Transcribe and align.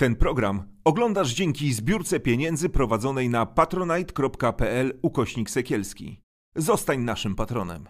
Ten 0.00 0.16
program 0.16 0.62
oglądasz 0.84 1.34
dzięki 1.34 1.72
zbiórce 1.72 2.20
pieniędzy 2.20 2.68
prowadzonej 2.68 3.28
na 3.28 3.46
patronite.pl 3.46 4.98
ukośnik 5.02 5.50
sekielski. 5.50 6.20
Zostań 6.56 7.00
naszym 7.00 7.34
patronem. 7.34 7.84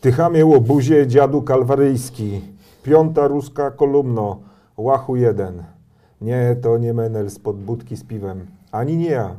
Tychamie 0.00 0.46
łobuzie, 0.46 1.06
dziadu 1.06 1.42
kalwaryjski, 1.42 2.40
piąta 2.82 3.28
ruska 3.28 3.70
kolumno, 3.70 4.40
łachu 4.76 5.16
jeden. 5.16 5.64
Nie, 6.20 6.56
to 6.62 6.78
nie 6.78 6.94
Menel 6.94 7.30
spod 7.30 7.56
budki 7.56 7.96
z 7.96 8.04
piwem, 8.04 8.46
ani 8.72 8.96
nie 8.96 9.10
ja, 9.10 9.36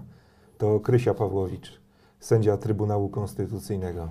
to 0.57 0.79
Krysia 0.79 1.13
Pawłowicz, 1.13 1.81
sędzia 2.19 2.57
Trybunału 2.57 3.09
Konstytucyjnego. 3.09 4.09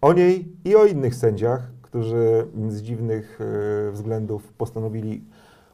O 0.00 0.12
niej 0.12 0.52
i 0.64 0.76
o 0.76 0.86
innych 0.86 1.14
sędziach, 1.14 1.74
którzy 1.94 2.46
z 2.68 2.82
dziwnych 2.82 3.38
e, 3.40 3.90
względów 3.90 4.52
postanowili 4.52 5.24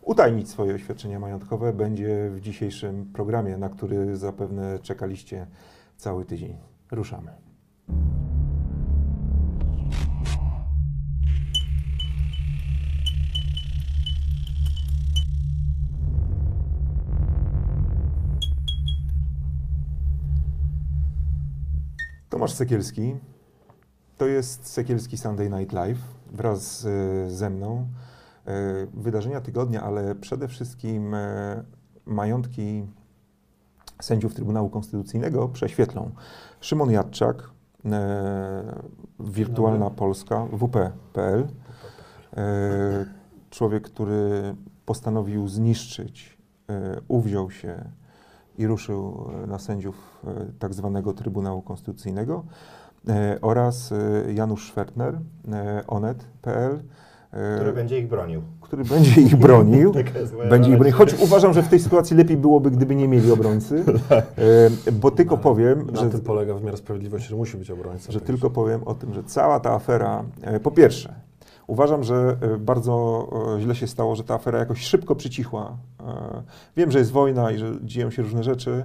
utajnić 0.03 0.49
swoje 0.49 0.75
oświadczenia 0.75 1.21
majątkowe, 1.21 1.73
będzie 1.73 2.31
w 2.31 2.41
dzisiejszym 2.41 3.13
programie, 3.13 3.57
na 3.57 3.69
który 3.69 4.17
zapewne 4.17 4.79
czekaliście 4.79 5.47
cały 5.97 6.25
tydzień. 6.25 6.57
Ruszamy. 6.91 7.31
Tomasz 22.29 22.53
Sekielski. 22.53 23.17
To 24.17 24.27
jest 24.27 24.67
Sekielski 24.67 25.19
Sunday 25.19 25.51
Night 25.51 25.73
Live 25.73 25.98
wraz 26.33 26.87
ze 27.29 27.51
mną. 27.51 27.89
E, 28.51 28.87
Wydarzenia 28.95 29.41
tygodnia, 29.41 29.83
ale 29.83 30.15
przede 30.15 30.48
wszystkim 30.48 31.15
e, 31.15 31.65
majątki 32.06 32.87
sędziów 34.03 34.34
Trybunału 34.34 34.70
Konstytucyjnego 34.70 35.48
prześwietlą. 35.48 36.11
Szymon 36.61 36.91
Jadczak, 36.91 37.51
e, 37.84 38.83
Wirtualna 39.20 39.91
Polska, 39.91 40.47
WP.pl. 40.53 41.48
Człowiek, 43.51 43.83
który 43.83 44.55
postanowił 44.87 45.48
zniszczyć, 45.48 46.39
uwziął 47.09 47.51
się 47.51 47.85
i 48.59 48.67
ruszył 48.67 49.31
na 49.47 49.59
sędziów 49.59 50.25
tak 50.59 50.75
zwanego 50.75 51.12
Trybunału 51.12 51.62
Konstytucyjnego 51.62 52.45
oraz 53.41 53.92
Janusz 54.35 54.69
Schwertner, 54.69 55.20
onet.pl, 55.87 56.83
Który 57.56 57.73
będzie 57.73 57.98
ich 57.98 58.09
bronił. 58.09 58.42
który 58.61 58.84
będzie 58.84 59.20
ich 59.20 59.36
bronił. 59.36 59.92
Będzie 60.50 60.70
ich 60.70 60.77
bronił. 60.77 60.97
Choć 60.97 61.14
uważam, 61.14 61.53
że 61.53 61.62
w 61.62 61.69
tej 61.69 61.81
sytuacji 61.81 62.17
lepiej 62.17 62.36
byłoby, 62.36 62.70
gdyby 62.70 62.95
nie 62.97 63.09
mieli 63.09 63.33
obrońcy, 63.33 63.84
e, 64.89 64.92
bo 64.92 65.11
tylko 65.11 65.36
powiem, 65.36 65.86
Na 65.92 66.01
że, 66.01 66.11
tym 66.11 66.20
polega 66.20 66.55
wymiar 66.55 66.77
sprawiedliwości, 66.77 67.28
że 67.28 67.36
musi 67.36 67.56
być 67.56 67.70
obrońca. 67.70 68.12
że 68.12 68.19
Tak 68.19 68.27
tylko 68.27 68.51
powiem 68.51 68.83
o 68.84 68.95
tym, 68.95 69.14
że 69.14 69.23
cała 69.25 69.61
ta 69.61 69.73
afera, 69.75 70.25
e, 70.42 70.61
po 70.61 70.70
pierwsze, 70.70 71.14
uważam, 71.67 72.05
że 72.05 72.36
e, 72.41 72.58
bardzo 72.58 73.28
źle 73.61 73.75
się 73.75 73.86
stało, 73.86 74.17
że 74.17 74.25
ta 74.25 74.34
afera 74.34 74.58
jakoś 74.58 74.81
szybko 74.81 75.17
przycichła. 75.17 75.77
Wiem, 76.77 76.91
że 76.91 76.98
jest 76.98 77.12
wojna 77.12 77.51
i 77.51 77.58
że 77.58 77.73
dzieją 77.83 78.11
się 78.11 78.23
różne 78.23 78.42
rzeczy, 78.42 78.84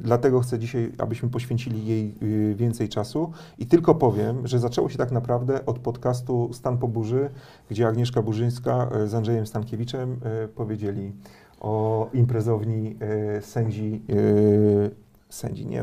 dlatego 0.00 0.40
chcę 0.40 0.58
dzisiaj, 0.58 0.92
abyśmy 0.98 1.28
poświęcili 1.28 1.86
jej 1.86 2.14
y, 2.22 2.54
więcej 2.54 2.88
czasu 2.88 3.30
i 3.58 3.66
tylko 3.66 3.94
powiem, 3.94 4.46
że 4.46 4.58
zaczęło 4.58 4.88
się 4.88 4.98
tak 4.98 5.12
naprawdę 5.12 5.66
od 5.66 5.78
podcastu 5.78 6.50
Stan 6.52 6.78
po 6.78 6.88
burzy, 6.88 7.30
gdzie 7.70 7.88
Agnieszka 7.88 8.22
Burzyńska 8.22 8.88
e, 8.92 9.06
z 9.06 9.14
Andrzejem 9.14 9.46
Stankiewiczem 9.46 10.16
e, 10.24 10.48
powiedzieli 10.48 11.12
o 11.60 12.08
imprezowni 12.12 12.96
e, 13.00 13.42
sędzi 13.42 14.02
e, 14.10 15.06
sędzi, 15.28 15.66
nie 15.66 15.82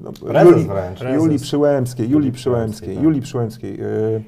no, 0.00 0.12
no 0.32 0.42
Julii, 0.42 0.66
wręcz. 0.66 1.00
Julii 1.00 1.38
Przyłębskiej, 1.38 2.10
Julii 2.10 2.32
Przyłębskiej, 2.32 2.94
tak. 2.94 3.04
Julii 3.04 3.20
Przyłębskiej, 3.20 3.80
e, 3.80 3.86
e, 3.86 4.20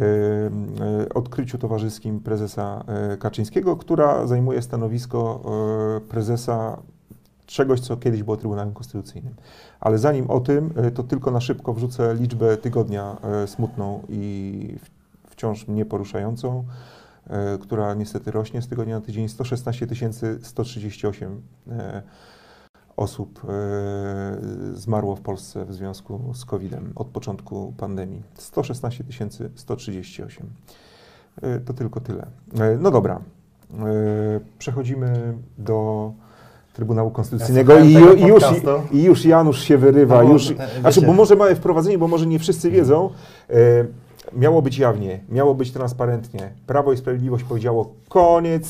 e, 0.00 1.08
odkryciu 1.14 1.58
towarzyskim 1.58 2.20
prezesa 2.20 2.84
e, 2.88 3.16
Kaczyńskiego, 3.16 3.76
która 3.76 4.26
zajmuje 4.26 4.62
stanowisko 4.62 5.42
e, 5.96 6.00
prezesa 6.00 6.82
czegoś, 7.46 7.80
co 7.80 7.96
kiedyś 7.96 8.22
było 8.22 8.36
Trybunałem 8.36 8.74
Konstytucyjnym. 8.74 9.34
Ale 9.80 9.98
zanim 9.98 10.30
o 10.30 10.40
tym, 10.40 10.72
e, 10.76 10.90
to 10.90 11.02
tylko 11.02 11.30
na 11.30 11.40
szybko 11.40 11.74
wrzucę 11.74 12.14
liczbę 12.14 12.56
tygodnia 12.56 13.16
e, 13.22 13.46
smutną 13.46 14.02
i 14.08 14.76
wciąż 15.34 15.68
mnie 15.68 15.84
poruszającą, 15.84 16.64
e, 17.26 17.58
która 17.58 17.94
niestety 17.94 18.30
rośnie 18.30 18.62
z 18.62 18.68
tygodnia 18.68 18.94
na 18.94 19.00
tydzień. 19.00 19.28
116 19.28 19.86
138 20.42 21.42
e, 21.68 22.02
osób 22.96 23.42
zmarło 24.74 25.16
w 25.16 25.20
Polsce 25.20 25.64
w 25.64 25.74
związku 25.74 26.34
z 26.34 26.44
COVID-em 26.44 26.92
od 26.94 27.06
początku 27.06 27.74
pandemii. 27.76 28.22
116 28.34 29.04
138. 29.54 30.46
E, 31.42 31.60
To 31.60 31.72
tylko 31.72 32.00
tyle. 32.00 32.26
No 32.78 32.90
dobra. 32.90 33.20
Przechodzimy 34.58 35.38
do 35.58 36.12
Trybunału 36.74 37.10
Konstytucyjnego 37.10 37.78
i, 37.78 37.92
słuchałem 37.92 38.18
ju- 38.18 38.24
i, 38.24 38.28
już, 38.28 38.42
i 38.92 39.02
już 39.02 39.24
Janusz 39.24 39.62
się 39.62 39.78
wyrywa. 39.78 40.18
No 40.22 40.26
bo, 40.26 40.32
już, 40.32 40.50
e, 40.50 40.54
znaczy, 40.54 41.00
wiecie- 41.00 41.06
bo 41.06 41.12
może 41.12 41.36
małe 41.36 41.54
wprowadzenie, 41.54 41.98
bo 41.98 42.08
może 42.08 42.26
nie 42.26 42.38
wszyscy 42.38 42.70
wiedzą. 42.70 43.10
E, 43.50 43.54
miało 44.32 44.62
być 44.62 44.78
jawnie, 44.78 45.20
miało 45.28 45.54
być 45.54 45.72
transparentnie. 45.72 46.50
Prawo 46.66 46.92
i 46.92 46.96
Sprawiedliwość 46.96 47.44
powiedziało 47.44 47.92
koniec 48.08 48.66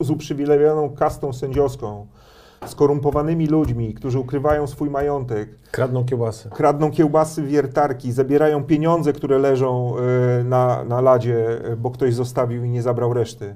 z 0.00 0.10
uprzywilejowaną 0.10 0.90
kastą 0.90 1.32
sędziowską, 1.32 2.06
skorumpowanymi 2.66 3.46
ludźmi, 3.46 3.94
którzy 3.94 4.18
ukrywają 4.18 4.66
swój 4.66 4.90
majątek, 4.90 5.48
Kradną 5.70 6.04
kiełbasy. 6.04 6.48
kradną 6.50 6.90
kiełbasy, 6.90 7.42
wiertarki, 7.42 8.12
zabierają 8.12 8.64
pieniądze, 8.64 9.12
które 9.12 9.38
leżą 9.38 9.94
e, 10.40 10.44
na, 10.44 10.84
na 10.84 11.00
ladzie, 11.00 11.46
bo 11.78 11.90
ktoś 11.90 12.14
zostawił 12.14 12.64
i 12.64 12.70
nie 12.70 12.82
zabrał 12.82 13.14
reszty. 13.14 13.54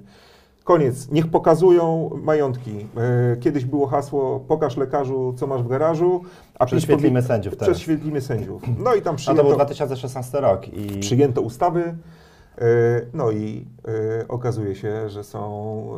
Koniec. 0.64 1.10
Niech 1.10 1.26
pokazują 1.30 2.10
majątki. 2.22 2.86
E, 2.96 3.36
Kiedyś 3.36 3.64
było 3.64 3.86
hasło 3.86 4.40
pokaż 4.40 4.76
lekarzu, 4.76 5.34
co 5.36 5.46
masz 5.46 5.62
w 5.62 5.68
garażu, 5.68 6.22
a 6.58 6.66
Prześwietlimy 6.66 7.20
powie- 7.20 7.28
sędziów 7.28 7.56
teraz. 7.56 7.74
Prześwietlimy 7.74 8.20
sędziów. 8.20 8.62
No 8.78 8.94
i 8.94 9.02
tam 9.02 9.14
A 9.14 9.18
to 9.18 9.34
był 9.34 9.34
przyjęto, 9.34 9.54
2016 9.54 10.40
rok 10.40 10.68
i 10.68 10.98
przyjęto 11.00 11.40
ustawy. 11.42 11.80
e, 11.80 12.64
No 13.14 13.30
i 13.30 13.66
e, 14.22 14.28
okazuje 14.28 14.74
się, 14.74 15.08
że 15.08 15.24
są 15.24 15.88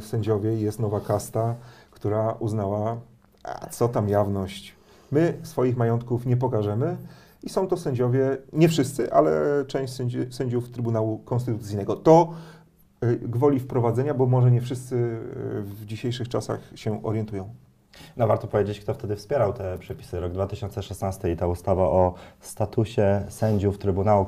sędziowie 0.00 0.54
i 0.56 0.60
jest 0.60 0.78
nowa 0.80 1.00
kasta, 1.00 1.54
która 1.90 2.32
uznała, 2.38 2.96
a 3.44 3.66
co 3.66 3.88
tam 3.88 4.08
jawność. 4.08 4.74
My 5.12 5.34
swoich 5.42 5.76
majątków 5.76 6.26
nie 6.26 6.36
pokażemy 6.36 6.96
i 7.42 7.48
są 7.48 7.66
to 7.68 7.76
sędziowie, 7.76 8.36
nie 8.52 8.68
wszyscy, 8.68 9.12
ale 9.12 9.30
część 9.66 9.92
sędzi, 9.92 10.18
sędziów 10.30 10.70
Trybunału 10.70 11.18
Konstytucyjnego. 11.18 11.96
To 11.96 12.28
gwoli 13.22 13.60
wprowadzenia, 13.60 14.14
bo 14.14 14.26
może 14.26 14.50
nie 14.50 14.60
wszyscy 14.60 14.96
e, 14.96 15.62
w 15.62 15.84
dzisiejszych 15.86 16.28
czasach 16.28 16.60
się 16.74 17.02
orientują. 17.02 17.48
no 18.16 18.26
warto 18.26 18.46
powiedzieć, 18.46 18.80
kto 18.80 18.94
wtedy 18.94 19.16
wspierał 19.16 19.52
te 19.52 19.78
przepisy. 19.78 20.20
Rok 20.20 20.32
2016 20.32 21.32
i 21.32 21.36
ta 21.36 21.46
ustawa 21.46 21.82
o 21.82 22.14
statusie 22.40 23.22
sędziów 23.28 23.78
Trybunału 23.78 24.26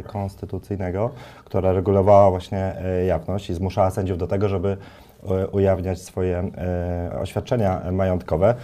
y, 0.00 0.02
Konstytucyjnego, 0.02 1.10
która 1.44 1.72
regulowała 1.72 2.30
właśnie 2.30 2.74
jawność 3.06 3.50
i 3.50 3.54
zmuszała 3.54 3.90
sędziów 3.90 4.18
do 4.18 4.26
tego, 4.26 4.48
żeby 4.48 4.76
ujawniać 5.52 6.02
swoje 6.02 6.50
oświadczenia 7.20 7.82
majątkowe. 7.92 8.54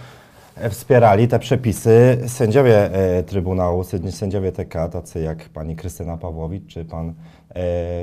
Wspierali 0.69 1.27
te 1.27 1.39
przepisy 1.39 2.17
sędziowie 2.27 2.89
Trybunału, 3.25 3.81
sędzi- 3.81 4.11
sędziowie 4.11 4.51
TK, 4.51 4.89
tacy 4.89 5.21
jak 5.21 5.49
pani 5.49 5.75
Krystyna 5.75 6.17
Pawłowicz 6.17 6.67
czy 6.67 6.85
pan 6.85 7.13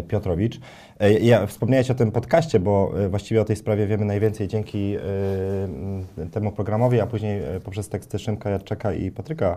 Piotrowicz. 0.08 0.60
E, 1.00 1.12
ja 1.12 1.46
wspomniałeś 1.46 1.90
o 1.90 1.94
tym 1.94 2.12
podcaście, 2.12 2.60
bo 2.60 2.92
e, 3.04 3.08
właściwie 3.08 3.40
o 3.40 3.44
tej 3.44 3.56
sprawie 3.56 3.86
wiemy 3.86 4.04
najwięcej 4.04 4.48
dzięki 4.48 4.96
e, 6.18 6.26
temu 6.26 6.52
programowi, 6.52 7.00
a 7.00 7.06
później 7.06 7.42
e, 7.42 7.60
poprzez 7.60 7.88
teksty 7.88 8.18
Szymka 8.18 8.50
Jadczaka 8.50 8.92
i 8.92 9.10
Patryka 9.10 9.56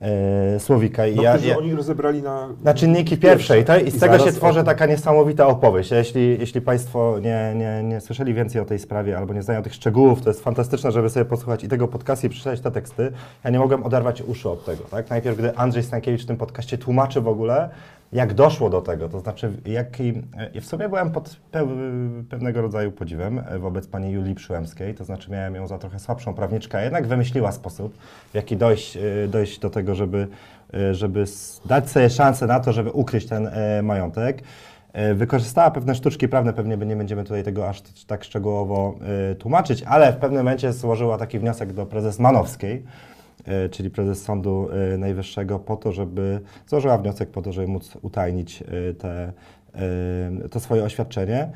e, 0.00 0.60
Słowika. 0.60 1.06
I 1.06 1.16
No, 1.16 1.22
ja, 1.22 1.36
ja, 1.36 1.58
oni 1.58 1.74
rozebrali 1.74 2.22
na, 2.22 2.48
na 2.64 2.74
czynniki 2.74 3.16
pierwsze 3.18 3.60
i, 3.60 3.64
to, 3.64 3.78
i 3.78 3.90
z 3.90 3.96
I 3.96 4.00
tego 4.00 4.18
się 4.18 4.32
tworzy 4.32 4.64
taka 4.64 4.86
niesamowita 4.86 5.46
opowieść. 5.46 5.90
Jeśli, 5.90 6.38
jeśli 6.40 6.60
Państwo 6.60 7.18
nie, 7.22 7.54
nie, 7.56 7.82
nie 7.82 8.00
słyszeli 8.00 8.34
więcej 8.34 8.60
o 8.60 8.64
tej 8.64 8.78
sprawie 8.78 9.18
albo 9.18 9.34
nie 9.34 9.42
znają 9.42 9.62
tych 9.62 9.74
szczegółów, 9.74 10.22
to 10.22 10.30
jest 10.30 10.44
fantastyczne, 10.44 10.92
żeby 10.92 11.10
sobie 11.10 11.24
posłuchać 11.24 11.64
i 11.64 11.68
tego 11.68 11.88
podcastu 11.88 12.26
i 12.26 12.30
przeczytać 12.30 12.60
te 12.60 12.70
teksty. 12.70 13.12
Ja 13.44 13.50
nie 13.50 13.58
mogłem 13.58 13.84
oderwać 13.84 14.22
uszu 14.22 14.52
od 14.52 14.64
tego. 14.64 14.84
Tak? 14.84 15.10
Najpierw, 15.10 15.38
gdy 15.38 15.56
Andrzej 15.56 15.82
Stankiewicz 15.82 16.22
w 16.22 16.26
tym 16.26 16.36
podcaście 16.36 16.78
tłumaczy 16.78 17.20
w 17.20 17.28
ogóle, 17.28 17.70
jak 18.12 18.34
doszło 18.34 18.70
do 18.70 18.80
tego, 18.80 19.08
to 19.08 19.20
znaczy 19.20 19.52
jaki... 19.66 20.12
W 20.60 20.64
sumie 20.64 20.88
byłem 20.88 21.10
pod 21.10 21.36
pe 21.50 21.66
pewnego 22.30 22.62
rodzaju 22.62 22.92
podziwem 22.92 23.42
e, 23.48 23.58
wobec 23.58 23.86
pani 23.86 24.10
Julii 24.10 24.34
Przyłębskiej, 24.34 24.94
to 24.94 25.04
znaczy 25.04 25.30
miałem 25.30 25.54
ją 25.54 25.66
za 25.66 25.78
trochę 25.78 25.98
słabszą 25.98 26.34
prawniczkę, 26.34 26.78
a 26.78 26.82
jednak 26.82 27.06
wymyśliła 27.06 27.52
sposób, 27.52 27.98
w 28.30 28.34
jaki 28.34 28.56
dojść, 28.56 28.96
e, 28.96 29.28
dojść 29.28 29.58
do 29.58 29.70
tego, 29.70 29.94
żeby, 29.94 30.28
e, 30.74 30.94
żeby 30.94 31.24
dać 31.64 31.90
sobie 31.90 32.10
szansę 32.10 32.46
na 32.46 32.60
to, 32.60 32.72
żeby 32.72 32.90
ukryć 32.90 33.26
ten 33.26 33.46
e, 33.46 33.82
majątek. 33.82 34.42
e, 34.92 35.14
wykorzystała 35.14 35.70
pewne 35.70 35.94
sztuczki 35.94 36.28
prawne, 36.28 36.52
pewnie 36.52 36.76
nie 36.76 36.96
będziemy 36.96 37.22
tutaj 37.24 37.42
tego 37.42 37.68
aż 37.68 37.82
tak 38.06 38.24
szczegółowo 38.24 38.94
e, 39.30 39.34
tłumaczyć, 39.34 39.82
ale 39.82 40.12
w 40.12 40.16
pewnym 40.16 40.40
momencie 40.40 40.72
złożyła 40.72 41.18
taki 41.18 41.38
wniosek 41.38 41.72
do 41.72 41.86
prezes 41.86 42.18
Manowskiej, 42.18 42.74
e, 42.76 43.09
czyli 43.70 43.90
prezes 43.90 44.22
Sądu 44.22 44.68
e, 44.94 44.98
Najwyższego, 44.98 45.58
po 45.58 45.76
to, 45.76 45.92
żeby 45.92 46.40
złożyła 46.66 46.98
wniosek 46.98 47.30
po 47.30 47.42
to, 47.42 47.52
żeby 47.52 47.66
móc 47.68 47.96
utajnić 48.02 48.62
e, 48.62 48.94
te, 48.94 49.32
e, 50.44 50.48
to 50.50 50.60
swoje 50.60 50.84
oświadczenie. 50.84 51.48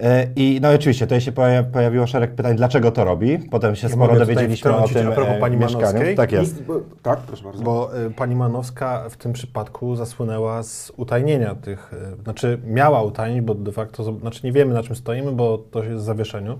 E, 0.00 0.26
I 0.36 0.58
no 0.62 0.72
i 0.72 0.74
oczywiście 0.74 1.06
tutaj 1.06 1.20
się 1.20 1.32
poja- 1.32 1.62
pojawiło 1.62 2.06
szereg 2.06 2.34
pytań, 2.34 2.56
dlaczego 2.56 2.90
to 2.90 3.04
robi. 3.04 3.38
Potem 3.38 3.76
się 3.76 3.86
Ja 3.88 3.94
sporo 3.94 4.18
dowiedzieliśmy 4.18 4.76
o 4.76 4.88
tym 4.88 5.08
a 5.08 5.12
propos 5.12 5.34
e, 5.36 5.40
pani 5.40 5.56
mieszkaniu. 5.56 5.84
Manowskiej? 5.84 6.16
Tak 6.16 6.32
jest. 6.32 6.60
I- 6.60 6.64
bo- 6.64 6.80
tak, 7.02 7.18
proszę 7.18 7.44
bardzo. 7.44 7.62
Bo 7.62 7.98
y, 8.06 8.10
pani 8.10 8.34
Manowska 8.36 9.08
w 9.10 9.16
tym 9.16 9.32
przypadku 9.32 9.96
zasłynęła 9.96 10.62
z 10.62 10.92
utajnienia 10.96 11.54
tych, 11.54 11.92
y, 12.18 12.22
znaczy 12.22 12.58
miała 12.66 13.02
utajnić, 13.02 13.40
bo 13.40 13.54
de 13.54 13.72
facto, 13.72 14.12
znaczy 14.14 14.40
nie 14.46 14.52
wiemy 14.52 14.74
na 14.74 14.82
czym 14.82 14.96
stoimy, 14.96 15.32
bo 15.32 15.58
to 15.58 15.84
jest 15.84 16.02
w 16.02 16.04
zawieszeniu, 16.06 16.58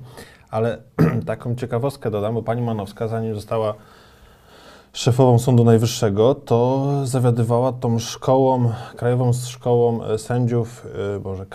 ale 0.50 0.78
taką 1.26 1.54
ciekawostkę 1.54 2.10
dodam, 2.10 2.34
bo 2.34 2.42
pani 2.42 2.62
Manowska, 2.62 3.08
zanim 3.08 3.34
została 3.34 3.74
szefową 4.92 5.38
Sądu 5.38 5.64
Najwyższego, 5.64 6.34
to 6.34 6.86
zawiadywała 7.04 7.72
tą 7.72 7.98
szkołą, 7.98 8.72
Krajową 8.96 9.32
Szkołą 9.32 10.00
Sędziów, 10.18 10.86
y, 11.16 11.20
Boże, 11.20 11.46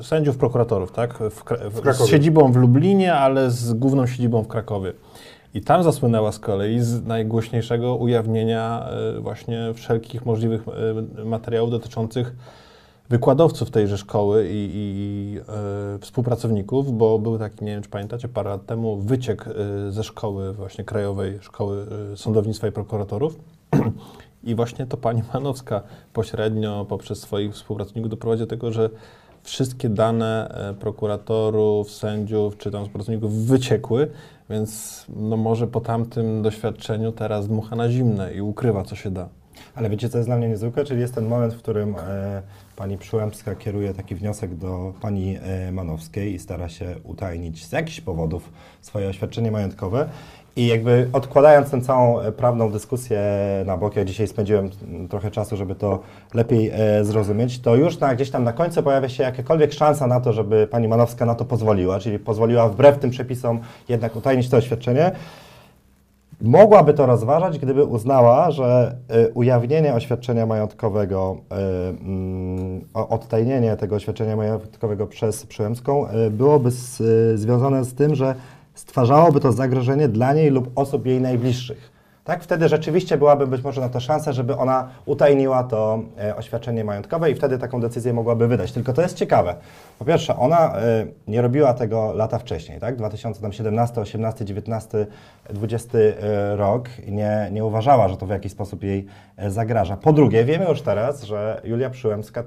y, 0.00 0.04
sędziów 0.04 0.36
prokuratorów, 0.36 0.92
tak? 0.92 1.14
W, 1.14 1.42
w, 1.70 1.96
z 1.96 2.06
siedzibą 2.06 2.52
w 2.52 2.56
Lublinie, 2.56 3.14
ale 3.14 3.50
z 3.50 3.72
główną 3.72 4.06
siedzibą 4.06 4.42
w 4.42 4.48
Krakowie. 4.48 4.92
I 5.54 5.60
tam 5.60 5.82
zasłynęła 5.82 6.32
z 6.32 6.38
kolei 6.38 6.80
z 6.80 7.06
najgłośniejszego 7.06 7.96
ujawnienia 7.96 8.86
e, 9.16 9.20
właśnie 9.20 9.72
wszelkich 9.74 10.26
możliwych 10.26 10.62
materiałów 11.24 11.70
dotyczących 11.70 12.32
wykładowców 13.08 13.70
tejże 13.70 13.98
szkoły 13.98 14.48
i, 14.50 14.70
i 14.74 15.38
e, 15.38 15.98
współpracowników, 15.98 16.98
bo 16.98 17.18
był 17.18 17.38
taki, 17.38 17.64
nie 17.64 17.72
wiem 17.72 17.82
czy 17.82 17.88
pamiętacie, 17.88 18.28
parę 18.28 18.50
lat 18.50 18.66
temu 18.66 18.96
wyciek 18.96 19.48
e, 19.48 19.92
ze 19.92 20.04
szkoły 20.04 20.52
właśnie 20.52 20.84
Krajowej 20.84 21.38
Szkoły 21.40 21.86
e, 22.12 22.16
Sądownictwa 22.16 22.68
i 22.68 22.72
Prokuratorów. 22.72 23.38
I 24.44 24.54
właśnie 24.54 24.86
to 24.86 24.96
pani 24.96 25.22
Manowska 25.34 25.82
pośrednio 26.12 26.86
poprzez 26.88 27.20
swoich 27.20 27.52
współpracowników 27.52 28.10
doprowadzi 28.10 28.40
do 28.40 28.46
tego, 28.46 28.72
że 28.72 28.90
wszystkie 29.42 29.88
dane 29.88 30.54
prokuratorów, 30.80 31.90
sędziów 31.90 32.56
czy 32.58 32.70
tam 32.70 32.84
współpracowników 32.84 33.32
wyciekły, 33.32 34.10
więc 34.50 35.04
no 35.16 35.36
może 35.36 35.66
po 35.66 35.80
tamtym 35.80 36.42
doświadczeniu 36.42 37.12
teraz 37.12 37.48
dmucha 37.48 37.76
na 37.76 37.90
zimne 37.90 38.34
i 38.34 38.40
ukrywa 38.40 38.84
co 38.84 38.96
się 38.96 39.10
da. 39.10 39.28
Ale 39.76 39.90
wiecie, 39.90 40.08
co 40.08 40.18
jest 40.18 40.28
dla 40.28 40.36
mnie 40.36 40.48
niezwykłe? 40.48 40.84
Czyli 40.84 41.00
jest 41.00 41.14
ten 41.14 41.26
moment, 41.26 41.54
w 41.54 41.58
którym 41.58 41.94
e, 41.98 42.42
pani 42.76 42.98
Przyłębska 42.98 43.54
kieruje 43.54 43.94
taki 43.94 44.14
wniosek 44.14 44.54
do 44.54 44.92
pani 45.00 45.38
e, 45.42 45.72
Manowskiej 45.72 46.34
i 46.34 46.38
stara 46.38 46.68
się 46.68 46.94
utajnić 47.04 47.66
z 47.66 47.72
jakichś 47.72 48.00
powodów 48.00 48.52
swoje 48.80 49.08
oświadczenie 49.08 49.50
majątkowe. 49.50 50.08
I 50.56 50.66
jakby 50.66 51.08
odkładając 51.12 51.70
tę 51.70 51.80
całą 51.80 52.20
e, 52.20 52.32
prawną 52.32 52.72
dyskusję 52.72 53.20
na 53.66 53.76
bok, 53.76 53.96
ja 53.96 54.04
dzisiaj 54.04 54.28
spędziłem 54.28 54.70
mm, 54.82 55.08
trochę 55.08 55.30
czasu, 55.30 55.56
żeby 55.56 55.74
to 55.74 56.00
lepiej 56.34 56.70
e, 56.74 57.04
zrozumieć, 57.04 57.60
to 57.60 57.76
już 57.76 57.98
na, 57.98 58.14
gdzieś 58.14 58.30
tam 58.30 58.44
na 58.44 58.52
końcu 58.52 58.82
pojawia 58.82 59.08
się 59.08 59.22
jakakolwiek 59.22 59.72
szansa 59.72 60.06
na 60.06 60.20
to, 60.20 60.32
żeby 60.32 60.66
pani 60.66 60.88
Manowska 60.88 61.26
na 61.26 61.34
to 61.34 61.44
pozwoliła, 61.44 61.98
czyli 61.98 62.18
pozwoliła 62.18 62.68
wbrew 62.68 62.98
tym 62.98 63.10
przepisom 63.10 63.60
jednak 63.88 64.16
utajnić 64.16 64.48
to 64.48 64.56
oświadczenie. 64.56 65.12
Mogłaby 66.40 66.94
to 66.94 67.06
rozważać, 67.06 67.58
gdyby 67.58 67.84
uznała, 67.84 68.50
że 68.50 68.96
y, 69.28 69.32
ujawnienie 69.34 69.94
oświadczenia 69.94 70.46
majątkowego, 70.46 71.36
y, 71.52 72.84
o- 72.94 73.08
odtajnienie 73.08 73.76
tego 73.76 73.96
oświadczenia 73.96 74.36
majątkowego 74.36 75.06
przez 75.06 75.46
Przyłębską 75.46 76.06
y, 76.10 76.30
byłoby 76.30 76.70
z, 76.70 77.00
y, 77.00 77.38
związane 77.38 77.84
z 77.84 77.94
tym, 77.94 78.14
że 78.14 78.34
stwarzałoby 78.74 79.40
to 79.40 79.52
zagrożenie 79.52 80.08
dla 80.08 80.32
niej 80.34 80.50
lub 80.50 80.70
osób 80.74 81.06
jej 81.06 81.20
najbliższych. 81.20 81.95
Tak, 82.26 82.42
wtedy 82.42 82.68
rzeczywiście 82.68 83.18
byłaby 83.18 83.46
być 83.46 83.62
może 83.62 83.80
na 83.80 83.88
to 83.88 84.00
szansa, 84.00 84.32
żeby 84.32 84.56
ona 84.56 84.88
utajniła 85.04 85.64
to 85.64 86.02
e, 86.18 86.36
oświadczenie 86.36 86.84
majątkowe 86.84 87.30
i 87.30 87.34
wtedy 87.34 87.58
taką 87.58 87.80
decyzję 87.80 88.12
mogłaby 88.12 88.48
wydać. 88.48 88.72
Tylko 88.72 88.92
to 88.92 89.02
jest 89.02 89.16
ciekawe. 89.16 89.54
Po 89.98 90.04
pierwsze, 90.04 90.36
ona 90.36 90.76
e, 90.76 91.06
nie 91.28 91.42
robiła 91.42 91.74
tego 91.74 92.12
lata 92.12 92.38
wcześniej, 92.38 92.80
tak? 92.80 92.96
2017, 92.96 94.00
18, 94.00 94.44
19, 94.44 95.06
20 95.50 95.98
e, 95.98 96.56
rok 96.56 96.88
nie, 97.08 97.48
nie 97.52 97.64
uważała, 97.64 98.08
że 98.08 98.16
to 98.16 98.26
w 98.26 98.30
jakiś 98.30 98.52
sposób 98.52 98.82
jej 98.82 99.06
e, 99.36 99.50
zagraża. 99.50 99.96
Po 99.96 100.12
drugie, 100.12 100.44
wiemy 100.44 100.68
już 100.68 100.82
teraz, 100.82 101.22
że 101.22 101.60
Julia 101.64 101.90
Przyłębska 101.90 102.44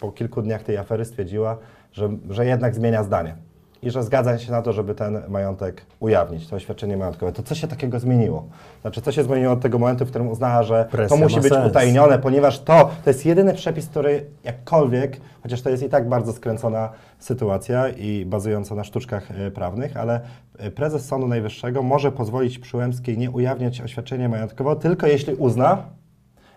po 0.00 0.12
kilku 0.12 0.42
dniach 0.42 0.62
tej 0.62 0.76
afery 0.76 1.04
stwierdziła, 1.04 1.56
że, 1.92 2.08
że 2.30 2.46
jednak 2.46 2.74
zmienia 2.74 3.04
zdanie 3.04 3.49
i 3.82 3.90
że 3.90 4.02
zgadza 4.02 4.38
się 4.38 4.52
na 4.52 4.62
to, 4.62 4.72
żeby 4.72 4.94
ten 4.94 5.22
majątek 5.28 5.86
ujawnić, 6.00 6.48
to 6.48 6.56
oświadczenie 6.56 6.96
majątkowe. 6.96 7.32
To 7.32 7.42
co 7.42 7.54
się 7.54 7.68
takiego 7.68 8.00
zmieniło? 8.00 8.46
Znaczy, 8.80 9.02
co 9.02 9.12
się 9.12 9.24
zmieniło 9.24 9.52
od 9.52 9.60
tego 9.60 9.78
momentu, 9.78 10.06
w 10.06 10.08
którym 10.08 10.28
uznała, 10.28 10.62
że 10.62 10.88
Presja 10.90 11.16
to 11.16 11.22
musi 11.22 11.40
być 11.40 11.52
sens. 11.52 11.70
utajnione, 11.70 12.18
ponieważ 12.18 12.58
to, 12.58 12.90
to 13.04 13.10
jest 13.10 13.26
jedyny 13.26 13.54
przepis, 13.54 13.86
który 13.86 14.26
jakkolwiek, 14.44 15.20
chociaż 15.42 15.62
to 15.62 15.70
jest 15.70 15.82
i 15.82 15.88
tak 15.88 16.08
bardzo 16.08 16.32
skręcona 16.32 16.88
sytuacja 17.18 17.88
i 17.88 18.24
bazująca 18.24 18.74
na 18.74 18.84
sztuczkach 18.84 19.30
e, 19.30 19.50
prawnych, 19.50 19.96
ale 19.96 20.20
e, 20.58 20.70
prezes 20.70 21.06
Sądu 21.06 21.28
Najwyższego 21.28 21.82
może 21.82 22.12
pozwolić 22.12 22.58
Przyłębskiej 22.58 23.18
nie 23.18 23.30
ujawniać 23.30 23.80
oświadczenia 23.80 24.28
majątkowego, 24.28 24.76
tylko 24.76 25.06
jeśli 25.06 25.34
uzna, 25.34 25.82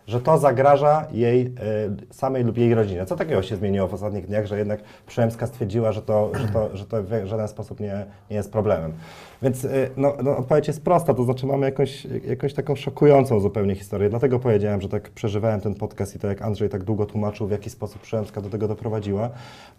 że 0.08 0.22
to 0.22 0.38
zagraża 0.38 1.08
jej 1.12 1.42
e, 1.46 1.52
samej 2.14 2.44
lub 2.44 2.58
jej 2.58 2.74
rodzinie. 2.74 3.06
Co 3.06 3.16
takiego 3.16 3.44
się 3.44 3.56
zmieniło 3.56 3.88
w 3.88 3.94
ostatnich 3.94 4.28
dniach, 4.28 4.46
że 4.46 4.58
jednak 4.58 4.80
Przyłębska 5.08 5.48
stwierdziła, 5.48 5.92
że 5.92 6.02
to, 6.02 6.32
że 6.34 6.48
to, 6.48 6.78
że 6.78 6.86
to 6.86 7.04
w 7.04 7.26
żaden 7.26 7.48
sposób 7.48 7.80
nie, 7.80 8.06
nie 8.30 8.36
jest 8.36 8.52
problemem. 8.52 8.94
Więc 9.42 9.66
e, 9.66 9.70
no, 9.98 10.14
no, 10.24 10.38
odpowiedź 10.38 10.68
jest 10.68 10.84
prosta, 10.84 11.14
to 11.14 11.24
znaczy 11.24 11.46
mamy 11.46 11.66
jakąś, 11.66 12.08
jakąś 12.28 12.54
taką 12.54 12.76
szokującą 12.76 13.40
zupełnie 13.40 13.76
historię. 13.76 14.10
Dlatego 14.10 14.40
powiedziałem, 14.40 14.82
że 14.82 14.90
tak 14.90 15.10
przeżywałem 15.10 15.62
ten 15.62 15.76
podcast 15.76 16.16
i 16.16 16.20
to 16.20 16.28
jak 16.28 16.42
Andrzej 16.42 16.70
tak 16.70 16.84
długo 16.84 17.06
tłumaczył, 17.06 17.48
w 17.48 17.52
jaki 17.52 17.70
sposób 17.70 18.02
Przyłębska 18.02 18.42
do 18.42 18.50
tego 18.50 18.68
doprowadziła. 18.68 19.30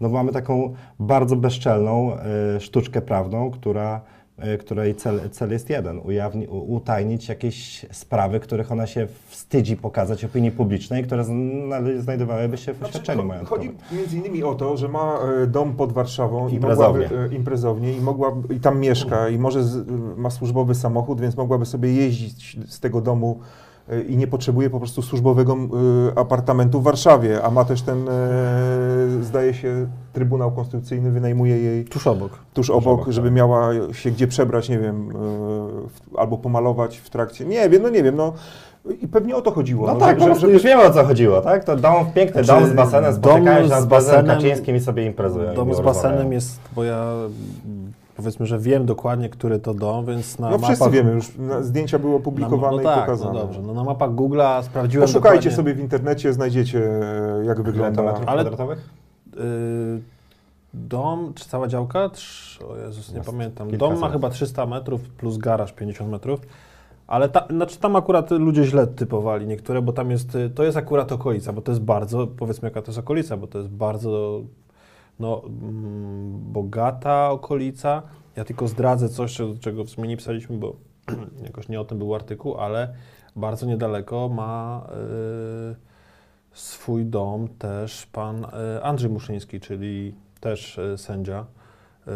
No 0.01 0.09
bo 0.09 0.15
mamy 0.15 0.31
taką 0.31 0.75
bardzo 0.99 1.35
bezczelną 1.35 2.13
e, 2.13 2.59
sztuczkę 2.59 3.01
prawną, 3.01 3.51
która 3.51 3.97
y, 3.97 4.14
której 4.59 4.95
cel, 4.95 5.29
cel 5.31 5.51
jest 5.51 5.69
jeden, 5.69 5.99
ujawni, 6.03 6.47
utajnić 6.47 7.29
jakieś 7.29 7.85
sprawy, 7.91 8.39
których 8.39 8.71
ona 8.71 8.87
się 8.87 9.07
wstydzi 9.27 9.77
pokazać 9.77 10.25
opinii 10.25 10.51
publicznej, 10.51 11.03
które 11.03 11.23
zna- 11.23 11.81
znajdowałyby 12.01 12.57
się 12.57 12.73
w 12.73 12.83
oświadczeniu 12.83 13.21
cho- 13.21 13.25
majątkowym. 13.25 13.67
Chodzi 13.89 13.95
między 14.01 14.17
innymi 14.17 14.43
o 14.43 14.55
to, 14.55 14.77
że 14.77 14.87
ma 14.87 15.19
e, 15.43 15.47
dom 15.47 15.75
pod 15.75 15.93
Warszawą 15.93 16.47
i 16.49 16.53
Imprezownię. 16.53 17.03
mogłaby, 17.03 17.29
e, 17.33 17.35
imprezownię 17.35 17.93
i, 17.97 18.01
mogłaby, 18.01 18.53
i 18.55 18.59
tam 18.59 18.79
mieszka 18.79 19.29
i 19.29 19.37
może 19.37 19.63
z, 19.63 19.87
ma 20.17 20.29
służbowy 20.29 20.75
samochód, 20.75 21.21
więc 21.21 21.37
mogłaby 21.37 21.65
sobie 21.65 21.93
jeździć 21.93 22.57
z 22.67 22.79
tego 22.79 23.01
domu 23.01 23.39
i 24.07 24.17
nie 24.17 24.27
potrzebuje 24.27 24.69
po 24.69 24.79
prostu 24.79 25.01
służbowego 25.01 25.57
e, 26.13 26.19
apartamentu 26.19 26.81
w 26.81 26.83
Warszawie, 26.83 27.43
a 27.43 27.51
ma 27.51 27.65
też 27.65 27.81
ten, 27.81 28.09
e, 28.09 28.11
zdaje 29.21 29.53
się, 29.53 29.87
Trybunał 30.13 30.51
Konstytucyjny 30.51 31.11
wynajmuje 31.11 31.57
jej 31.57 31.85
Tuż 31.85 32.07
obok. 32.07 32.31
tuż 32.53 32.69
obok, 32.69 32.93
obok, 32.99 33.11
żeby 33.11 33.27
tak. 33.27 33.35
miała 33.35 33.69
się 33.91 34.11
gdzie 34.11 34.27
przebrać, 34.27 34.69
nie 34.69 34.79
wiem, 34.79 35.09
e, 36.15 36.19
albo 36.19 36.37
pomalować 36.37 36.97
w 36.97 37.09
trakcie. 37.09 37.45
Nie 37.45 37.69
wiem, 37.69 37.83
no 37.83 37.89
nie 37.89 38.03
wiem, 38.03 38.15
no 38.15 38.33
i 39.01 39.07
pewnie 39.07 39.35
o 39.35 39.41
to 39.41 39.51
chodziło. 39.51 39.87
No 39.87 39.95
tak, 39.95 40.17
po 40.17 40.25
prostu 40.25 40.49
już 40.49 40.63
wiemy 40.63 40.83
o 40.83 40.91
co 40.91 41.03
chodziło, 41.03 41.41
tak? 41.41 41.63
To 41.63 41.75
dom, 41.75 42.05
piękny 42.15 42.43
Znaczy, 42.43 42.61
dom 42.61 42.71
z 42.71 42.73
basenem, 42.75 43.13
dom 43.13 43.31
spotykają 43.31 43.67
się 43.67 43.81
z 43.81 43.83
z 43.83 43.85
basenem 43.85 44.25
Kaczyńskim 44.25 44.75
i 44.75 44.79
sobie 44.79 45.05
imprezują. 45.05 45.53
Dom 45.53 45.53
z 45.53 45.77
rozmawiają. 45.77 45.83
basenem 45.83 46.33
jest, 46.33 46.59
bo 46.75 46.83
ja 46.83 47.11
powiedzmy, 48.15 48.45
że 48.45 48.59
wiem 48.59 48.85
dokładnie, 48.85 49.29
który 49.29 49.59
to 49.59 49.73
dom, 49.73 50.05
więc 50.05 50.39
na 50.39 50.49
No 50.49 50.57
wszyscy 50.57 50.79
mapach... 50.83 50.93
wiemy 50.93 51.11
już, 51.11 51.37
na, 51.37 51.63
zdjęcia 51.63 51.99
było 51.99 52.11
na, 52.13 52.17
opublikowane 52.17 52.75
no 52.75 52.81
i 52.81 52.85
tak, 52.85 52.99
pokazane. 52.99 53.33
No 53.33 53.39
dobrze, 53.39 53.61
no 53.61 53.73
na 53.73 53.83
mapach 53.83 54.11
Google'a 54.11 54.63
sprawdziłem 54.63 55.07
Poszukajcie 55.07 55.35
dokładnie, 55.49 55.55
sobie 55.55 55.73
w 55.73 55.79
internecie, 55.79 56.33
znajdziecie 56.33 56.79
e, 57.41 57.45
jak 57.45 57.61
wygląda. 57.61 58.03
metrów 58.03 58.27
Ale- 58.27 58.41
kwadratowych? 58.41 58.89
Y, 59.37 60.01
dom, 60.73 61.33
czy 61.35 61.49
cała 61.49 61.67
działka? 61.67 62.09
Trz, 62.09 62.61
o 62.61 62.77
Jezus, 62.77 63.09
nie 63.11 63.15
Jest 63.17 63.29
pamiętam. 63.31 63.69
kilkaset. 63.69 63.79
Dom 63.95 63.99
ma 63.99 64.09
chyba 64.09 64.29
300 64.29 64.65
metrów 64.65 65.01
plus 65.09 65.37
garaż 65.37 65.73
50 65.73 66.11
metrów. 66.11 66.39
Ale 67.07 67.29
ta, 67.29 67.47
znaczy 67.49 67.79
tam 67.79 67.95
akurat 67.95 68.31
ludzie 68.31 68.63
źle 68.63 68.87
typowali 68.87 69.47
niektóre, 69.47 69.81
bo 69.81 69.93
tam 69.93 70.11
jest, 70.11 70.35
y, 70.35 70.49
to 70.49 70.63
jest 70.63 70.77
akurat 70.77 71.11
okolica, 71.11 71.53
bo 71.53 71.61
to 71.61 71.71
jest 71.71 71.81
bardzo, 71.81 72.27
powiedzmy 72.27 72.67
jaka 72.67 72.81
to 72.81 72.91
jest 72.91 72.99
okolica, 72.99 73.37
bo 73.37 73.47
to 73.47 73.57
jest 73.57 73.69
bardzo 73.69 74.41
no, 75.19 75.41
mm, 75.45 76.39
bogata 76.53 77.31
okolica. 77.31 78.01
Ja 78.35 78.45
tylko 78.45 78.67
zdradzę 78.67 79.09
coś, 79.09 79.33
czego, 79.35 79.53
czego 79.59 79.83
w 79.83 79.89
sumie 79.89 80.07
nie 80.09 80.17
pisaliśmy, 80.17 80.57
bo 80.57 80.75
jakoś 81.45 81.69
nie 81.69 81.81
o 81.81 81.85
tym 81.85 81.97
był 81.97 82.15
artykuł, 82.15 82.57
ale 82.57 82.93
bardzo 83.35 83.65
niedaleko 83.65 84.29
ma 84.29 84.87
y, 85.71 85.75
swój 86.51 87.05
dom 87.05 87.47
też 87.47 88.05
pan 88.05 88.45
y, 88.45 88.83
Andrzej 88.83 89.09
Muszyński, 89.09 89.59
czyli 89.59 90.15
też 90.39 90.77
y, 90.77 90.97
sędzia 90.97 91.45
y, 92.07 92.11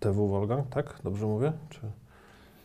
TW 0.00 0.28
Wolfgang, 0.28 0.68
tak? 0.68 0.98
Dobrze 1.04 1.26
mówię? 1.26 1.52
Czy... 1.70 1.80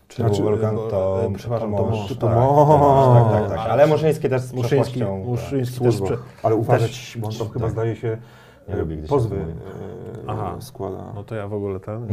Czy 0.08 0.22
Znaczy, 0.22 0.44
Wolfgang 0.44 0.80
to, 0.90 1.32
przepraszam, 1.36 1.72
to 1.72 1.78
to 1.78 1.84
mąż. 1.84 2.00
mąż. 2.00 2.10
Tak, 2.10 2.18
To 2.20 2.28
tak, 2.28 2.36
mąż. 2.38 3.32
tak, 3.32 3.50
tak, 3.50 3.58
tak. 3.58 3.70
Ale 3.72 3.88
Muszyński 3.88 4.30
też 4.30 4.42
z 4.42 4.54
Muszyński, 4.54 5.00
tak. 5.00 5.10
Muszyński 5.10 5.80
też. 5.80 5.96
Ale 6.44 6.56
uważać, 6.56 6.90
też- 6.92 7.18
bo 7.18 7.28
on 7.28 7.34
tam 7.34 7.50
chyba 7.50 7.66
tak. 7.66 7.72
zdaje 7.72 7.96
się 7.96 8.18
Nie 8.70 8.76
lubi, 8.76 8.98
gdy 8.98 9.08
się 9.08 9.10
pozwy 9.10 9.38
mówi. 9.40 9.52
e, 9.52 9.56
Aha. 10.28 10.58
składa. 10.60 11.12
No 11.16 11.24
to 11.24 11.36
ja 11.36 11.48
w 11.48 11.54
ogóle 11.54 11.80
ten. 11.80 12.08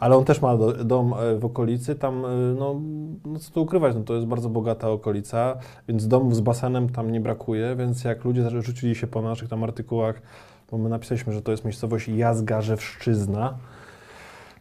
Ale 0.00 0.16
on 0.16 0.24
też 0.24 0.42
ma 0.42 0.56
do, 0.56 0.84
dom 0.84 1.14
e, 1.14 1.36
w 1.38 1.44
okolicy, 1.44 1.94
tam, 1.94 2.24
e, 2.24 2.28
no, 2.58 2.80
no 3.24 3.38
co 3.38 3.50
tu 3.50 3.62
ukrywać, 3.62 3.94
no 3.94 4.02
to 4.02 4.14
jest 4.14 4.26
bardzo 4.26 4.48
bogata 4.48 4.90
okolica, 4.90 5.56
więc 5.88 6.08
domów 6.08 6.36
z 6.36 6.40
basenem 6.40 6.88
tam 6.88 7.12
nie 7.12 7.20
brakuje, 7.20 7.76
więc 7.76 8.04
jak 8.04 8.24
ludzie 8.24 8.62
rzucili 8.62 8.94
się 8.94 9.06
po 9.06 9.22
naszych 9.22 9.48
tam 9.48 9.64
artykułach, 9.64 10.22
bo 10.70 10.78
my 10.78 10.88
napisaliśmy, 10.88 11.32
że 11.32 11.42
to 11.42 11.50
jest 11.50 11.64
miejscowość 11.64 12.08
Jazgarzewszczyzna. 12.08 13.58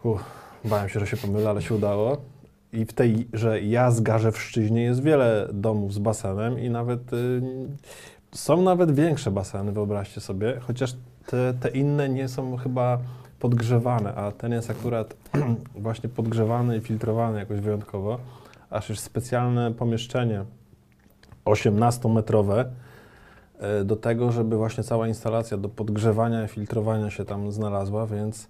Uff, 0.04 0.24
bałem 0.66 0.90
się, 0.90 1.00
że 1.00 1.08
się 1.08 1.18
pomylę, 1.18 1.50
ale 1.50 1.62
się 1.62 1.76
udało. 1.76 2.18
I 2.74 2.86
w 2.86 2.94
tej, 2.94 3.28
że 3.34 3.62
Jazgarzewszczyźnie 3.62 4.84
jest 4.84 5.04
wiele 5.04 5.48
domów 5.54 5.94
z 5.94 6.00
basenem 6.00 6.60
i 6.60 6.70
nawet 6.70 7.14
y, 7.14 7.42
są 8.32 8.62
nawet 8.62 8.92
większe 8.96 9.32
baseny, 9.32 9.72
wyobraźcie 9.72 10.22
sobie, 10.22 10.60
chociaż 10.68 10.96
te, 11.28 11.54
te 11.60 11.70
inne 11.70 12.10
nie 12.10 12.28
są 12.28 12.58
chyba 12.58 12.98
podgrzewane, 13.40 14.16
a 14.16 14.32
ten 14.32 14.52
jest 14.52 14.70
akurat 14.70 15.16
właśnie 15.76 16.10
podgrzewany 16.10 16.78
i 16.78 16.82
filtrowany 16.82 17.40
jakoś 17.40 17.60
wyjątkowo, 17.60 18.20
aż 18.70 18.90
już 18.90 19.00
specjalne 19.00 19.74
pomieszczenie 19.74 20.44
18-metrowe 21.46 22.66
e, 23.60 23.84
do 23.84 23.96
tego, 23.96 24.32
żeby 24.32 24.58
właśnie 24.58 24.84
cała 24.84 25.08
instalacja 25.08 25.58
do 25.58 25.70
podgrzewania 25.70 26.46
i 26.46 26.48
filtrowania 26.48 27.10
się 27.10 27.26
tam 27.26 27.52
znalazła, 27.52 28.08
więc 28.08 28.48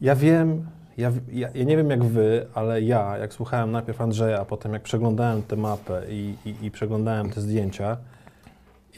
ja 0.00 0.16
wiem, 0.16 0.66
ja, 0.96 1.12
ja, 1.32 1.48
ja 1.54 1.64
nie 1.64 1.76
wiem 1.76 1.90
jak 1.90 2.04
wy, 2.04 2.46
ale 2.54 2.82
ja, 2.82 3.18
jak 3.18 3.32
słuchałem 3.32 3.72
najpierw 3.72 4.00
Andrzeja, 4.00 4.40
a 4.40 4.44
potem 4.44 4.72
jak 4.72 4.82
przeglądałem 4.82 5.42
tę 5.42 5.56
mapę 5.56 6.02
i, 6.08 6.34
i, 6.44 6.66
i 6.66 6.70
przeglądałem 6.70 7.30
te 7.30 7.40
zdjęcia, 7.40 7.96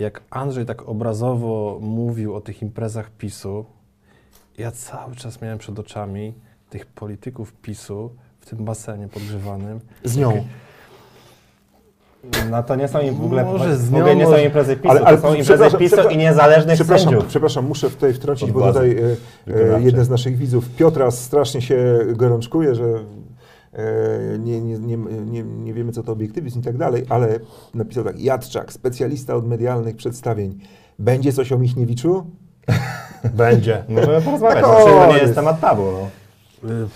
jak 0.01 0.21
Andrzej 0.31 0.67
tak 0.67 0.89
obrazowo 0.89 1.79
mówił 1.83 2.35
o 2.35 2.41
tych 2.41 2.63
imprezach 2.63 3.11
PiSu, 3.11 3.65
ja 4.59 4.71
cały 4.71 5.17
czas 5.17 5.41
miałem 5.43 5.59
przed 5.59 5.79
oczami 5.79 6.35
tych 6.71 6.87
polityków 6.87 7.53
PiSu 7.53 8.11
w 8.41 8.47
tym 8.47 8.65
basenie 8.65 9.09
podgrzewanym. 9.09 9.81
Z 10.05 10.17
nią. 10.17 10.45
No 12.51 12.63
to 12.63 12.77
nie 12.77 12.89
są 12.89 13.01
im 13.01 13.15
w 13.15 13.25
ogóle, 13.25 13.45
Może 13.45 13.77
z 13.77 13.89
w 13.91 13.95
ogóle 13.95 14.17
nie 14.17 14.27
są 14.27 14.37
imprezy 14.39 14.77
PiSu, 14.77 14.91
Ale- 14.91 15.01
ale 15.01 15.19
to 15.19 15.23
są 15.29 15.35
imprezy 15.35 15.77
PiSu 15.79 16.09
i 16.11 16.17
niezależnych 16.17 16.75
Przepraszam, 16.75 17.09
sędziów. 17.11 17.29
przepraszam, 17.29 17.67
muszę 17.67 17.91
tutaj 17.91 18.13
wtrącić, 18.13 18.51
bo 18.53 18.69
tutaj 18.69 18.97
e, 19.49 19.77
e, 19.77 19.83
jeden 19.83 20.05
z 20.05 20.11
naszych 20.11 20.37
widzów, 20.37 20.69
Piotra, 20.71 21.11
strasznie 21.11 21.63
się 21.63 21.99
gorączkuje, 22.13 22.75
że 22.75 22.85
nie, 24.39 24.61
nie, 24.61 24.79
nie, 24.79 24.97
nie, 25.27 25.43
nie 25.43 25.75
wiemy, 25.75 25.93
co 25.93 26.03
to 26.03 26.13
obiektywizm 26.13 26.61
i 26.61 26.63
tak 26.63 26.77
dalej, 26.77 27.05
ale 27.09 27.41
napisał 27.75 28.05
tak, 28.05 28.21
Jadczak, 28.21 28.73
specjalista 28.73 29.35
od 29.35 29.47
medialnych 29.47 29.97
przedstawień. 29.97 30.59
Będzie 30.99 31.33
coś 31.33 31.53
o 31.53 31.59
Michniewiczu? 31.59 32.27
Będzie. 33.35 33.85
Możemy 33.89 34.23
porozmawiać, 34.23 34.65
Tak, 34.65 34.79
no, 34.79 34.85
to 34.85 35.13
nie 35.13 35.19
jest. 35.19 35.35
temat 35.35 35.61
tabu. 35.61 35.83
No. 36.63 36.71
Y, 36.71 36.89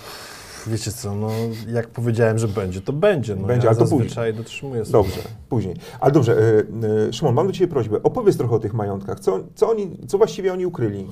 Wiecie 0.67 0.91
co, 0.91 1.15
no 1.15 1.29
jak 1.73 1.87
powiedziałem, 1.87 2.37
że 2.37 2.47
będzie, 2.47 2.81
to 2.81 2.93
będzie. 2.93 3.35
No, 3.35 3.47
Będzie, 3.47 3.65
ja 3.65 3.69
ale 3.69 3.79
to 3.79 3.87
zazwyczaj 3.87 4.33
dotrzymuję 4.33 4.85
słowa. 4.85 5.09
Dobrze, 5.09 5.21
później. 5.49 5.75
Ale 5.99 6.11
dobrze, 6.11 6.37
e, 6.37 7.07
e, 7.07 7.13
Szymon, 7.13 7.33
mam 7.35 7.47
do 7.47 7.53
Ciebie 7.53 7.67
prośbę. 7.67 8.03
Opowiedz 8.03 8.37
trochę 8.37 8.55
o 8.55 8.59
tych 8.59 8.73
majątkach. 8.73 9.19
Co, 9.19 9.39
co, 9.55 9.69
oni, 9.69 9.97
co 10.07 10.17
właściwie 10.17 10.53
oni 10.53 10.65
ukryli? 10.65 11.07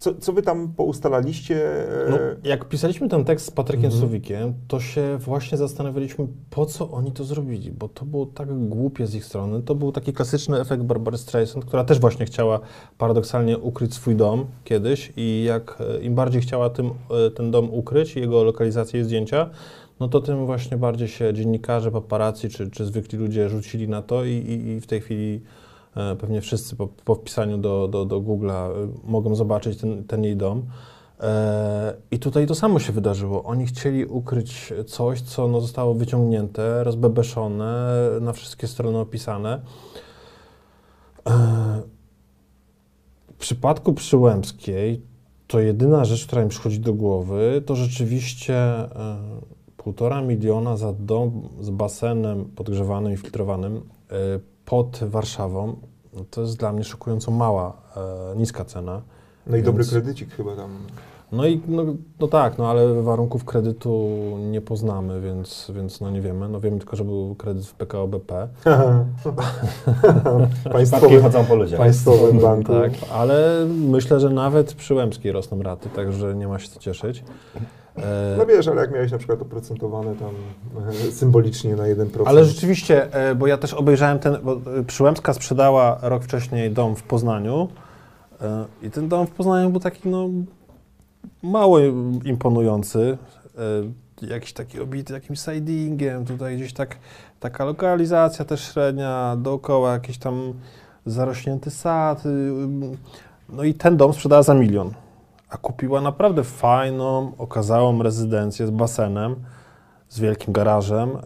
Co, 0.00 0.14
co 0.14 0.32
Wy 0.32 0.42
tam 0.42 0.68
poustalaliście? 0.76 1.64
E, 2.06 2.10
No, 2.10 2.16
jak 2.44 2.68
pisaliśmy 2.68 3.08
ten 3.08 3.24
tekst 3.24 3.46
z 3.46 3.50
Patrykiem 3.50 3.84
Mhm. 3.84 4.02
Sowikiem, 4.02 4.54
to 4.68 4.80
się 4.80 5.18
właśnie 5.18 5.58
zastanawialiśmy, 5.58 6.26
po 6.50 6.66
co 6.66 6.90
oni 6.90 7.12
to 7.12 7.24
zrobili, 7.24 7.70
bo 7.72 7.88
to 7.88 8.04
było 8.04 8.26
tak 8.26 8.68
głupie 8.68 9.06
z 9.06 9.14
ich 9.14 9.24
strony. 9.24 9.62
To 9.62 9.74
był 9.74 9.92
taki 9.92 10.12
klasyczny 10.12 10.60
efekt 10.60 10.82
Barbary 10.82 11.18
Streisand, 11.18 11.64
która 11.64 11.84
też 11.84 11.98
właśnie 11.98 12.26
chciała 12.26 12.60
paradoksalnie 12.98 13.58
ukryć 13.58 13.94
swój 13.94 14.16
dom 14.16 14.46
kiedyś 14.64 15.12
i 15.16 15.44
jak 15.46 15.78
e, 15.80 16.00
im 16.02 16.14
bardziej 16.14 16.42
chciała 16.42 16.70
tym, 16.70 16.90
e, 17.26 17.30
ten 17.30 17.50
dom 17.50 17.70
ukryć, 17.70 18.16
jego 18.16 18.44
lokalizację 18.44 19.00
i 19.00 19.04
zdjęcia, 19.04 19.50
no 20.00 20.08
to 20.08 20.20
tym 20.20 20.46
właśnie 20.46 20.76
bardziej 20.76 21.08
się 21.08 21.34
dziennikarze, 21.34 21.90
paparazzi 21.90 22.48
czy, 22.48 22.70
czy 22.70 22.84
zwykli 22.84 23.18
ludzie 23.18 23.48
rzucili 23.48 23.88
na 23.88 24.02
to 24.02 24.24
i, 24.24 24.30
i, 24.30 24.68
i 24.68 24.80
w 24.80 24.86
tej 24.86 25.00
chwili 25.00 25.40
pewnie 25.94 26.40
wszyscy 26.40 26.76
po, 26.76 26.86
po 26.86 27.14
wpisaniu 27.14 27.58
do, 27.58 27.88
do, 27.88 28.04
do 28.04 28.16
e, 28.16 28.22
mogą 29.04 29.34
zobaczyć 29.34 29.78
ten, 29.78 30.04
ten 30.04 30.24
jej 30.24 30.36
dom. 30.36 30.62
E, 31.20 31.94
I 32.10 32.18
tutaj 32.18 32.46
to 32.46 32.54
samo 32.54 32.78
się 32.78 32.92
wydarzyło. 32.92 33.44
Oni 33.44 33.66
chcieli 33.66 34.04
ukryć 34.04 34.72
coś, 34.86 35.20
co 35.20 35.48
no, 35.48 35.60
zostało 35.60 35.94
wyciągnięte, 35.94 36.84
rozbebeszone, 36.84 38.00
na 38.20 38.32
wszystkie 38.32 38.66
strony 38.66 38.98
opisane. 38.98 39.60
E, 41.26 41.82
W 43.28 43.40
przypadku 43.40 43.92
Przyłębskiej 43.92 45.02
to 45.46 45.60
jedyna 45.60 46.04
rzecz, 46.04 46.26
która 46.26 46.42
mi 46.42 46.48
przychodzi 46.48 46.80
do 46.80 46.94
głowy, 46.94 47.62
to 47.66 47.76
rzeczywiście 47.76 48.56
e, 48.56 48.88
półtora 49.76 50.22
miliona 50.22 50.76
za 50.76 50.92
dom 50.92 51.48
z 51.60 51.70
basenem 51.70 52.44
podgrzewanym 52.44 53.12
i 53.12 53.16
filtrowanym 53.16 53.76
e, 53.76 53.80
pod 54.70 55.00
Warszawą. 55.02 55.76
No, 56.14 56.24
To 56.30 56.40
jest 56.40 56.56
dla 56.58 56.72
mnie 56.72 56.84
szokująco 56.84 57.30
mała, 57.30 57.72
e, 58.32 58.36
niska 58.36 58.64
cena. 58.64 59.02
no 59.46 59.56
i 59.56 59.62
dobry 59.62 59.84
kredycik 59.84 60.34
chyba 60.34 60.56
tam. 60.56 60.70
No 61.32 61.46
i 61.46 61.60
no, 61.68 61.82
no 62.20 62.28
tak, 62.28 62.58
no 62.58 62.70
ale 62.70 63.02
warunków 63.02 63.44
kredytu 63.44 64.10
nie 64.50 64.60
poznamy, 64.60 65.20
więc, 65.20 65.70
więc 65.74 66.00
no 66.00 66.10
nie 66.10 66.20
wiemy. 66.20 66.48
No 66.48 66.60
wiemy 66.60 66.78
tylko, 66.78 66.96
że 66.96 67.04
był 67.04 67.34
kredyt 67.34 67.66
w 67.66 67.74
PKO 67.74 68.08
BP. 68.08 68.48
Przypadki 70.60 70.70
Państwowy, 70.72 71.22
chodzą 71.22 71.44
po 71.44 71.54
ludziach. 71.54 71.80
państwowym 71.80 72.38
banku. 72.38 72.72
Tak, 72.72 72.92
ale 73.12 73.66
myślę, 73.88 74.20
że 74.20 74.30
nawet 74.30 74.74
przy 74.74 74.94
Łębskiej 74.94 75.32
rosną 75.32 75.62
raty, 75.62 75.88
także 75.88 76.34
nie 76.34 76.48
ma 76.48 76.58
się 76.58 76.68
co 76.68 76.80
cieszyć. 76.80 77.24
E, 78.02 78.34
No 78.38 78.46
wiesz, 78.46 78.68
ale 78.68 78.80
jak 78.80 78.92
miałeś 78.92 79.12
na 79.12 79.18
przykład 79.18 79.42
oprocentowane 79.42 80.14
tam 80.16 80.30
e, 81.08 81.12
symbolicznie 81.12 81.76
na 81.76 81.84
1%. 81.84 82.06
ale 82.24 82.44
rzeczywiście, 82.44 83.14
e, 83.14 83.34
bo 83.34 83.46
ja 83.46 83.56
też 83.58 83.74
obejrzałem 83.74 84.18
ten, 84.18 84.36
bo 84.42 84.56
Przyłębska 84.86 85.32
sprzedała 85.32 85.98
rok 86.02 86.24
wcześniej 86.24 86.70
dom 86.70 86.96
w 86.96 87.02
Poznaniu 87.02 87.68
i 88.82 88.90
ten 88.90 89.08
dom 89.08 89.26
w 89.26 89.30
Poznaniu 89.30 89.70
był 89.70 89.80
taki 89.80 90.08
no 90.08 90.28
mało 91.42 91.78
imponujący. 92.24 93.18
Jakiś 94.22 94.52
taki 94.52 94.80
obity 94.80 95.12
jakimś 95.12 95.40
sidingiem, 95.40 96.24
tutaj 96.24 96.56
gdzieś 96.56 96.72
tak, 96.72 96.96
taka 97.40 97.64
lokalizacja 97.64 98.44
też 98.44 98.72
średnia, 98.72 99.36
dookoła 99.38 99.92
jakiś 99.92 100.18
tam 100.18 100.52
zarośnięty 101.06 101.70
sad. 101.70 102.26
y, 102.26 102.28
ym, 102.28 102.96
No 103.48 103.64
i 103.64 103.74
ten 103.74 103.96
dom 103.96 104.12
sprzedała 104.12 104.42
za 104.42 104.54
milion, 104.54 104.90
a 105.50 105.56
kupiła 105.56 106.00
naprawdę 106.00 106.44
fajną, 106.44 107.32
okazałą 107.38 108.02
rezydencję 108.02 108.66
z 108.66 108.70
basenem, 108.70 109.36
z 110.08 110.20
wielkim 110.20 110.52
garażem 110.52 111.08
y, 111.08 111.20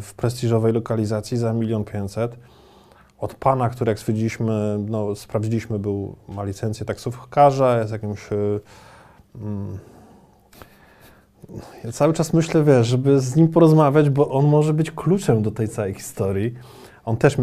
w 0.00 0.12
prestiżowej 0.16 0.72
lokalizacji 0.72 1.36
za 1.36 1.52
milion 1.52 1.84
pięćset. 1.84 2.36
Od 3.18 3.34
pana, 3.34 3.68
który 3.68 3.90
jak 3.90 3.98
stwierdziliśmy, 3.98 4.78
no, 4.88 5.14
sprawdziliśmy, 5.14 5.78
był, 5.78 6.16
ma 6.28 6.44
licencję 6.44 6.86
taksówkarza, 6.86 7.78
jest 7.78 7.92
jakimś 7.92 8.32
y, 8.32 8.60
Mm. 9.34 9.78
Ja 11.84 11.92
cały 11.92 12.12
czas 12.12 12.32
myślę, 12.32 12.64
wiesz, 12.64 12.86
żeby 12.86 13.20
z 13.20 13.36
nim 13.36 13.48
porozmawiać, 13.48 14.10
bo 14.10 14.30
on 14.30 14.46
może 14.46 14.74
być 14.74 14.90
kluczem 14.90 15.42
do 15.42 15.50
tej 15.50 15.68
całej 15.68 15.94
historii. 15.94 16.54
On 17.04 17.16
też 17.16 17.36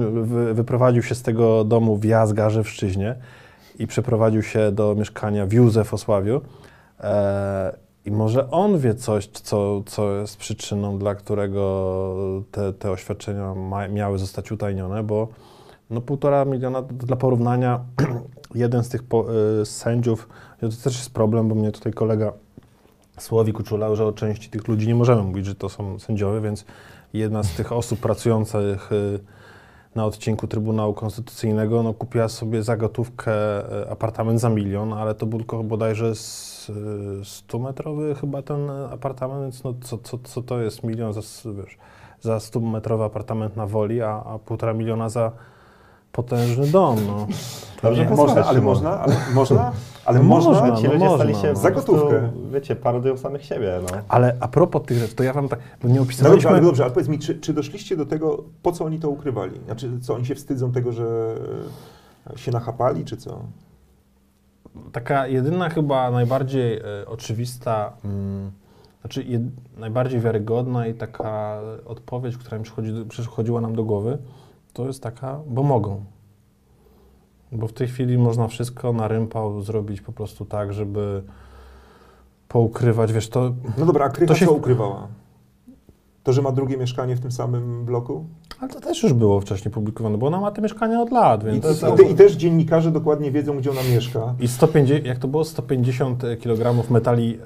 wyprowadził 0.54 1.04
się 1.04 1.16
z 1.16 1.22
tego 1.22 1.64
domu 1.64 1.98
w 1.98 2.06
Jazgarze 2.06 2.64
w 2.64 2.70
Szczyźnie 2.70 3.16
i 3.80 3.88
przeprowadził 3.88 4.44
się 4.44 4.72
do 4.72 4.96
mieszkania 4.96 5.46
w 5.46 5.54
Józefosławiu. 5.54 6.42
E, 7.00 7.78
I 8.06 8.12
może 8.12 8.52
on 8.52 8.80
wie 8.80 8.96
coś, 8.96 9.28
co, 9.28 9.84
co 9.86 10.16
jest 10.16 10.38
przyczyną, 10.38 11.00
dla 11.00 11.16
którego 11.16 12.44
te, 12.52 12.74
te 12.74 12.92
oświadczenia 12.92 13.54
miały 13.90 14.20
zostać 14.20 14.52
utajnione, 14.52 15.04
bo 15.04 15.28
no 15.90 16.02
półtora 16.02 16.46
miliona, 16.46 16.82
dla 16.82 17.16
porównania, 17.16 17.80
jeden 18.56 18.84
z 18.84 18.90
tych 18.90 19.04
po, 19.04 19.26
y, 19.62 19.66
sędziów, 19.66 20.30
to 20.60 20.68
też 20.84 20.98
jest 20.98 21.14
problem, 21.14 21.50
bo 21.50 21.56
mnie 21.56 21.72
tutaj 21.72 21.94
kolega 21.94 22.34
Słowik 23.20 23.60
uczulał, 23.60 23.96
że 23.96 24.06
o 24.06 24.14
części 24.14 24.50
tych 24.50 24.68
ludzi 24.68 24.88
nie 24.88 24.96
możemy 24.96 25.24
mówić, 25.24 25.46
że 25.46 25.56
to 25.56 25.70
są 25.70 26.00
sędziowie, 26.00 26.42
więc 26.42 26.66
jedna 27.14 27.44
z 27.44 27.56
tych 27.56 27.72
osób 27.72 28.00
pracujących 28.00 28.92
y, 28.92 29.20
na 29.98 30.06
odcinku 30.06 30.48
Trybunału 30.48 30.94
Konstytucyjnego 30.94 31.84
no, 31.84 31.94
kupiła 31.94 32.28
sobie 32.28 32.64
za 32.64 32.78
gotówkę 32.78 33.32
y, 33.82 33.90
apartament 33.90 34.40
za 34.40 34.50
milion, 34.50 34.94
ale 34.94 35.16
to 35.16 35.26
był 35.26 35.40
tylko 35.40 35.64
bodajże 35.64 36.16
z, 36.16 36.70
y, 36.70 36.74
100-metrowy 37.22 38.16
chyba 38.16 38.42
ten 38.42 38.70
apartament, 38.70 39.42
więc 39.42 39.64
no, 39.64 39.74
co, 39.82 39.98
co, 39.98 40.18
co 40.18 40.42
to 40.42 40.62
jest 40.62 40.84
milion 40.84 41.14
za, 41.14 41.22
wiesz, 41.52 41.78
za 42.22 42.38
100-metrowy 42.38 43.06
apartament 43.06 43.56
na 43.56 43.66
Woli, 43.66 44.02
a, 44.02 44.24
a 44.24 44.40
półtora 44.40 44.74
miliona 44.74 45.10
za 45.10 45.32
potężny 46.18 46.68
dom, 46.68 46.98
no. 47.08 47.28
Dobrze 47.84 48.06
Nie, 48.06 48.10
można, 48.16 48.46
ale 48.46 48.62
można, 48.62 49.00
ale 49.00 49.14
można, 49.34 49.72
ale 50.06 50.20
No 50.20 50.26
można. 50.26 50.52
można, 50.52 50.78
Ci 50.78 50.84
no 50.84 50.94
ludzie 50.94 51.06
można, 51.06 51.18
stali 51.18 51.36
się 51.36 51.48
no. 51.48 51.56
Za 51.56 51.72
prostu, 51.72 51.92
gotówkę. 51.96 52.30
wiecie, 52.54 52.76
parodują 52.76 53.18
samych 53.18 53.46
siebie, 53.46 53.80
no. 53.82 53.98
Ale 54.08 54.36
a 54.40 54.48
propos 54.48 54.82
tych 54.86 54.98
rzeczy, 54.98 55.16
to 55.16 55.24
ja 55.24 55.34
wam 55.34 55.50
tak, 55.50 55.60
bo 55.82 55.88
nie 55.88 55.94
No 55.94 56.00
dobrze, 56.00 56.02
opisywaliśmy... 56.04 56.50
ale 56.50 56.62
dobrze, 56.62 56.84
ale 56.84 56.92
powiedz 56.94 57.08
mi, 57.10 57.20
czy, 57.20 57.40
czy 57.40 57.54
doszliście 57.54 57.98
do 57.98 58.06
tego, 58.06 58.44
po 58.64 58.72
co 58.72 58.86
oni 58.86 59.00
to 59.00 59.10
ukrywali? 59.10 59.60
Znaczy, 59.66 60.00
co, 60.02 60.16
oni 60.16 60.26
się 60.26 60.36
wstydzą 60.36 60.72
tego, 60.72 60.92
że 60.92 61.36
e, 62.34 62.38
się 62.38 62.52
nachapali, 62.52 63.06
czy 63.06 63.18
co? 63.18 63.40
Taka 64.92 65.28
jedyna 65.28 65.70
chyba 65.70 66.12
najbardziej 66.12 66.78
e, 66.78 66.84
oczywista, 67.08 67.94
mm, 68.06 68.52
znaczy 69.02 69.24
jed, 69.24 69.42
najbardziej 69.78 70.20
wiarygodna 70.20 70.88
i 70.88 70.94
taka 70.94 71.60
odpowiedź, 71.86 72.38
która 72.38 72.58
mi 72.58 72.64
przychodzi, 72.64 72.94
przychodziła 73.10 73.62
nam 73.62 73.76
do 73.76 73.84
głowy, 73.84 74.18
to 74.78 74.88
jest 74.88 75.04
taka, 75.04 75.40
bo 75.48 75.64
mogą. 75.64 76.04
Bo 77.52 77.68
w 77.68 77.74
tej 77.74 77.88
chwili 77.88 78.18
można 78.18 78.48
wszystko 78.48 78.94
na 78.94 79.08
rympał 79.08 79.62
zrobić 79.62 80.02
po 80.02 80.12
prostu 80.12 80.46
tak, 80.46 80.74
żeby 80.74 81.24
poukrywać, 82.48 83.14
wiesz, 83.14 83.30
to... 83.30 83.54
No 83.78 83.86
dobra, 83.86 84.06
a 84.06 84.10
Krycha 84.10 84.34
To 84.34 84.40
się- 84.40 84.46
co 84.46 84.54
ukrywała? 84.54 85.08
To, 86.28 86.34
że 86.34 86.42
ma 86.42 86.52
drugie 86.52 86.78
mieszkanie 86.78 87.16
w 87.16 87.20
tym 87.20 87.32
samym 87.32 87.86
bloku? 87.86 88.26
Ale 88.60 88.70
to 88.70 88.80
też 88.80 89.04
już 89.04 89.14
było 89.14 89.42
wcześniej 89.42 89.72
publikowane, 89.72 90.18
bo 90.18 90.28
ona 90.28 90.40
ma 90.42 90.52
te 90.52 90.62
mieszkania 90.62 91.02
od 91.02 91.12
lat, 91.12 91.44
I, 91.44 91.46
więc... 91.46 91.66
i, 91.94 91.98
te, 91.98 92.04
I 92.04 92.16
też 92.16 92.34
dziennikarze 92.34 92.92
dokładnie 92.92 93.32
wiedzą, 93.32 93.58
gdzie 93.58 93.72
ona 93.72 93.80
mieszka. 93.92 94.36
I 94.40 94.48
150, 94.48 95.06
jak 95.06 95.18
to 95.20 95.28
było? 95.28 95.46
150 95.46 96.24
kg 96.42 96.90
metali 96.92 97.30
yy, 97.30 97.38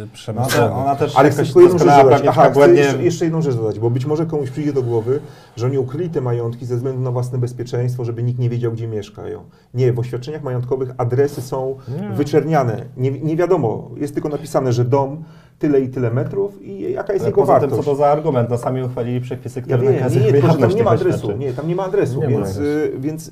No, 0.00 0.06
przemysłowych. 0.12 0.70
to 0.70 0.76
ona 0.76 0.96
też 0.96 1.16
Ale 1.16 1.30
chcę 1.30 1.44
tylko 1.44 1.60
jedną 1.60 1.78
rzecz 1.78 2.02
dodać. 2.02 2.22
Aha, 2.28 2.50
jeszcze, 2.74 3.02
jeszcze 3.02 3.24
jedną 3.24 3.42
rzecz 3.42 3.54
dodać, 3.56 3.78
bo 3.78 3.90
być 3.90 4.06
może 4.06 4.26
komuś 4.26 4.50
przyjdzie 4.50 4.72
do 4.72 4.82
głowy, 4.82 5.20
że 5.56 5.66
oni 5.66 5.78
ukryli 5.78 6.10
te 6.10 6.20
majątki 6.20 6.66
ze 6.66 6.76
względu 6.76 7.02
na 7.02 7.10
własne 7.10 7.38
bezpieczeństwo, 7.38 8.04
żeby 8.04 8.22
nikt 8.22 8.38
nie 8.38 8.48
wiedział, 8.50 8.72
gdzie 8.72 8.88
mieszkają. 8.88 9.40
Nie, 9.74 9.92
w 9.92 9.98
oświadczeniach 9.98 10.42
majątkowych 10.42 10.94
adresy 10.98 11.42
są 11.42 11.76
Nie. 12.00 12.08
wyczerniane. 12.10 12.84
Nie, 12.96 13.10
nie 13.10 13.36
wiadomo, 13.36 13.90
jest 13.96 14.14
tylko 14.14 14.28
napisane, 14.28 14.72
że 14.72 14.84
dom 14.84 15.24
tyle 15.58 15.80
i 15.80 15.88
tyle 15.88 16.10
metrów 16.10 16.62
i 16.62 16.92
jaka 16.92 17.12
jest 17.12 17.22
Ale 17.24 17.30
jego 17.30 17.40
poza 17.40 17.60
tym, 17.60 17.70
wartość. 17.70 17.86
co 17.86 17.90
to 17.90 17.96
za 17.96 18.06
argument? 18.06 18.50
No 18.50 18.58
sami 18.58 18.82
uchwalili 18.82 19.20
przepisy, 19.20 19.60
Ja 19.60 19.62
które 19.64 19.78
wiem, 19.78 19.92
nie, 19.92 19.98
nakazują 19.98 20.24
nie, 20.24 20.32
tylko, 20.32 20.52
że 20.52 20.58
tam 20.58 20.70
nie 20.70 20.82
ma 20.84 20.90
adresu. 20.90 21.32
Nie, 21.36 21.52
tam 21.52 21.68
nie 21.68 21.76
ma 21.76 21.84
adresu, 21.84 22.20
Nie 22.20 22.24
ma 22.24 22.30
więc, 22.30 22.48
adresu. 22.48 22.62
y, 22.62 22.92
więc 22.98 23.30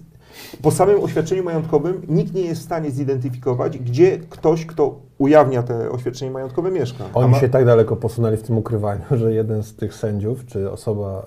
po 0.63 0.71
samym 0.71 1.03
oświadczeniu 1.03 1.45
majątkowym 1.45 2.03
nikt 2.09 2.35
nie 2.35 2.41
jest 2.43 2.61
w 2.61 2.65
stanie 2.65 2.91
zidentyfikować, 2.91 3.79
gdzie 3.79 4.19
ktoś, 4.19 4.67
kto 4.67 4.95
ujawnia 5.19 5.63
te 5.63 5.91
oświadczenie 5.91 6.31
majątkowe 6.31 6.71
mieszka. 6.71 7.05
Oni 7.15 7.31
ma- 7.31 7.39
się 7.41 7.49
tak 7.49 7.65
daleko 7.65 7.97
posunęli 7.97 8.37
w 8.37 8.43
tym 8.43 8.59
ukrywaniu, 8.59 9.03
że 9.11 9.33
jeden 9.35 9.63
z 9.63 9.75
tych 9.77 9.95
sędziów, 9.95 10.47
czy 10.47 10.71
osoba 10.71 11.27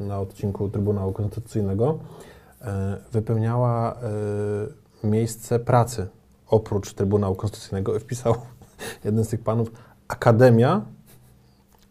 y, 0.00 0.04
na 0.04 0.20
odcinku 0.20 0.68
Trybunału 0.68 1.12
Konstytucyjnego 1.12 1.98
y, 2.62 2.64
wypełniała 3.12 3.96
miejsce 5.04 5.58
pracy 5.58 6.06
oprócz 6.50 6.92
Trybunału 6.94 7.34
Konstytucyjnego 7.34 7.96
i 7.96 8.00
wpisał 8.00 8.34
jeden 9.04 9.24
z 9.24 9.28
tych 9.28 9.40
panów 9.40 9.72
Akademia 10.08 10.82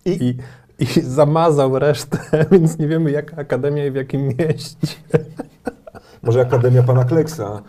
I- 0.06 0.10
i, 0.10 0.38
i 0.84 1.02
zamazał 1.02 1.80
resztę, 1.80 2.18
więc 2.52 2.80
nie 2.80 2.88
wiemy 2.88 3.12
jaka 3.12 3.38
akademia 3.38 3.86
i 3.86 3.92
w 3.92 3.96
jakim 3.96 4.28
mieście. 4.28 4.88
Może 6.24 6.42
Akademia 6.42 6.84
Pana 6.84 7.04
Kleksa. 7.06 7.62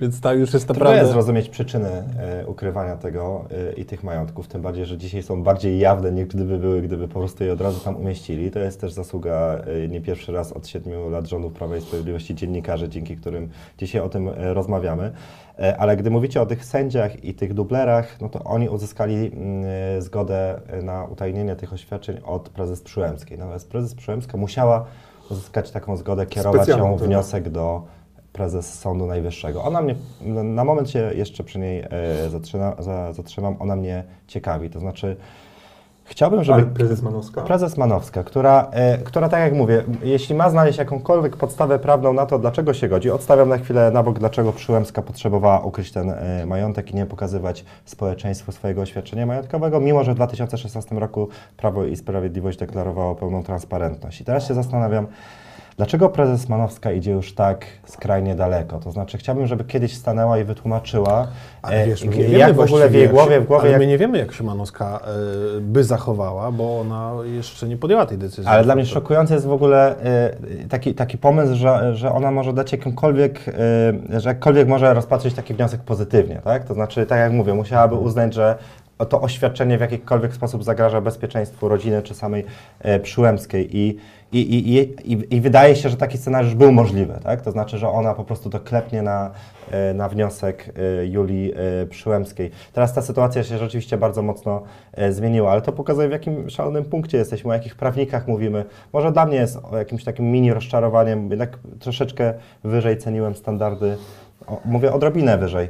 Więc 0.00 0.20
ta 0.20 0.32
już 0.32 0.52
jest 0.54 0.66
Trudno 0.66 0.84
naprawdę... 0.84 1.00
jest 1.00 1.12
zrozumieć 1.12 1.48
przyczyny 1.48 1.88
e, 1.88 2.46
ukrywania 2.46 2.96
tego 2.96 3.44
e, 3.70 3.72
i 3.72 3.84
tych 3.84 4.04
majątków, 4.04 4.48
tym 4.48 4.62
bardziej, 4.62 4.86
że 4.86 4.98
dzisiaj 4.98 5.22
są 5.22 5.42
bardziej 5.42 5.78
jawne 5.78 6.12
niż 6.12 6.26
gdyby 6.26 6.58
były, 6.58 6.82
gdyby 6.82 7.08
po 7.08 7.18
prostu 7.18 7.44
je 7.44 7.52
od 7.52 7.60
razu 7.60 7.80
tam 7.80 7.96
umieścili. 7.96 8.50
To 8.50 8.58
jest 8.58 8.80
też 8.80 8.92
zasługa 8.92 9.58
e, 9.84 9.88
nie 9.88 10.00
pierwszy 10.00 10.32
raz 10.32 10.52
od 10.52 10.66
siedmiu 10.68 11.10
lat 11.10 11.26
rządów 11.26 11.52
Prawa 11.52 11.76
i 11.76 11.80
Sprawiedliwości 11.80 12.34
dziennikarzy, 12.34 12.88
dzięki 12.88 13.16
którym 13.16 13.48
dzisiaj 13.78 14.00
o 14.00 14.08
tym 14.08 14.28
rozmawiamy. 14.38 15.12
E, 15.58 15.76
Ale 15.76 15.96
gdy 15.96 16.10
mówicie 16.10 16.42
o 16.42 16.46
tych 16.46 16.64
sędziach 16.64 17.24
i 17.24 17.34
tych 17.34 17.54
dublerach, 17.54 18.20
no 18.20 18.28
to 18.28 18.44
oni 18.44 18.68
uzyskali 18.68 19.14
mm, 19.14 19.64
e, 19.98 20.02
zgodę 20.02 20.60
na 20.82 21.04
utajnienie 21.04 21.56
tych 21.56 21.72
oświadczeń 21.72 22.20
od 22.24 22.48
prezes 22.48 22.82
Przyłębskiej. 22.82 23.38
Natomiast 23.38 23.70
prezes 23.70 23.94
Przyłębska 23.94 24.36
musiała 24.36 24.84
uzyskać 25.30 25.70
taką 25.70 25.96
zgodę, 25.96 26.26
kierować 26.26 26.62
Specjalną, 26.62 26.86
ją 26.90 26.98
tak. 26.98 27.06
wniosek 27.06 27.48
do 27.48 27.82
prezes 28.32 28.74
Sądu 28.74 29.06
Najwyższego. 29.06 29.64
Ona 29.64 29.82
mnie, 29.82 29.94
na- 30.44 30.64
moment 30.64 30.90
się 30.90 31.10
jeszcze 31.14 31.44
przy 31.44 31.58
niej 31.58 31.84
e, 31.90 32.30
zatrzyma, 32.30 32.76
za, 32.78 33.12
zatrzymam, 33.12 33.56
ona 33.58 33.76
mnie 33.76 34.04
ciekawi. 34.26 34.70
To 34.70 34.80
znaczy, 34.80 35.16
chciałbym, 36.08 36.44
żeby 36.44 36.62
Ale 36.62 36.66
prezes 36.66 37.02
Manowska? 37.02 37.42
prezes 37.42 37.76
Manowska, 37.76 38.24
która, 38.24 38.68
e, 38.72 38.98
która 38.98 39.28
tak 39.28 39.40
jak 39.40 39.54
mówię, 39.54 39.84
jeśli 40.02 40.34
ma 40.34 40.50
znaleźć 40.50 40.78
jakąkolwiek 40.78 41.36
podstawę 41.36 41.78
prawną 41.78 42.12
na 42.12 42.26
to, 42.26 42.38
dlaczego 42.38 42.74
się 42.74 42.88
godzi, 42.88 43.10
odstawiam 43.10 43.48
na 43.48 43.58
chwilę 43.58 43.90
na 43.90 44.02
bok, 44.02 44.18
dlaczego 44.18 44.52
Przyłębska 44.52 45.02
potrzebowała 45.02 45.60
ukryć 45.60 45.92
ten 45.92 46.10
e, 46.10 46.46
majątek 46.46 46.90
i 46.90 46.94
nie 46.94 47.06
pokazywać 47.06 47.64
społeczeństwu 47.84 48.52
swojego 48.52 48.82
oświadczenia 48.82 49.26
majątkowego, 49.26 49.80
mimo 49.80 50.04
że 50.04 50.12
w 50.12 50.14
2016 50.14 50.94
roku 50.94 51.28
Prawo 51.56 51.84
i 51.84 51.96
Sprawiedliwość 51.96 52.58
deklarowało 52.58 53.14
pełną 53.14 53.42
transparentność. 53.42 54.20
I 54.20 54.24
teraz 54.24 54.48
się 54.48 54.54
zastanawiam, 54.54 55.06
Dlaczego 55.78 56.08
prezes 56.08 56.48
Manowska 56.48 56.92
idzie 56.92 57.10
już 57.10 57.34
tak 57.34 57.66
skrajnie 57.86 58.34
daleko? 58.34 58.78
To 58.78 58.92
znaczy, 58.92 59.18
chciałbym, 59.18 59.46
żeby 59.46 59.64
kiedyś 59.64 59.94
stanęła 59.94 60.38
i 60.38 60.44
wytłumaczyła, 60.44 61.28
Ale 61.62 61.82
e, 61.82 61.86
wiesz, 61.86 62.04
my 62.04 62.16
nie 62.16 62.24
jak 62.24 62.54
w 62.54 62.60
ogóle 62.60 62.88
w 62.88 62.94
jej 62.94 63.08
głowie, 63.08 63.34
się, 63.34 63.40
w 63.40 63.46
głowie 63.46 63.62
ale 63.62 63.70
jak 63.70 63.80
my 63.80 63.86
nie 63.86 63.98
wiemy, 63.98 64.18
jak 64.18 64.32
się 64.32 64.44
Manowska 64.44 65.00
y, 65.56 65.60
by 65.60 65.84
zachowała, 65.84 66.52
bo 66.52 66.80
ona 66.80 67.12
jeszcze 67.24 67.68
nie 67.68 67.76
podjęła 67.76 68.06
tej 68.06 68.18
decyzji. 68.18 68.46
Ale 68.46 68.64
dla 68.64 68.74
mnie 68.74 68.86
szokujący 68.86 69.34
jest 69.34 69.46
w 69.46 69.52
ogóle 69.52 69.96
y, 70.64 70.68
taki, 70.68 70.94
taki 70.94 71.18
pomysł, 71.18 71.54
że, 71.54 71.96
że 71.96 72.12
ona 72.12 72.30
może 72.30 72.52
dać 72.52 72.72
jakąkolwiek, 72.72 73.48
y, 73.48 74.20
że 74.20 74.28
jakkolwiek 74.28 74.68
może 74.68 74.94
rozpatrzeć 74.94 75.34
taki 75.34 75.54
wniosek 75.54 75.80
pozytywnie, 75.80 76.40
tak? 76.44 76.64
To 76.64 76.74
znaczy, 76.74 77.06
tak 77.06 77.18
jak 77.18 77.32
mówię, 77.32 77.54
musiałaby 77.54 77.94
uznać, 77.94 78.34
że 78.34 78.58
to 79.08 79.20
oświadczenie 79.20 79.78
w 79.78 79.80
jakikolwiek 79.80 80.34
sposób 80.34 80.64
zagraża 80.64 81.00
bezpieczeństwu 81.00 81.68
rodziny 81.68 82.02
czy 82.02 82.14
samej 82.14 82.44
e, 82.80 83.00
Przyłębskiej 83.00 83.76
i, 83.76 83.98
i, 84.32 84.38
i, 84.38 84.78
i, 85.12 85.36
i, 85.36 85.40
wydaje 85.40 85.76
się, 85.76 85.88
że 85.88 85.96
taki 85.96 86.18
scenariusz 86.18 86.54
był 86.54 86.72
możliwy, 86.72 87.18
tak? 87.24 87.40
To 87.40 87.50
znaczy, 87.50 87.78
że 87.78 87.88
ona 87.88 88.14
po 88.14 88.24
prostu 88.24 88.50
to 88.50 88.60
klepnie 88.60 89.02
na, 89.02 89.30
e, 89.70 89.94
na 89.94 90.08
wniosek 90.08 90.74
e, 91.00 91.06
Julii 91.06 91.52
e, 91.82 91.86
Przyłębskiej. 91.86 92.50
Teraz 92.72 92.94
ta 92.94 93.02
sytuacja 93.02 93.44
się 93.44 93.58
rzeczywiście 93.58 93.98
bardzo 93.98 94.22
mocno 94.22 94.62
zmieniła, 95.10 95.52
ale 95.52 95.62
to 95.62 95.72
pokazuje 95.72 96.08
w 96.08 96.12
jakim 96.12 96.50
szalonym 96.50 96.84
punkcie 96.84 97.18
jesteśmy, 97.18 97.50
o 97.50 97.54
jakich 97.54 97.76
prawnikach 97.76 98.28
mówimy. 98.28 98.64
Może 98.92 99.12
dla 99.12 99.26
mnie 99.26 99.36
jest 99.36 99.58
jakimś 99.72 100.04
takim 100.04 100.32
mini 100.32 100.52
rozczarowaniem, 100.52 101.30
jednak 101.30 101.58
troszeczkę 101.80 102.34
wyżej 102.64 102.98
ceniłem 102.98 103.34
standardy, 103.34 103.96
o, 104.46 104.60
mówię 104.64 104.92
odrobinę 104.92 105.38
wyżej, 105.38 105.68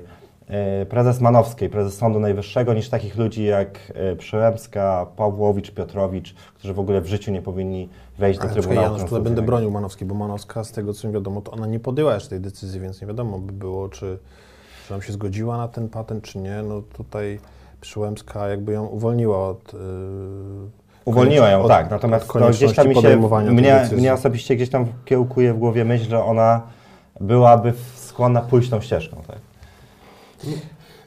prezes 0.88 1.21
Manowskiej, 1.21 1.68
prezes 1.68 1.97
Sądu 1.97 2.21
Najwyższego, 2.21 2.75
niż 2.75 2.88
takich 2.88 3.16
ludzi 3.16 3.44
jak 3.44 3.92
Przyłębska, 4.18 5.07
Pawłowicz, 5.16 5.71
Piotrowicz, 5.71 6.35
którzy 6.55 6.75
w 6.75 6.79
ogóle 6.79 7.01
w 7.01 7.07
życiu 7.07 7.33
nie 7.33 7.42
powinni 7.42 7.88
wejść 8.18 8.40
do 8.40 8.44
Ale 8.44 8.52
Trybunału 8.52 8.83
Janusz, 8.83 9.02
tutaj 9.02 9.20
będę 9.20 9.42
bronił 9.42 9.70
Manowskiej, 9.70 10.09
bo 10.09 10.14
Manowska, 10.14 10.64
z 10.64 10.72
tego 10.72 10.94
co 10.94 11.09
mi 11.09 11.14
wiadomo, 11.14 11.40
to 11.40 11.52
ona 11.52 11.66
nie 11.66 11.81
podjęła 11.81 12.14
jeszcze 12.14 12.31
tej 12.31 12.40
decyzji, 12.40 12.81
więc 12.81 13.00
nie 13.00 13.07
wiadomo 13.07 13.38
by 13.38 13.52
było, 13.52 13.88
czy, 13.88 14.18
czy 14.87 14.92
nam 14.92 15.02
się 15.02 15.12
zgodziła 15.12 15.57
na 15.57 15.68
ten 15.68 15.88
patent, 15.88 16.24
czy 16.24 16.38
nie. 16.38 16.62
No 16.62 16.83
tutaj 16.83 17.40
Przyłębska 17.81 18.48
jakby 18.48 18.72
ją 18.72 18.87
uwolniła 18.87 19.48
od... 19.48 19.72
Yy, 19.72 19.78
Uwolniła 21.04 21.48
ją, 21.48 21.62
od- 21.62 21.68
tak. 21.68 21.85
od 21.87 21.90
Natomiast 21.90 22.35
no, 22.35 22.50
gdzieś 22.50 22.74
tam 22.74 22.88
mi 22.88 22.96
się, 22.96 23.16
mnie, 23.52 23.88
mnie 23.92 24.14
osobiście 24.14 24.57
gdzieś 24.57 24.70
tam 24.70 24.87
kiełkuje 25.04 25.54
w 25.54 25.59
głowie 25.59 25.85
myśl, 25.85 26.11
że 26.11 26.24
ona 26.24 26.62
byłaby 27.20 27.72
skłonna 27.96 28.40
pójść 28.40 28.70
tą 28.70 28.81
ścieżką. 28.81 29.16
Tak? 29.26 29.38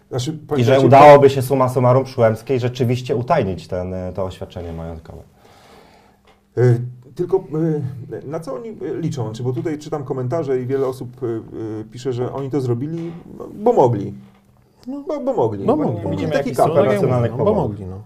Znaczy, 0.10 0.38
I 0.58 0.64
że 0.64 0.80
udałoby 0.80 1.30
się 1.30 1.42
suma 1.42 1.70
summarum 1.70 2.04
Przyłębskiej 2.04 2.60
rzeczywiście 2.60 3.16
utajnić 3.16 3.68
ten, 3.68 3.94
to 4.16 4.26
oświadczenie 4.26 4.74
majątkowe. 4.74 5.22
Y, 6.58 6.82
Tylko 7.16 7.38
y, 7.38 8.28
na 8.28 8.40
co 8.40 8.54
oni 8.56 8.70
y, 8.70 9.02
liczą? 9.02 9.32
Czy 9.32 9.44
bo 9.44 9.54
tutaj 9.54 9.78
czytam 9.80 10.04
komentarze 10.04 10.62
i 10.62 10.66
wiele 10.66 10.88
osób 10.88 11.24
y, 11.24 11.42
pisze, 11.92 12.14
że 12.14 12.34
oni 12.34 12.50
to 12.50 12.62
zrobili, 12.62 13.12
no, 13.40 13.48
bo 13.56 13.74
mogli. 13.74 14.14
Bo, 15.08 15.20
bo 15.20 15.34
mogli. 15.34 15.66
Bo 15.66 15.78
Bo 15.78 15.84
mogli. 15.84 16.10
Widzimy, 16.12 16.32
taki 16.32 16.56
kapel. 16.56 16.86
racjonalnych 16.86 17.32
no, 17.38 17.46
bo 17.46 17.54
mogli, 17.54 17.86
no. 17.86 18.02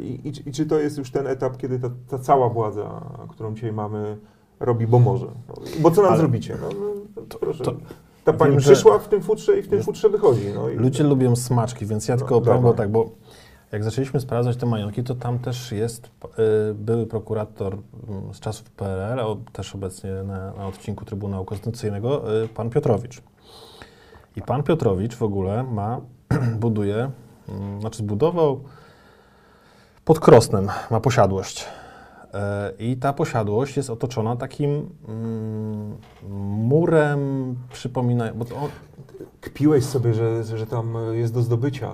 I, 0.00 0.20
i, 0.28 0.48
I 0.48 0.52
czy 0.52 0.66
to 0.66 0.78
jest 0.80 0.98
już 0.98 1.10
ten 1.10 1.26
etap, 1.26 1.56
kiedy 1.56 1.78
ta, 1.78 1.90
ta 2.08 2.18
cała 2.18 2.48
władza, 2.48 3.02
którą 3.28 3.54
dzisiaj 3.54 3.72
mamy, 3.72 4.16
robi, 4.60 4.86
bo 4.86 4.98
może? 4.98 5.26
No, 5.48 5.54
bo 5.80 5.90
co 5.90 6.02
nam 6.02 6.10
Ale- 6.10 6.18
zrobicie? 6.20 6.56
No, 6.62 6.68
no, 7.16 7.22
to, 7.28 7.38
proszę. 7.38 7.64
to- 7.64 7.74
ta 8.24 8.32
pani 8.32 8.50
wiem, 8.52 8.60
przyszła 8.60 8.98
w 8.98 9.08
tym 9.08 9.22
futrze 9.22 9.58
i 9.58 9.62
w 9.62 9.68
tym 9.68 9.74
Jest- 9.78 9.86
futrze 9.86 10.08
wychodzi. 10.08 10.40
No, 10.54 10.68
i, 10.68 10.74
Ludzie 10.76 11.04
lubią 11.04 11.36
smaczki, 11.36 11.86
więc 11.86 12.08
ja 12.08 12.14
No, 12.14 12.18
tylko 12.18 12.36
opowiem, 12.36 12.62
bo 12.62 12.68
dawaj. 12.68 12.76
tak, 12.76 12.88
bo 12.92 13.10
jak 13.72 13.84
zaczęliśmy 13.84 14.20
sprawdzać 14.20 14.56
te 14.56 14.66
majątki, 14.66 15.02
to 15.02 15.14
tam 15.14 15.38
też 15.38 15.72
jest 15.72 16.06
y, 16.06 16.74
były 16.74 17.06
prokurator 17.06 17.78
mm, 18.08 18.34
z 18.34 18.40
czasów 18.40 18.70
PRL, 18.70 19.36
też 19.52 19.74
obecnie 19.74 20.10
na, 20.12 20.52
na 20.52 20.66
odcinku 20.66 21.04
Trybunału 21.04 21.44
Konstytucyjnego, 21.44 22.42
y, 22.44 22.48
pan 22.48 22.70
Piotrowicz. 22.70 23.22
I 24.36 24.42
pan 24.42 24.62
Piotrowicz 24.62 25.14
w 25.14 25.22
ogóle 25.22 25.62
ma, 25.62 26.00
buduje, 26.60 27.10
mm, 27.48 27.80
znaczy 27.80 27.98
zbudował 27.98 28.64
pod 30.04 30.20
Krosnem, 30.20 30.68
ma 30.90 31.00
posiadłość. 31.00 31.66
E, 32.34 32.72
I 32.78 32.96
ta 32.96 33.12
posiadłość 33.12 33.76
jest 33.76 33.90
otoczona 33.90 34.36
takim 34.36 34.90
mm, 35.08 35.96
murem, 36.68 37.54
przypomina, 37.72 38.32
bo 38.34 38.44
to 38.44 38.54
Kpiłeś 39.40 39.84
sobie, 39.84 40.14
że, 40.14 40.44
że 40.44 40.66
tam 40.66 40.94
jest 41.12 41.34
do 41.34 41.42
zdobycia, 41.42 41.90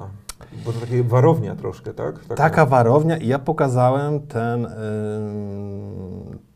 bo 0.64 0.72
to 0.72 0.80
takie 0.80 1.02
warownia 1.02 1.56
troszkę, 1.56 1.94
tak? 1.94 2.18
Taka, 2.18 2.34
taka 2.34 2.66
warownia 2.66 3.16
i 3.16 3.26
ja 3.28 3.38
pokazałem 3.38 4.20
ten, 4.20 4.66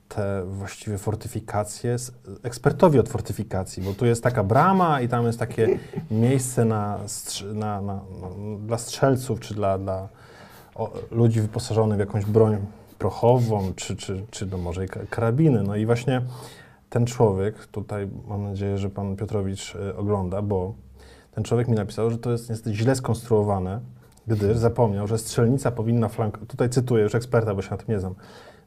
te 0.09 0.45
właściwie 0.47 0.99
fortyfikacje 0.99 1.97
ekspertowi 2.43 2.99
od 2.99 3.09
fortyfikacji, 3.09 3.83
bo 3.83 3.93
tu 3.93 4.07
jest 4.07 4.23
taka 4.23 4.45
brama 4.45 5.01
i 5.01 5.09
tam 5.09 5.27
jest 5.27 5.39
takie 5.39 5.79
miejsce 6.11 6.65
na, 6.65 6.99
na, 7.55 7.81
na, 7.81 8.01
dla 8.59 8.79
strzelców 8.79 9.41
czy 9.41 9.55
dla, 9.55 9.79
dla 9.79 10.09
o, 10.75 10.93
ludzi 11.11 11.41
wyposażonych 11.41 11.97
w 11.97 12.01
jakąś 12.01 12.25
broń 12.25 12.57
prochową, 12.99 13.73
czy, 13.77 13.97
czy, 13.97 14.27
czy 14.31 14.47
no 14.47 14.59
może 14.59 14.85
i 14.85 14.89
ka- 14.89 15.07
karabiny. 15.11 15.63
No 15.63 15.77
i 15.77 15.87
właśnie 15.87 16.23
ten 16.91 17.07
człowiek, 17.07 17.67
tutaj 17.67 18.09
mam 18.29 18.43
nadzieję, 18.43 18.79
że 18.79 18.91
pan 18.91 19.17
Piotrowicz 19.17 19.75
y, 19.75 19.97
ogląda, 19.97 20.43
bo 20.43 20.75
ten 21.37 21.45
człowiek 21.45 21.69
mi 21.69 21.75
napisał, 21.77 22.11
że 22.11 22.19
to 22.19 22.31
jest 22.31 22.51
niestety 22.51 22.77
źle 22.77 22.95
skonstruowane, 22.95 23.81
gdyż 24.27 24.57
zapomniał, 24.57 25.07
że 25.07 25.19
strzelnica 25.19 25.71
powinna 25.71 26.09
flankować, 26.09 26.49
tutaj 26.49 26.71
cytuję 26.71 27.03
już 27.03 27.15
eksperta, 27.15 27.55
bo 27.55 27.63
się 27.63 27.71
na 27.71 27.77
tym 27.77 27.87
nie 27.89 28.01
znam, 28.01 28.15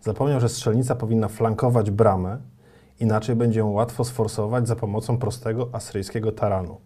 zapomniał, 0.02 0.40
że 0.40 0.50
strzelnica 0.50 0.96
powinna 0.96 1.28
flankować 1.28 1.92
bramę, 1.92 2.38
inaczej 3.00 3.36
będzie 3.36 3.60
ją 3.60 3.70
łatwo 3.70 4.04
sforsować 4.04 4.68
za 4.68 4.76
pomocą 4.76 5.18
prostego 5.18 5.70
asyryjskiego 5.72 6.32
taranu. 6.32 6.78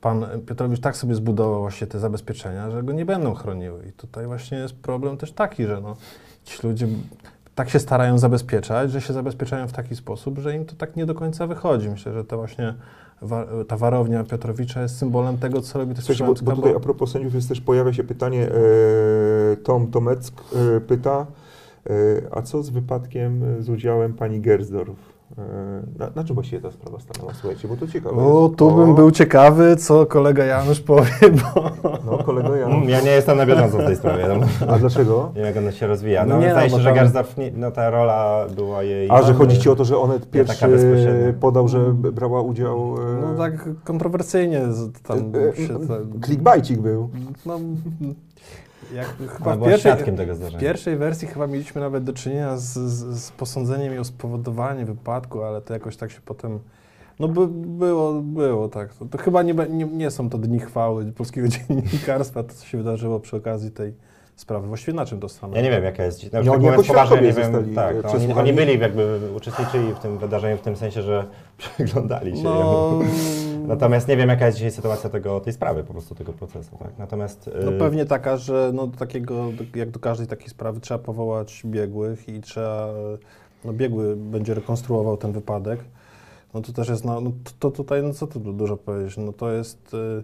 Pan 0.00 0.26
Piotrowicz 0.46 0.80
tak 0.80 0.96
sobie 0.96 1.14
zbudował 1.14 1.60
właśnie 1.60 1.86
te 1.86 1.98
zabezpieczenia, 1.98 2.70
że 2.70 2.82
go 2.82 2.92
nie 2.92 3.04
będą 3.04 3.34
chroniły. 3.34 3.86
I 3.88 3.92
tutaj 3.92 4.26
właśnie 4.26 4.58
jest 4.58 4.74
problem 4.74 5.16
też 5.16 5.32
taki, 5.32 5.66
że 5.66 5.80
no, 5.80 5.96
ci 6.44 6.66
ludzie 6.66 6.86
tak 7.54 7.70
się 7.70 7.78
starają 7.78 8.18
zabezpieczać, 8.18 8.92
że 8.92 9.00
się 9.00 9.12
zabezpieczają 9.12 9.68
w 9.68 9.72
taki 9.72 9.96
sposób, 9.96 10.38
że 10.38 10.54
im 10.54 10.64
to 10.64 10.74
tak 10.74 10.96
nie 10.96 11.06
do 11.06 11.14
końca 11.14 11.46
wychodzi. 11.46 11.88
Myślę, 11.88 12.12
że 12.12 12.24
to 12.24 12.36
właśnie 12.36 12.74
ta 13.68 13.76
warownia 13.76 14.24
Piotrowicza 14.24 14.82
jest 14.82 14.98
symbolem 14.98 15.38
tego, 15.38 15.60
co 15.60 15.78
robi 15.78 15.94
też 15.94 16.04
Słuchajcie, 16.04 16.24
bo, 16.44 16.50
bo 16.50 16.56
tutaj 16.56 16.74
a 16.76 16.80
propos 16.80 17.10
sędziów 17.10 17.34
jest 17.34 17.48
też 17.48 17.60
pojawia 17.60 17.92
się 17.92 18.04
pytanie, 18.04 18.48
e, 18.48 19.56
Tom 19.56 19.90
Tomeck 19.90 20.42
e, 20.76 20.80
pyta, 20.80 21.26
e, 21.86 21.92
a 22.30 22.42
co 22.42 22.62
z 22.62 22.70
wypadkiem 22.70 23.42
e, 23.58 23.62
z 23.62 23.68
udziałem 23.68 24.14
pani 24.14 24.40
Gersdorf? 24.40 25.15
E, 25.38 25.82
na, 25.98 26.10
na 26.16 26.24
czym 26.24 26.34
właściwie 26.34 26.62
ta 26.62 26.70
sprawa 26.70 27.00
stanęła? 27.00 27.34
Słuchajcie, 27.34 27.68
bo 27.68 27.76
to 27.76 27.86
ciekawe. 27.86 28.16
O, 28.22 28.48
tu 28.56 28.70
bym 28.70 28.94
był 28.94 29.10
ciekawy, 29.10 29.76
co 29.76 30.06
kolega 30.06 30.44
Janusz 30.44 30.80
powie, 30.80 31.10
bo... 31.54 31.70
No, 32.06 32.18
kolego 32.18 32.56
Jan. 32.56 32.72
Mm, 32.72 32.88
Ja 32.88 33.00
nie 33.00 33.10
jestem 33.10 33.36
na 33.38 33.46
bieżąco 33.46 33.78
w 33.78 33.84
tej 33.84 33.96
sprawie. 33.96 34.24
No. 34.28 34.46
A 34.72 34.78
dlaczego? 34.78 35.28
Nie 35.28 35.42
wiem, 35.42 35.44
jak 35.46 35.56
ona 35.56 35.72
się 35.72 35.86
rozwija. 35.86 36.24
No, 36.26 36.34
No 36.34 36.40
nie, 36.40 36.48
wydaje 36.48 36.70
no, 36.70 36.76
się, 36.76 36.82
że 36.82 37.10
tam- 37.10 37.34
no 37.56 37.70
ta 37.70 37.90
rola 37.90 38.46
była 38.56 38.82
jej... 38.82 39.10
A, 39.10 39.22
że 39.22 39.34
chodzi 39.34 39.58
ci 39.58 39.68
o 39.70 39.76
to, 39.76 39.84
że 39.84 39.98
Onet 39.98 40.30
pierwszy 40.30 40.66
podał, 41.40 41.68
że 41.68 41.78
b- 41.94 42.12
brała 42.12 42.42
udział... 42.42 42.94
e, 43.18 43.20
No 43.20 43.34
tak 43.38 43.68
kontrowersyjnie 43.84 44.60
tam 45.02 45.18
e, 45.18 45.56
się... 45.66 45.74
e, 45.74 45.78
Clickbaitik 46.24 46.78
był. 46.80 47.08
No, 47.46 47.58
jak 48.94 49.16
chyba 49.16 49.56
w 49.56 49.64
pierwszej, 49.64 49.92
świadkiem 49.92 50.16
tego 50.16 50.34
w 50.34 50.58
pierwszej 50.58 50.96
wersji 50.96 51.28
chyba 51.28 51.46
mieliśmy 51.46 51.80
nawet 51.80 52.04
do 52.04 52.12
czynienia 52.12 52.56
z, 52.56 52.72
z, 52.72 53.20
z 53.24 53.30
posądzeniem 53.30 53.94
i 53.94 53.98
o 53.98 54.04
spowodowanie 54.04 54.84
wypadku, 54.84 55.42
ale 55.42 55.60
to 55.60 55.74
jakoś 55.74 55.96
tak 55.96 56.10
się 56.10 56.20
potem... 56.24 56.58
No 57.18 57.28
by, 57.28 57.48
było, 57.48 58.12
było 58.12 58.68
tak. 58.68 58.94
To, 58.94 59.04
to 59.04 59.18
chyba 59.18 59.42
nie, 59.42 59.54
nie, 59.54 59.84
nie 59.84 60.10
są 60.10 60.30
to 60.30 60.38
dni 60.38 60.60
chwały 60.60 61.12
polskiego 61.12 61.48
dziennikarstwa, 61.68 62.42
to 62.42 62.54
co 62.54 62.66
się 62.66 62.78
wydarzyło 62.78 63.20
przy 63.20 63.36
okazji 63.36 63.70
tej 63.70 63.94
sprawy. 64.36 64.68
Właściwie 64.68 64.92
na 64.92 65.06
czym 65.06 65.20
to 65.20 65.28
stanęło? 65.28 65.56
Ja 65.56 65.62
nie 65.62 65.70
wiem, 65.70 65.84
jaka 65.84 66.04
jest... 66.04 66.32
No, 66.32 66.42
Nie, 66.42 66.52
oni 66.52 66.64
jako 66.64 66.82
poważnie, 66.82 67.20
nie 67.20 67.32
wiem, 67.32 67.74
tak, 67.74 67.96
e, 67.96 68.00
no, 68.04 68.12
oni, 68.12 68.32
oni 68.32 68.52
byli 68.52 68.78
jakby, 68.78 69.20
uczestniczyli 69.36 69.94
w 69.94 69.98
tym 69.98 70.18
wydarzeniu 70.18 70.56
w 70.56 70.60
tym 70.60 70.76
sensie, 70.76 71.02
że 71.02 71.24
przyglądali 71.58 72.36
się 72.36 72.42
No. 72.42 72.98
Natomiast 73.66 74.08
nie 74.08 74.16
wiem, 74.16 74.28
jaka 74.28 74.46
jest 74.46 74.58
dzisiaj 74.58 74.72
sytuacja 74.72 75.10
tego, 75.10 75.40
tej 75.40 75.52
sprawy, 75.52 75.84
po 75.84 75.92
prostu 75.92 76.14
tego 76.14 76.32
procesu, 76.32 76.76
tak? 76.78 76.98
Natomiast... 76.98 77.50
no 77.64 77.72
y, 77.72 77.78
pewnie 77.78 78.04
taka, 78.04 78.36
że 78.36 78.70
no, 78.74 78.86
do 78.86 78.98
takiego, 78.98 79.52
jak 79.74 79.90
do 79.90 80.00
każdej 80.00 80.26
takiej 80.26 80.48
sprawy 80.48 80.80
trzeba 80.80 80.98
powołać 80.98 81.62
biegłych 81.64 82.28
i 82.28 82.40
trzeba, 82.40 82.88
no 83.64 83.72
biegły 83.72 84.16
będzie 84.16 84.54
rekonstruował 84.54 85.16
ten 85.16 85.32
wypadek. 85.32 85.80
No 86.54 86.62
to 86.62 86.72
też 86.72 86.88
jest, 86.88 87.04
no, 87.04 87.20
no 87.20 87.32
to, 87.44 87.50
to 87.58 87.70
tutaj, 87.70 88.02
no 88.02 88.14
co 88.14 88.26
tu 88.26 88.40
dużo 88.40 88.76
powiedzieć, 88.76 89.16
no 89.16 89.32
to 89.32 89.52
jest 89.52 89.94
y, 89.94 90.22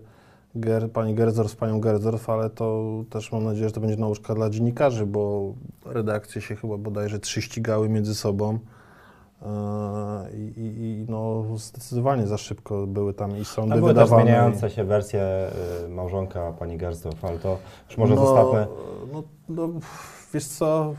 Ger, 0.56 0.90
pani 0.90 1.14
Gerzorf 1.14 1.50
z 1.50 1.56
panią 1.56 1.80
Gerzorf, 1.80 2.30
ale 2.30 2.50
to 2.50 2.90
też 3.10 3.32
mam 3.32 3.44
nadzieję, 3.44 3.68
że 3.68 3.74
to 3.74 3.80
będzie 3.80 3.96
nauczka 3.96 4.34
dla 4.34 4.50
dziennikarzy, 4.50 5.06
bo 5.06 5.54
redakcje 5.86 6.40
się 6.40 6.56
chyba 6.56 6.76
bodajże 6.78 7.18
trzy 7.18 7.42
ścigały 7.42 7.88
między 7.88 8.14
sobą. 8.14 8.58
Yy, 9.42 9.48
I, 10.36 10.52
i, 10.56 11.06
no 11.08 11.44
zdecydowanie 11.56 12.26
za 12.26 12.38
szybko 12.38 12.86
były 12.86 13.14
tam 13.14 13.38
i 13.38 13.44
sądy 13.44 13.70
Tam 13.70 13.78
były 13.78 13.90
wydawane. 13.90 14.22
zmieniające 14.22 14.70
się 14.70 14.84
wersje 14.84 15.50
y, 15.84 15.88
małżonka 15.88 16.52
pani 16.52 16.76
Gersdorf, 16.76 17.24
ale 17.24 17.38
to 17.38 17.58
już 17.88 17.98
może 17.98 18.14
no, 18.14 18.26
zostawmy. 18.26 18.66
No, 19.12 19.22
no, 19.48 19.68
wiesz 20.34 20.44
co, 20.46 20.94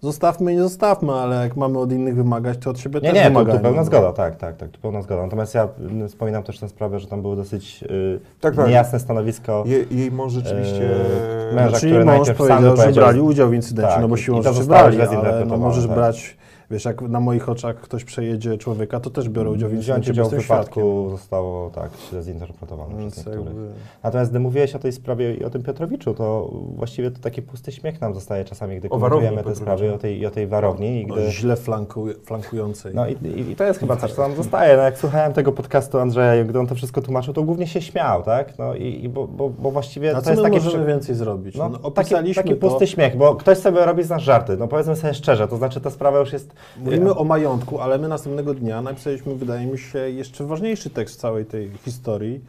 zostawmy 0.00 0.52
i 0.52 0.56
nie 0.56 0.62
zostawmy, 0.62 1.12
ale 1.12 1.36
jak 1.36 1.56
mamy 1.56 1.78
od 1.78 1.92
innych 1.92 2.14
wymagać, 2.16 2.58
to 2.58 2.70
od 2.70 2.78
siebie 2.78 3.00
Nie, 3.00 3.08
też 3.08 3.14
nie, 3.14 3.22
tu, 3.22 3.28
wymagajmy. 3.28 3.58
tu 3.58 3.62
pełna 3.62 3.78
no. 3.80 3.84
zgoda, 3.84 4.12
tak, 4.12 4.36
tak, 4.36 4.56
tak, 4.56 4.70
tu 4.70 4.80
pełna 4.80 5.02
zgoda. 5.02 5.22
Natomiast 5.22 5.54
ja 5.54 5.68
y, 6.04 6.08
wspominam 6.08 6.42
też 6.42 6.58
tę 6.58 6.68
sprawę, 6.68 7.00
że 7.00 7.06
tam 7.06 7.22
było 7.22 7.36
dosyć 7.36 7.82
y, 7.82 8.20
Tak, 8.40 8.56
tak. 8.56 8.66
niejasne 8.68 9.00
stanowisko. 9.00 9.64
Je, 9.66 9.84
jej 9.90 10.12
mąż 10.12 10.32
rzeczywiście... 10.32 10.90
Eee, 10.90 11.54
męża, 11.54 11.76
Czyli 11.78 11.92
który 11.92 12.04
mąż 12.04 12.16
najpierw 12.28 12.38
sam 12.48 12.64
powiedział, 12.64 12.76
że 12.76 12.92
brali 12.92 13.20
udział 13.20 13.48
w 13.48 13.54
incydencie, 13.54 13.92
Tak, 13.92 14.00
no 14.00 14.08
bo 14.08 14.16
siłą 14.16 14.42
rzeczy 14.42 14.64
brali, 14.64 15.02
ale 15.02 15.44
no, 15.46 15.56
możesz 15.56 15.86
tak. 15.86 15.94
brać, 15.94 16.36
wiesz, 16.70 16.84
jak 16.84 17.02
na 17.02 17.20
moich 17.20 17.48
oczach 17.48 17.76
ktoś 17.76 18.04
przejedzie 18.04 18.58
człowieka, 18.58 19.00
to 19.00 19.10
też 19.10 19.28
biorę 19.28 19.50
udział 19.50 19.70
w 19.70 19.74
incydencie, 19.74 20.10
udział 20.10 20.24
bo 20.24 20.30
w 20.30 20.34
wypadku 20.42 20.80
świadkiem. 20.80 21.10
zostało 21.10 21.70
tak 21.70 21.90
źle 22.10 22.22
zinterpretowane 22.22 22.94
Więc 22.98 23.12
przez 23.12 23.26
niektórych. 23.26 23.46
jakby... 23.54 23.68
Natomiast 24.02 24.30
gdy 24.30 24.40
mówiłeś 24.40 24.74
o 24.74 24.78
tej 24.78 24.92
sprawie 24.92 25.34
i 25.34 25.44
o 25.44 25.50
tym 25.50 25.62
Piotrowiczu, 25.62 26.14
to 26.14 26.50
właściwie 26.76 27.10
to 27.10 27.20
taki 27.20 27.42
pusty 27.42 27.72
śmiech 27.72 28.00
nam 28.00 28.14
zostaje 28.14 28.44
czasami, 28.44 28.76
gdy 28.78 28.88
O 28.88 28.90
komentujemy 28.90 29.44
te 29.44 29.54
sprawy 29.54 29.86
i 29.86 29.90
o 29.90 29.98
tej, 29.98 30.18
i 30.18 30.26
o 30.26 30.30
tej 30.30 30.46
warowni. 30.46 31.00
I 31.00 31.06
gdy, 31.06 31.30
źle 31.30 31.56
flanku, 31.56 32.06
flankującej. 32.24 32.94
no 32.94 33.08
i, 33.08 33.12
i, 33.12 33.50
i 33.50 33.56
to 33.56 33.64
jest 33.64 33.80
chyba 33.80 33.96
coś, 34.00 34.12
co 34.12 34.22
nam 34.22 34.36
zostaje. 34.36 34.76
No, 34.76 34.82
jak 34.82 34.98
słuchałem 34.98 35.32
tego 35.32 35.52
podcastu 35.52 35.98
Andrzeja, 35.98 36.44
gdy 36.44 36.58
on 36.60 36.66
to 36.66 36.74
wszystko 36.74 37.02
tłumaczył, 37.02 37.34
to 37.34 37.42
głównie 37.42 37.66
się 37.66 37.82
śmiał, 37.82 38.22
tak? 38.22 38.58
No 38.58 38.74
i, 38.74 39.04
i 39.04 39.08
bo, 39.08 39.26
bo, 39.28 39.48
bo 39.50 39.70
właściwie 39.70 40.10
A 40.10 40.14
to 40.14 40.22
co 40.22 40.30
jest 40.30 40.42
takie... 40.42 40.60
możemy 40.60 40.86
więcej 40.86 41.14
zrobić? 41.14 41.56
No, 41.56 41.68
No, 41.68 41.78
taki, 41.78 41.86
opisaliśmy 41.86 42.42
taki 42.42 42.54
to. 42.56 42.68
pusty 42.68 42.86
śmiech, 42.86 43.16
bo 43.16 43.34
ktoś 43.34 43.58
sobie 43.58 43.84
robi 43.84 44.02
z 44.02 44.10
nas 44.10 44.22
żarty. 44.22 44.56
No 44.56 44.68
powiedzmy 44.68 44.96
sobie 44.96 45.14
szczerze, 45.14 45.48
to 45.48 45.56
znaczy 45.56 45.80
ta 45.80 45.90
sprawa 45.90 46.18
już 46.18 46.32
jest... 46.32 46.52
Mówimy 46.78 47.14
o 47.14 47.24
majątku, 47.24 47.80
ale 47.80 47.98
my 47.98 48.08
następnego 48.08 48.54
dnia 48.54 48.82
napisaliśmy, 48.82 49.34
wydaje 49.34 49.66
mi 49.66 49.78
się, 49.78 49.98
jeszcze 49.98 50.44
ważniejszy 50.44 50.90
tekst 50.90 51.20
całej 51.20 51.46
tej 51.46 51.70
historii 51.84 52.40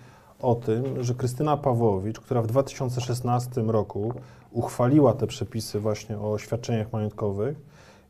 o 0.41 0.55
tym, 0.55 1.03
że 1.03 1.15
Krystyna 1.15 1.57
Pawłowicz, 1.57 2.19
która 2.19 2.41
w 2.41 2.47
2016 2.47 3.61
roku 3.61 4.13
uchwaliła 4.51 5.13
te 5.13 5.27
przepisy 5.27 5.79
właśnie 5.79 6.19
o 6.19 6.37
świadczeniach 6.37 6.93
majątkowych, 6.93 7.57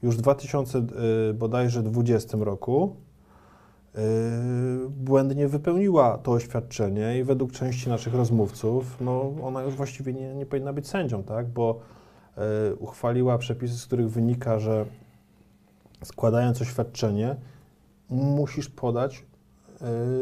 już 0.04 0.18
w 0.18 0.22
2020 0.22 2.38
roku 2.42 2.96
yy, 3.96 4.02
błędnie 4.90 5.48
wypełniła 5.48 6.18
to 6.18 6.32
oświadczenie 6.32 7.20
i 7.20 7.24
według 7.24 7.52
części 7.52 7.90
naszych 7.90 8.14
rozmówców, 8.14 8.98
no 9.02 9.34
ona 9.44 9.62
już 9.62 9.76
właściwie 9.76 10.14
nie, 10.14 10.36
nie 10.36 10.46
powinna 10.46 10.74
być 10.74 10.88
sędzią, 10.88 11.24
tak, 11.24 11.48
bo 11.48 11.80
yy, 12.38 12.44
uchwaliła 12.76 13.38
przepisy, 13.38 13.78
z 13.78 13.86
których 13.86 14.10
wynika, 14.10 14.60
że 14.60 14.86
składając 16.04 16.62
oświadczenie, 16.62 17.36
musisz 18.10 18.70
podać 18.70 19.26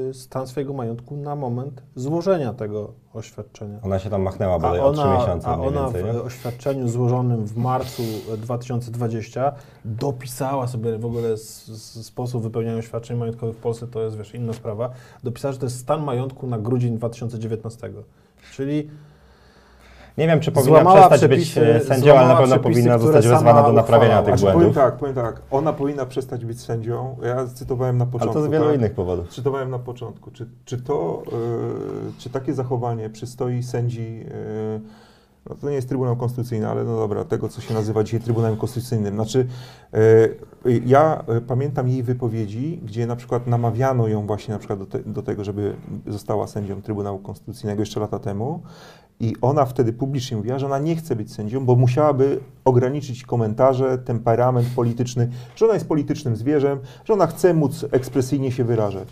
y, 0.10 0.14
stan 0.14 0.48
swojego 0.48 0.74
majątku 0.74 1.18
na 1.18 1.36
moment 1.36 1.82
złożenia 1.96 2.54
tego 2.54 2.94
oświadczenia. 3.14 3.80
Ona 3.84 4.00
się 4.00 4.10
tam 4.10 4.22
machnęła 4.22 4.60
bodaj 4.60 4.80
o 4.80 4.92
trzy 4.94 5.08
miesiące 5.20 5.48
a 5.48 5.58
ona 5.60 5.84
więcej, 5.84 6.04
w 6.04 6.06
nie? 6.06 6.22
oświadczeniu 6.22 6.88
złożonym 6.88 7.46
w 7.46 7.58
marcu 7.58 8.04
2020 8.38 9.54
dopisała 9.86 10.68
sobie 10.68 10.98
w 10.98 11.06
ogóle 11.06 11.30
s- 11.30 11.70
s- 11.74 12.06
sposób 12.06 12.44
wypełniania 12.44 12.78
oświadczeń 12.78 13.18
majątkowych 13.18 13.56
w 13.56 13.60
Polsce, 13.60 13.88
to 13.88 14.02
jest 14.02 14.18
wiesz, 14.18 14.34
inna 14.36 14.54
sprawa, 14.54 14.90
dopisała, 15.24 15.52
że 15.52 15.60
to 15.60 15.66
jest 15.66 15.80
stan 15.80 16.04
majątku 16.04 16.48
na 16.48 16.60
grudzień 16.60 16.98
2019. 16.98 17.90
Czyli 18.54 18.90
Nie 20.20 20.28
wiem, 20.28 20.40
czy 20.40 20.52
powinna 20.52 20.82
Złamała 20.82 21.08
przestać 21.10 21.30
być 21.30 21.40
przepisy- 21.40 21.62
e, 21.76 21.80
sędzią, 21.80 22.18
ale 22.18 22.28
na 22.28 22.36
pewno 22.36 22.56
przepisy, 22.56 22.74
powinna 22.80 22.98
zostać 22.98 23.28
wezwana 23.28 23.64
do 23.64 23.74
naprawienia 23.74 24.20
uchwalała. 24.20 24.26
tych 24.26 24.40
Znaczy, 24.40 24.54
powiem 24.54 24.74
błędów. 24.74 24.84
tak, 24.84 24.98
powiem 24.98 25.16
tak, 25.16 25.42
ona 25.52 25.74
powinna 25.74 26.06
przestać 26.06 26.46
być 26.46 26.62
sędzią. 26.62 27.16
Ja 27.24 27.46
cytowałem 27.48 27.98
na 27.98 28.04
Ale 28.04 28.12
początku. 28.12 28.34
to 28.40 28.46
z 28.46 28.50
wielu 28.52 28.66
tak? 28.66 28.76
innych 28.76 28.94
powodów. 28.94 29.30
Cytowałem 29.30 29.70
na 29.70 29.80
początku. 29.80 30.32
Czy, 30.32 30.50
czy 30.66 30.78
to, 30.82 31.24
y, 31.28 32.20
czy 32.20 32.30
takie 32.30 32.54
zachowanie 32.54 33.10
przystoi 33.10 33.64
sędzi 33.64 34.26
No 35.50 35.56
to 35.56 35.70
nie 35.70 35.76
jest 35.76 35.90
Trybunał 35.90 36.16
Konstytucyjny, 36.16 36.68
ale 36.68 36.84
no 36.84 36.96
dobra, 36.96 37.26
tego, 37.26 37.50
co 37.50 37.62
się 37.62 37.74
nazywa 37.74 38.04
dzisiaj 38.04 38.20
Trybunałem 38.20 38.58
Konstytucyjnym. 38.58 39.14
Znaczy, 39.14 39.48
e, 40.66 40.80
ja 40.86 41.24
e, 41.28 41.42
pamiętam 41.42 41.88
jej 41.88 42.04
wypowiedzi, 42.04 42.82
gdzie 42.86 43.08
na 43.08 43.16
przykład 43.16 43.48
namawiano 43.48 44.08
ją 44.08 44.28
właśnie 44.28 44.54
na 44.54 44.58
przykład 44.60 44.80
do, 44.80 44.86
te, 44.86 45.00
do 45.00 45.22
tego, 45.22 45.44
żeby 45.44 45.76
została 46.08 46.48
sędzią 46.48 46.82
Trybunału 46.82 47.20
Konstytucyjnego 47.20 47.82
jeszcze 47.82 48.00
lata 48.00 48.20
temu. 48.20 48.62
I 49.20 49.36
ona 49.42 49.66
wtedy 49.66 49.94
publicznie 49.94 50.38
mówiła, 50.38 50.60
że 50.60 50.66
ona 50.66 50.80
nie 50.80 50.96
chce 50.96 51.16
być 51.16 51.34
sędzią, 51.34 51.66
bo 51.66 51.76
musiałaby 51.76 52.40
ograniczyć 52.66 53.24
komentarze, 53.24 53.98
temperament 53.98 54.68
polityczny, 54.76 55.30
że 55.56 55.66
ona 55.66 55.74
jest 55.74 55.88
politycznym 55.88 56.36
zwierzem, 56.36 56.80
że 57.06 57.14
ona 57.14 57.28
chce 57.28 57.54
móc 57.54 57.86
ekspresyjnie 57.92 58.52
się 58.52 58.64
wyrażać. 58.64 59.08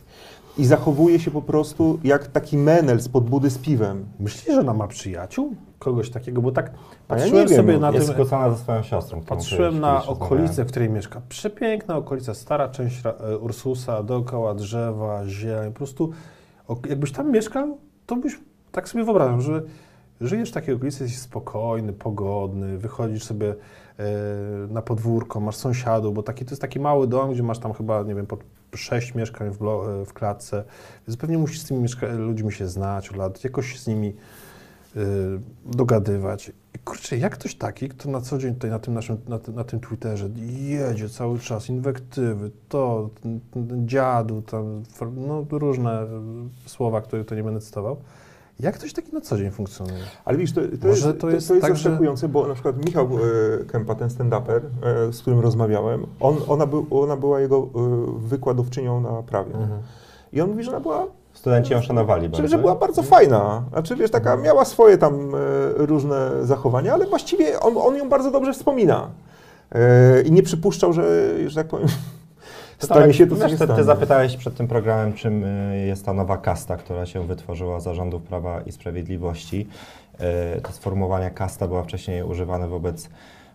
I 0.57 0.65
zachowuje 0.65 1.19
się 1.19 1.31
po 1.31 1.41
prostu 1.41 1.99
jak 2.03 2.27
taki 2.27 2.57
menel 2.57 2.99
z 2.99 3.07
budy 3.07 3.49
z 3.49 3.57
piwem. 3.57 4.05
Myślisz, 4.19 4.55
że 4.55 4.61
ona 4.61 4.73
ma 4.73 4.87
przyjaciół? 4.87 5.55
Kogoś 5.79 6.09
takiego, 6.09 6.41
bo 6.41 6.51
tak 6.51 6.65
ja 6.65 6.79
patrzyłem 7.07 7.47
wiem, 7.47 7.57
sobie 7.57 7.73
no, 7.73 7.79
na 7.79 7.91
Jest 7.91 8.05
tym... 8.05 8.13
skłócona 8.13 8.51
ze 8.51 8.57
swoją 8.57 8.83
siostrą. 8.83 9.21
Patrzyłem 9.21 9.79
na 9.79 10.01
rozmawiałem. 10.07 10.47
w 10.47 10.67
której 10.67 10.89
mieszka. 10.89 11.21
Przepiękna 11.29 11.97
okolica, 11.97 12.33
stara 12.33 12.69
część 12.69 13.03
e, 13.05 13.37
Ursusa, 13.37 14.03
dookoła 14.03 14.53
drzewa, 14.53 15.27
zieleń. 15.27 15.71
Po 15.71 15.77
prostu 15.77 16.11
jakbyś 16.89 17.11
tam 17.11 17.31
mieszkał, 17.31 17.77
to 18.05 18.15
byś 18.15 18.39
tak 18.71 18.89
sobie 18.89 19.03
wyobrażam, 19.03 19.41
że 19.41 19.61
żyjesz 20.21 20.49
w 20.49 20.53
takiej 20.53 20.75
okolicy, 20.75 21.03
jesteś 21.03 21.21
spokojny, 21.21 21.93
pogodny, 21.93 22.77
wychodzisz 22.77 23.23
sobie 23.23 23.49
e, 23.49 24.03
na 24.69 24.81
podwórko, 24.81 25.39
masz 25.39 25.55
sąsiadów, 25.55 26.13
bo 26.13 26.23
taki, 26.23 26.45
to 26.45 26.51
jest 26.51 26.61
taki 26.61 26.79
mały 26.79 27.07
dom, 27.07 27.31
gdzie 27.31 27.43
masz 27.43 27.59
tam 27.59 27.73
chyba, 27.73 28.03
nie 28.03 28.15
wiem, 28.15 28.27
pod 28.27 28.39
sześć 28.75 29.15
mieszkań 29.15 29.51
w, 29.51 29.61
e, 29.61 30.05
w 30.05 30.13
klatce, 30.13 30.63
więc 31.07 31.17
pewnie 31.17 31.37
musisz 31.37 31.59
z 31.59 31.65
tymi 31.65 31.87
ludźmi 32.17 32.51
się 32.51 32.67
znać 32.67 33.09
od 33.09 33.15
lat, 33.15 33.43
jakoś 33.43 33.79
z 33.79 33.87
nimi 33.87 34.15
dogadywać. 35.65 36.52
I 36.76 36.80
kurczę, 36.80 37.17
jak 37.17 37.34
ktoś 37.34 37.56
taki, 37.56 37.89
kto 37.89 38.10
na 38.10 38.21
co 38.21 38.38
dzień 38.38 38.54
tutaj 38.54 38.69
na 38.69 38.80
tym 38.80 38.93
naszym, 38.93 39.17
na, 39.28 39.39
na 39.54 39.63
tym 39.63 39.80
Twitterze 39.80 40.30
jedzie 40.60 41.10
cały 41.10 41.39
czas, 41.39 41.69
inwektywy, 41.69 42.52
to, 42.69 43.10
ten, 43.21 43.39
ten 43.54 43.88
dziadu, 43.88 44.41
tam, 44.41 44.84
no 45.15 45.45
różne 45.52 46.04
y, 46.04 46.69
słowa, 46.69 47.02
które 47.02 47.26
to 47.26 47.36
nie 47.36 47.43
będę 47.43 47.62
cytował. 47.62 47.97
Jak 48.60 48.76
ktoś 48.76 48.93
taki 48.93 49.13
na 49.13 49.21
co 49.21 49.38
dzień 49.38 49.52
funkcjonuje? 49.52 50.04
Ale 50.26 50.38
widzisz, 50.38 50.56
to, 50.56 50.62
to 50.82 50.88
jest, 50.88 51.04
to 51.04 51.13
to, 51.13 51.19
to 51.19 51.30
jest 51.30 51.50
jest, 51.50 51.62
tak, 51.62 51.76
że- 51.76 51.84
zaskakujące, 51.84 52.30
bo 52.30 52.47
na 52.47 52.54
przykład 52.54 52.86
Michał 52.86 53.10
e, 53.62 53.65
Kępa, 53.65 53.95
ten 53.95 54.10
stand-uper, 54.10 54.62
e, 54.84 55.13
z 55.13 55.21
którym 55.21 55.39
rozmawiałem, 55.39 56.06
on, 56.19 56.36
ona, 56.47 56.65
był, 56.65 56.88
ona 56.91 57.17
była 57.17 57.39
jego 57.39 57.58
e, 57.58 58.28
wykładowczynią 58.28 59.02
na 59.02 59.23
prawie. 59.23 59.52
I 60.34 60.41
on 60.41 60.50
mówi, 60.50 60.63
że 60.63 60.71
ona 60.71 60.80
była, 60.80 61.08
Studenci 61.38 61.73
ją 61.73 61.82
szanowali 61.82 62.23
że, 62.23 62.30
bardzo. 62.30 62.47
że 62.47 62.58
była 62.58 62.76
bardzo 62.76 63.04
fajna. 63.04 63.63
Znaczy, 63.71 63.95
wiesz, 63.95 64.12
taka 64.12 64.38
miała 64.38 64.65
swoje 64.65 64.97
tam 64.97 65.36
e, 65.36 65.38
różne 65.78 66.45
zachowania, 66.45 66.93
ale 66.93 67.06
właściwie 67.06 67.60
on, 67.60 67.78
on 67.78 67.95
ją 67.95 68.10
bardzo 68.10 68.32
dobrze 68.32 68.54
wspomina. 68.54 69.10
E, 69.71 70.21
I 70.21 70.32
nie 70.32 70.43
przypuszczał, 70.43 70.93
że, 70.93 71.04
że 71.50 71.56
tak 71.56 71.67
powiem, 71.67 71.88
stanie 72.80 73.13
się 73.13 73.28
to, 73.28 73.36
co 73.36 73.50
się 73.50 73.58
ty, 73.58 73.67
ty 73.67 73.84
zapytałeś 73.84 74.38
przed 74.38 74.56
tym 74.56 74.67
programem, 74.67 75.13
czym 75.13 75.43
y, 75.43 75.86
jest 75.88 76.06
ta 76.06 76.13
nowa 76.13 76.38
kasta, 76.38 76.78
która 76.78 77.06
się 77.06 77.28
wytworzyła 77.28 77.80
za 77.80 77.93
rządów 77.93 78.23
Prawa 78.23 78.62
i 78.62 78.71
Sprawiedliwości. 78.71 79.67
To 80.63 80.71
sformułowanie 80.71 81.32
kasta 81.32 81.67
była 81.67 81.84
wcześniej 81.84 82.23
używane 82.23 82.67
wobec, 82.67 83.10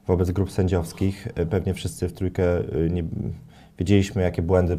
wobec 0.07 0.31
grup 0.31 0.53
sędziowskich. 0.53 1.29
Pewnie 1.51 1.75
wszyscy 1.75 2.09
w 2.09 2.12
trójkę 2.12 2.42
nie, 2.90 3.05
wiedzieliśmy, 3.79 4.23
jakie 4.23 4.42
błędy 4.42 4.79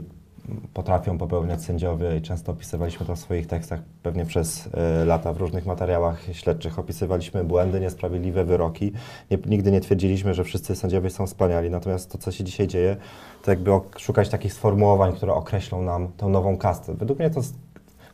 potrafią 0.73 1.17
popełniać 1.17 1.63
sędziowie 1.63 2.17
i 2.17 2.21
często 2.21 2.51
opisywaliśmy 2.51 3.05
to 3.05 3.15
w 3.15 3.19
swoich 3.19 3.47
tekstach. 3.47 3.79
Pewnie 4.03 4.25
przez 4.25 4.67
y, 5.01 5.05
lata 5.05 5.33
w 5.33 5.37
różnych 5.37 5.65
materiałach 5.65 6.21
śledczych 6.31 6.79
opisywaliśmy 6.79 7.43
błędy, 7.43 7.79
niesprawiedliwe 7.79 8.45
wyroki. 8.45 8.93
Nie, 9.31 9.37
nigdy 9.45 9.71
nie 9.71 9.81
twierdziliśmy, 9.81 10.33
że 10.33 10.43
wszyscy 10.43 10.75
sędziowie 10.75 11.09
są 11.09 11.27
wspaniali. 11.27 11.69
Natomiast 11.69 12.11
to, 12.11 12.17
co 12.17 12.31
się 12.31 12.43
dzisiaj 12.43 12.67
dzieje, 12.67 12.97
to 13.43 13.51
jakby 13.51 13.71
szukać 13.97 14.29
takich 14.29 14.53
sformułowań, 14.53 15.13
które 15.13 15.33
określą 15.33 15.81
nam 15.81 16.07
tą 16.17 16.29
nową 16.29 16.57
kastę. 16.57 16.93
Według 16.93 17.19
mnie 17.19 17.29
to 17.29 17.41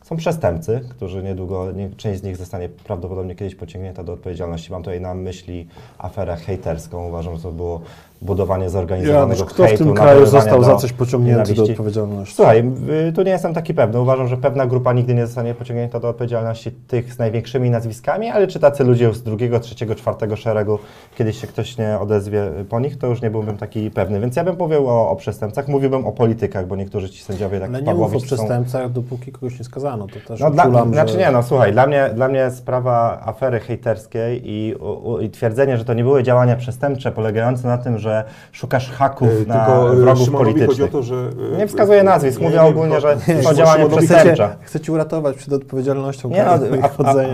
są 0.02 0.16
przestępcy, 0.16 0.80
którzy 0.90 1.22
niedługo, 1.22 1.72
nie, 1.72 1.90
część 1.90 2.20
z 2.20 2.22
nich 2.22 2.36
zostanie 2.36 2.68
prawdopodobnie 2.68 3.34
kiedyś 3.34 3.54
pociągnięta 3.54 4.04
do 4.04 4.12
odpowiedzialności. 4.12 4.72
Mam 4.72 4.82
tutaj 4.82 5.00
na 5.00 5.14
myśli 5.14 5.68
aferę 5.98 6.36
hejterską. 6.36 7.08
Uważam, 7.08 7.36
że 7.36 7.42
to 7.42 7.52
było 7.52 7.80
budowanie 8.22 8.70
zorganizowanego 8.70 9.44
kto 9.44 9.62
w 9.62 9.66
hejtu, 9.66 9.84
tym 9.84 9.94
kraju 9.94 10.26
został 10.26 10.58
do 10.58 10.64
za 10.64 10.76
coś 10.76 10.92
pociągnięty 10.92 11.42
do 11.42 11.48
nienawiści. 11.48 11.72
odpowiedzialności? 11.72 12.34
Słuchaj, 12.34 12.64
y, 13.08 13.12
tu 13.12 13.22
nie 13.22 13.30
jestem 13.30 13.54
taki 13.54 13.74
pewny. 13.74 14.00
Uważam, 14.00 14.28
że 14.28 14.36
pewna 14.36 14.66
grupa 14.66 14.92
nigdy 14.92 15.14
nie 15.14 15.26
zostanie 15.26 15.54
pociągnięta 15.54 16.00
do 16.00 16.08
odpowiedzialności 16.08 16.72
tych 16.72 17.14
z 17.14 17.18
największymi 17.18 17.70
nazwiskami, 17.70 18.28
ale 18.28 18.46
czy 18.46 18.60
tacy 18.60 18.84
ludzie 18.84 19.14
z 19.14 19.22
drugiego, 19.22 19.60
trzeciego, 19.60 19.94
czwartego 19.94 20.36
szeregu, 20.36 20.78
kiedyś 21.18 21.40
się 21.40 21.46
ktoś 21.46 21.78
nie 21.78 21.98
odezwie 21.98 22.42
po 22.68 22.80
nich, 22.80 22.98
to 22.98 23.06
już 23.06 23.22
nie 23.22 23.30
byłbym 23.30 23.56
taki 23.56 23.90
pewny. 23.90 24.20
Więc 24.20 24.36
ja 24.36 24.44
bym 24.44 24.56
mówił 24.58 24.88
o, 24.88 25.10
o 25.10 25.16
przestępcach, 25.16 25.68
mówiłbym 25.68 26.06
o 26.06 26.12
politykach, 26.12 26.66
bo 26.66 26.76
niektórzy 26.76 27.10
ci 27.10 27.22
sędziowie 27.22 27.60
tak 27.60 27.68
Ale 27.68 27.82
nie 27.82 27.94
mów 27.94 28.00
o 28.00 28.04
Pawłowicz 28.04 28.28
są... 28.30 28.36
przestępcach, 28.36 28.92
dopóki 28.92 29.32
kogoś 29.32 29.58
nie 29.58 29.64
skazano. 29.64 30.06
To 30.06 30.28
też 30.28 30.40
No, 30.40 30.50
dla, 30.50 30.62
uczulam, 30.64 30.92
znaczy 30.92 31.12
że... 31.12 31.18
nie, 31.18 31.30
no 31.30 31.42
słuchaj, 31.42 31.72
dla 31.72 31.86
mnie, 31.86 32.10
dla 32.14 32.28
mnie 32.28 32.50
sprawa 32.50 33.20
afery 33.24 33.60
hejterskiej 33.60 34.42
i, 34.44 34.74
u, 34.74 35.10
u, 35.10 35.20
i 35.20 35.30
twierdzenie, 35.30 35.76
że 35.76 35.84
to 35.84 35.94
nie 35.94 36.04
były 36.04 36.22
działania 36.22 36.56
przestępcze 36.56 37.12
polegające 37.12 37.68
na 37.68 37.78
tym, 37.78 37.98
że 37.98 38.09
szukasz 38.52 38.90
haków 38.90 39.28
E, 39.28 39.46
na 39.48 39.54
Tylko 39.54 39.92
e, 39.92 39.96
wrogów 39.96 40.24
Szymonowi 40.24 40.50
chodzi 40.52 40.62
o 40.62 40.66
politycznych. 40.66 40.90
to, 40.90 41.02
że... 41.02 41.14
e, 41.54 41.58
Nie 41.58 41.66
wskazuję 41.66 42.02
nazwisk, 42.02 42.40
mówię 42.40 42.54
nie, 42.54 42.62
ogólnie, 42.62 43.00
że 43.00 43.16
nie, 43.28 43.42
są 43.42 43.54
działania 43.54 43.76
Szymonowi 43.84 44.06
przestępcze. 44.06 44.46
Chcecie, 44.48 44.64
chcecie 44.66 44.92
uratować 44.92 45.36
przed 45.36 45.52
odpowiedzialnością 45.52 46.28
Nie 46.30 46.44
no, 46.44 46.50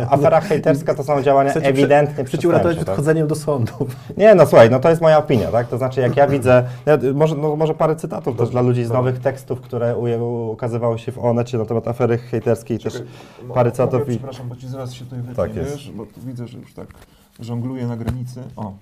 a, 0.08 0.14
afera 0.14 0.40
hejterska 0.40 0.94
to 0.94 1.04
są 1.04 1.22
działania 1.22 1.50
Chcecie 1.50 1.66
ewidentnie 1.68 2.24
prze- 2.24 2.32
Chcecie 2.36 2.48
uratować 2.48 2.74
przed 2.76 2.86
Tak? 2.86 2.96
chodzeniem 2.96 3.26
do 3.26 3.34
sądu. 3.34 3.72
Nie 4.16 4.34
no 4.34 4.46
słuchaj, 4.46 4.70
no 4.70 4.78
to 4.80 4.88
jest 4.90 5.00
moja 5.02 5.18
opinia, 5.18 5.50
tak? 5.52 5.68
To 5.68 5.78
znaczy 5.78 6.00
jak 6.00 6.16
ja 6.16 6.26
widzę, 6.26 6.64
ja, 6.86 6.98
może, 7.14 7.36
no, 7.36 7.56
może 7.56 7.74
parę 7.74 7.96
cytatów 7.96 8.36
też 8.36 8.48
dla 8.50 8.60
ludzi 8.60 8.84
z 8.84 8.90
nowych 8.90 9.18
tekstów, 9.18 9.60
które 9.60 9.96
ukazywały 10.50 10.98
się 10.98 11.12
w 11.12 11.18
Onecie 11.24 11.58
na 11.58 11.64
temat 11.64 11.88
afery 11.88 12.18
hejterskiej, 12.18 12.78
też 12.78 12.92
Czekaj, 12.92 13.08
mo- 13.48 13.54
parę 13.54 13.70
cytatów. 13.72 14.02
Przepraszam, 14.08 14.48
bo 14.48 14.56
ci 14.56 14.68
zaraz 14.68 14.92
się 14.92 15.04
tutaj 15.04 15.18
wytnie, 15.18 15.34
Tak 15.36 15.56
jest. 15.56 15.90
bo 15.90 16.06
tu 16.06 16.20
widzę, 16.26 16.46
że 16.46 16.58
już 16.58 16.74
tak 16.74 16.86
żongluję 17.40 17.86
na 17.86 17.96
granicy. 17.96 18.40
O, 18.56 18.72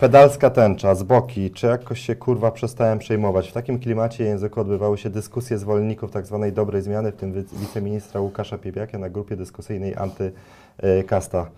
Pedalska 0.00 0.50
tęcza, 0.50 0.94
z 0.94 1.02
boki, 1.02 1.50
czy 1.50 1.66
jakoś 1.66 2.00
się 2.00 2.16
kurwa 2.16 2.50
przestałem 2.50 2.98
przejmować. 2.98 3.48
W 3.50 3.52
takim 3.52 3.78
klimacie 3.78 4.24
języku 4.24 4.60
odbywały 4.60 4.98
się 4.98 5.10
dyskusje 5.10 5.58
zwolenników 5.58 6.10
tzw. 6.10 6.50
dobrej 6.54 6.82
zmiany, 6.82 7.12
w 7.12 7.16
tym 7.16 7.32
wi- 7.32 7.44
wiceministra 7.52 8.20
Łukasza 8.20 8.58
Piebiaka 8.58 8.98
na 8.98 9.08
grupie 9.10 9.36
dyskusyjnej 9.36 9.94
antykasta. 9.96 11.50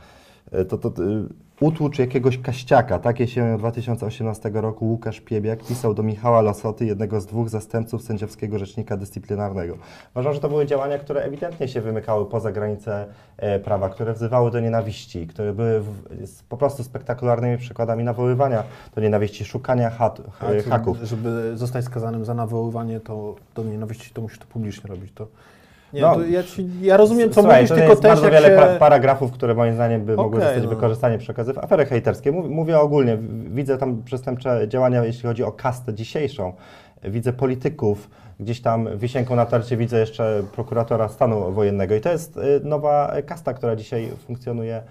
E, 0.52 0.64
To, 0.64 0.78
to, 0.78 0.90
to, 0.90 1.02
y, 1.02 1.24
utłucz 1.61 1.99
jakiegoś 1.99 2.38
kaściaka. 2.38 2.99
Takie 2.99 3.29
się 3.29 3.59
2018 3.59 4.51
roku 4.55 4.87
Łukasz 4.87 5.20
Piebiak 5.20 5.64
pisał 5.64 5.94
do 5.94 6.03
Michała 6.03 6.42
Lasoty, 6.42 6.87
jednego 6.87 7.20
z 7.20 7.27
dwóch 7.27 7.49
zastępców 7.49 8.03
sędziowskiego 8.03 8.59
rzecznika 8.59 8.96
dyscyplinarnego. 8.96 9.77
Uważam, 10.14 10.35
że 10.35 10.40
to 10.40 10.49
były 10.49 10.66
działania, 10.66 10.99
które 10.99 11.23
ewidentnie 11.23 11.68
się 11.68 11.81
wymykały 11.81 12.27
poza 12.27 12.53
granice 12.53 13.07
e, 13.37 13.59
prawa, 13.59 13.88
które 13.88 14.12
wzywały 14.12 14.51
do 14.51 14.61
nienawiści, 14.61 15.27
które 15.27 15.53
były 15.53 15.83
po 16.49 16.57
prostu 16.57 16.85
spektakularnymi 16.85 17.59
przykładami 17.59 18.05
nawoływania 18.05 18.64
do 18.94 19.01
nienawiści, 19.01 19.44
szukania 19.44 19.90
hat, 19.90 20.23
e, 20.42 20.62
haków. 20.62 20.99
Żeby 21.03 21.53
zostać 21.55 21.85
skazanym 21.85 22.25
za 22.25 22.35
nawoływanie 22.35 23.01
to, 23.01 23.37
do 23.55 23.64
nienawiści, 23.64 24.11
to 24.14 24.23
musisz 24.23 24.38
to 24.38 24.46
publicznie 24.46 24.90
robić. 24.90 25.12
To, 25.14 25.27
nie, 25.92 26.00
No, 26.00 26.16
ja, 26.31 26.42
ci, 26.42 26.66
ja 26.83 26.96
rozumiem, 26.96 27.31
co 27.31 27.40
Słuchaj, 27.40 27.57
mówisz, 27.57 27.68
to 27.68 27.74
tylko 27.74 27.90
jest 27.90 28.03
też 28.03 28.11
bardzo 28.11 28.31
wiele 28.31 28.48
się... 28.48 28.79
paragrafów, 28.79 29.33
które 29.33 29.55
moim 29.55 29.74
zdaniem 29.74 30.05
by 30.05 30.16
mogły 30.16 30.37
Okej, 30.38 30.48
zostać 30.48 30.64
no. 30.64 30.70
wykorzystane 30.70 31.18
przy 31.18 31.33
okazji 31.33 31.53
afery 31.62 31.87
hejterskiej. 31.87 32.33
Mów, 32.33 32.48
mówię 32.50 32.79
ogólnie, 32.79 33.16
w- 33.16 33.55
widzę 33.55 33.79
tam 33.79 34.03
przestępcze 34.03 34.68
działania, 34.68 35.05
jeśli 35.05 35.22
chodzi 35.22 35.44
o 35.44 35.53
kastę 35.53 35.94
dzisiejszą. 35.94 36.53
Widzę 37.05 37.33
polityków, 37.33 38.11
gdzieś 38.40 38.61
tam 38.62 38.88
wisienką 38.98 39.37
na 39.37 39.46
tarcie 39.46 39.76
widzę 39.76 40.00
jeszcze 40.00 40.42
prokuratora 40.55 41.09
stanu 41.09 41.53
wojennego 41.53 41.94
i 41.94 42.00
to 42.00 42.12
jest 42.12 42.37
y, 42.37 42.40
nowa 42.64 43.12
kasta, 43.26 43.55
która 43.55 43.76
dzisiaj 43.76 44.09
funkcjonuje 44.26 44.83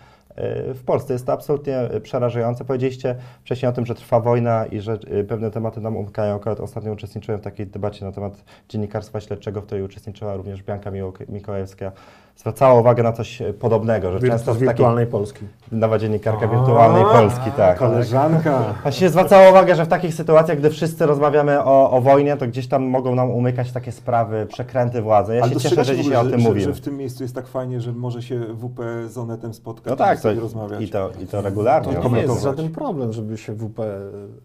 w 0.76 0.84
Polsce. 0.86 1.14
Jest 1.14 1.26
to 1.26 1.34
absolutnie 1.34 1.94
y, 1.96 2.02
przerażające. 2.02 2.66
Powiedzieliście 2.66 3.16
wcześniej 3.42 3.70
o 3.70 3.74
tym, 3.74 3.86
że 3.86 3.96
trwa 3.96 4.20
wojna 4.20 4.66
i 4.66 4.80
że 4.80 4.94
y, 4.94 5.24
pewne 5.24 5.52
tematy 5.52 5.82
nam 5.82 5.98
umykają. 5.98 6.36
Akurat 6.36 6.60
ostatnio 6.60 6.92
uczestniczyłem 6.92 7.42
w 7.42 7.44
takiej 7.44 7.68
debacie 7.68 8.06
na 8.06 8.12
temat 8.12 8.44
dziennikarstwa 8.70 9.20
śledczego, 9.20 9.62
w 9.62 9.66
której 9.66 9.84
uczestniczyła 9.84 10.36
również 10.36 10.64
Bianka 10.64 10.92
Mikołajewska. 11.30 11.92
Zwracała 12.40 12.80
uwagę 12.80 13.04
na 13.04 13.12
coś 13.12 13.42
y, 13.42 13.54
podobnego, 13.54 14.12
że 14.12 14.20
często 14.20 14.54
z 14.54 14.58
w 14.58 14.60
takiej, 14.60 14.68
wirtualnej 14.68 15.08
Polski. 15.08 15.46
nowa 15.72 16.00
dziennikarka 16.00 16.48
wirtualnej 16.48 17.04
Polski, 17.04 17.52
tak. 17.52 17.78
koleżanka. 17.78 18.74
Właśnie 18.84 19.10
zwracała 19.10 19.50
uwagę, 19.50 19.76
że 19.76 19.86
w 19.86 19.88
takich 19.88 20.14
sytuacjach, 20.14 20.58
gdy 20.58 20.70
wszyscy 20.70 21.06
rozmawiamy 21.06 21.64
o, 21.64 21.92
o 21.92 22.02
wojnie, 22.02 22.38
to 22.38 22.48
gdzieś 22.48 22.68
tam 22.68 22.84
mogą 22.84 23.16
nam 23.16 23.32
umykać 23.32 23.72
takie 23.72 23.92
sprawy, 23.92 24.46
przekręty 24.46 25.02
władzy. 25.02 25.36
Ja 25.36 25.44
Ale 25.44 25.54
się 25.54 25.60
cieszę, 25.60 25.84
że 25.84 25.94
w 25.94 25.98
dzisiaj 25.98 26.16
o 26.16 26.22
tym 26.24 26.40
że, 26.40 26.50
mówimy. 26.50 26.66
Że 26.66 26.74
w 26.74 26.82
tym 26.82 26.98
miejscu 26.98 27.24
jest 27.24 27.36
tak 27.36 27.48
fajnie, 27.48 27.82
że 27.82 27.94
może 27.94 28.22
się 28.22 28.40
WP 28.40 28.82
z 29.08 29.18
Onetem 29.18 29.54
spotkać 29.54 29.92
No 29.92 29.96
tak, 29.96 30.14
i 30.20 30.22
to, 30.22 30.30
sobie 30.30 30.42
rozmawiać. 30.42 30.82
i, 30.82 30.90
to, 30.90 31.10
i 31.24 31.28
to 31.28 31.42
regularnie. 31.42 31.94
To 31.94 32.10
nie 32.10 32.22
jest 32.22 32.44
żaden 32.44 32.70
problem, 32.70 33.14
żeby 33.14 33.38
się 33.38 33.54
WP 33.54 33.80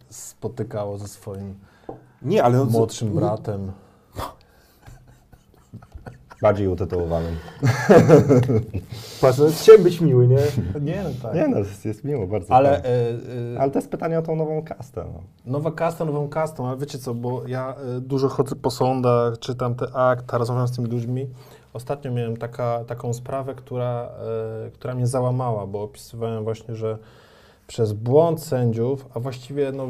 spotykało 0.08 0.98
ze 0.98 1.08
swoim 1.08 1.54
Nie, 2.22 2.44
ale 2.44 2.60
on, 2.60 2.68
młodszym 2.68 3.08
bratem. 3.08 3.72
Bardziej 6.44 6.68
utytułowanym. 6.68 7.36
Patrz, 9.20 9.38
no, 9.38 9.46
chciałem 9.60 9.82
być 9.82 10.00
miły, 10.00 10.28
nie? 10.28 10.38
Nie, 10.80 11.02
no 11.04 11.10
tak. 11.22 11.34
Nie 11.34 11.48
no, 11.48 11.58
jest, 11.58 11.84
jest 11.84 12.04
miło 12.04 12.26
bardzo. 12.26 12.54
Ale, 12.54 12.76
tak. 12.76 12.86
e, 12.86 12.88
e, 13.54 13.60
ale 13.60 13.70
to 13.70 13.78
jest 13.78 13.90
pytanie 13.90 14.18
o 14.18 14.22
tą 14.22 14.36
nową 14.36 14.62
kastę. 14.62 15.04
No. 15.04 15.20
Nowa 15.52 15.72
kasta, 15.72 16.04
nową 16.04 16.28
kastą, 16.28 16.68
ale 16.68 16.76
wiecie 16.76 16.98
co, 16.98 17.14
bo 17.14 17.46
ja 17.46 17.74
y, 17.96 18.00
dużo 18.00 18.28
chodzę 18.28 18.56
po 18.56 18.70
sądach, 18.70 19.38
czytam 19.38 19.74
te 19.74 19.86
akta, 19.94 20.38
rozmawiam 20.38 20.68
z 20.68 20.76
tymi 20.76 20.88
ludźmi. 20.88 21.26
Ostatnio 21.72 22.12
miałem 22.12 22.36
taka, 22.36 22.84
taką 22.84 23.12
sprawę, 23.12 23.54
która, 23.54 24.10
y, 24.66 24.70
która 24.70 24.94
mnie 24.94 25.06
załamała, 25.06 25.66
bo 25.66 25.82
opisywałem 25.82 26.44
właśnie, 26.44 26.74
że 26.74 26.98
przez 27.66 27.92
błąd 27.92 28.42
sędziów, 28.42 29.06
a 29.14 29.20
właściwie 29.20 29.72
no, 29.72 29.86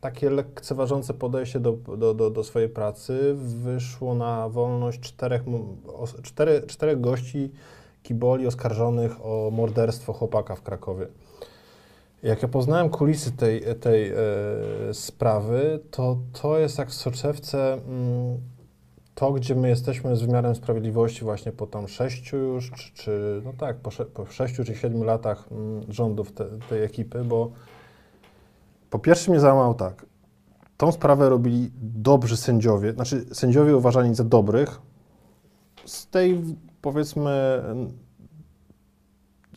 takie 0.00 0.30
lekceważące 0.30 1.14
podejście 1.14 1.60
do, 1.60 1.72
do, 1.72 2.14
do, 2.14 2.30
do 2.30 2.44
swojej 2.44 2.68
pracy, 2.68 3.34
wyszło 3.36 4.14
na 4.14 4.48
wolność 4.48 5.00
czterech, 5.00 5.42
m- 5.46 5.76
cztery, 6.22 6.62
czterech 6.66 7.00
gości 7.00 7.52
kiboli 8.02 8.46
oskarżonych 8.46 9.26
o 9.26 9.50
morderstwo 9.52 10.12
chłopaka 10.12 10.56
w 10.56 10.62
Krakowie. 10.62 11.06
Jak 12.22 12.42
ja 12.42 12.48
poznałem 12.48 12.88
kulisy 12.88 13.32
tej, 13.32 13.62
tej 13.80 14.10
e, 14.10 14.14
sprawy, 14.92 15.80
to 15.90 16.18
to 16.42 16.58
jest 16.58 16.78
jak 16.78 16.88
w 16.88 16.94
soczewce 16.94 17.72
mm, 17.72 18.38
to, 19.14 19.32
gdzie 19.32 19.54
my 19.54 19.68
jesteśmy 19.68 20.16
z 20.16 20.22
wymiarem 20.22 20.54
sprawiedliwości 20.54 21.24
właśnie 21.24 21.52
po 21.52 21.66
tam 21.66 21.88
sześciu 21.88 22.36
już, 22.36 22.70
czy, 22.70 22.92
czy 22.92 23.42
no 23.44 23.52
tak, 23.58 23.76
po, 23.76 23.90
sze, 23.90 24.04
po 24.04 24.26
sześciu 24.26 24.64
czy 24.64 24.74
siedmiu 24.74 25.04
latach 25.04 25.48
mm, 25.52 25.92
rządów 25.92 26.32
te, 26.32 26.44
tej 26.68 26.82
ekipy, 26.82 27.24
bo 27.24 27.50
po 28.90 28.98
pierwsze 28.98 29.30
mnie 29.30 29.40
załamał 29.40 29.74
tak, 29.74 30.06
tą 30.76 30.92
sprawę 30.92 31.28
robili 31.28 31.70
dobrzy 31.82 32.36
sędziowie, 32.36 32.92
znaczy 32.92 33.26
sędziowie 33.32 33.76
uważani 33.76 34.14
za 34.14 34.24
dobrych, 34.24 34.80
z 35.84 36.06
tej 36.06 36.44
powiedzmy 36.82 37.62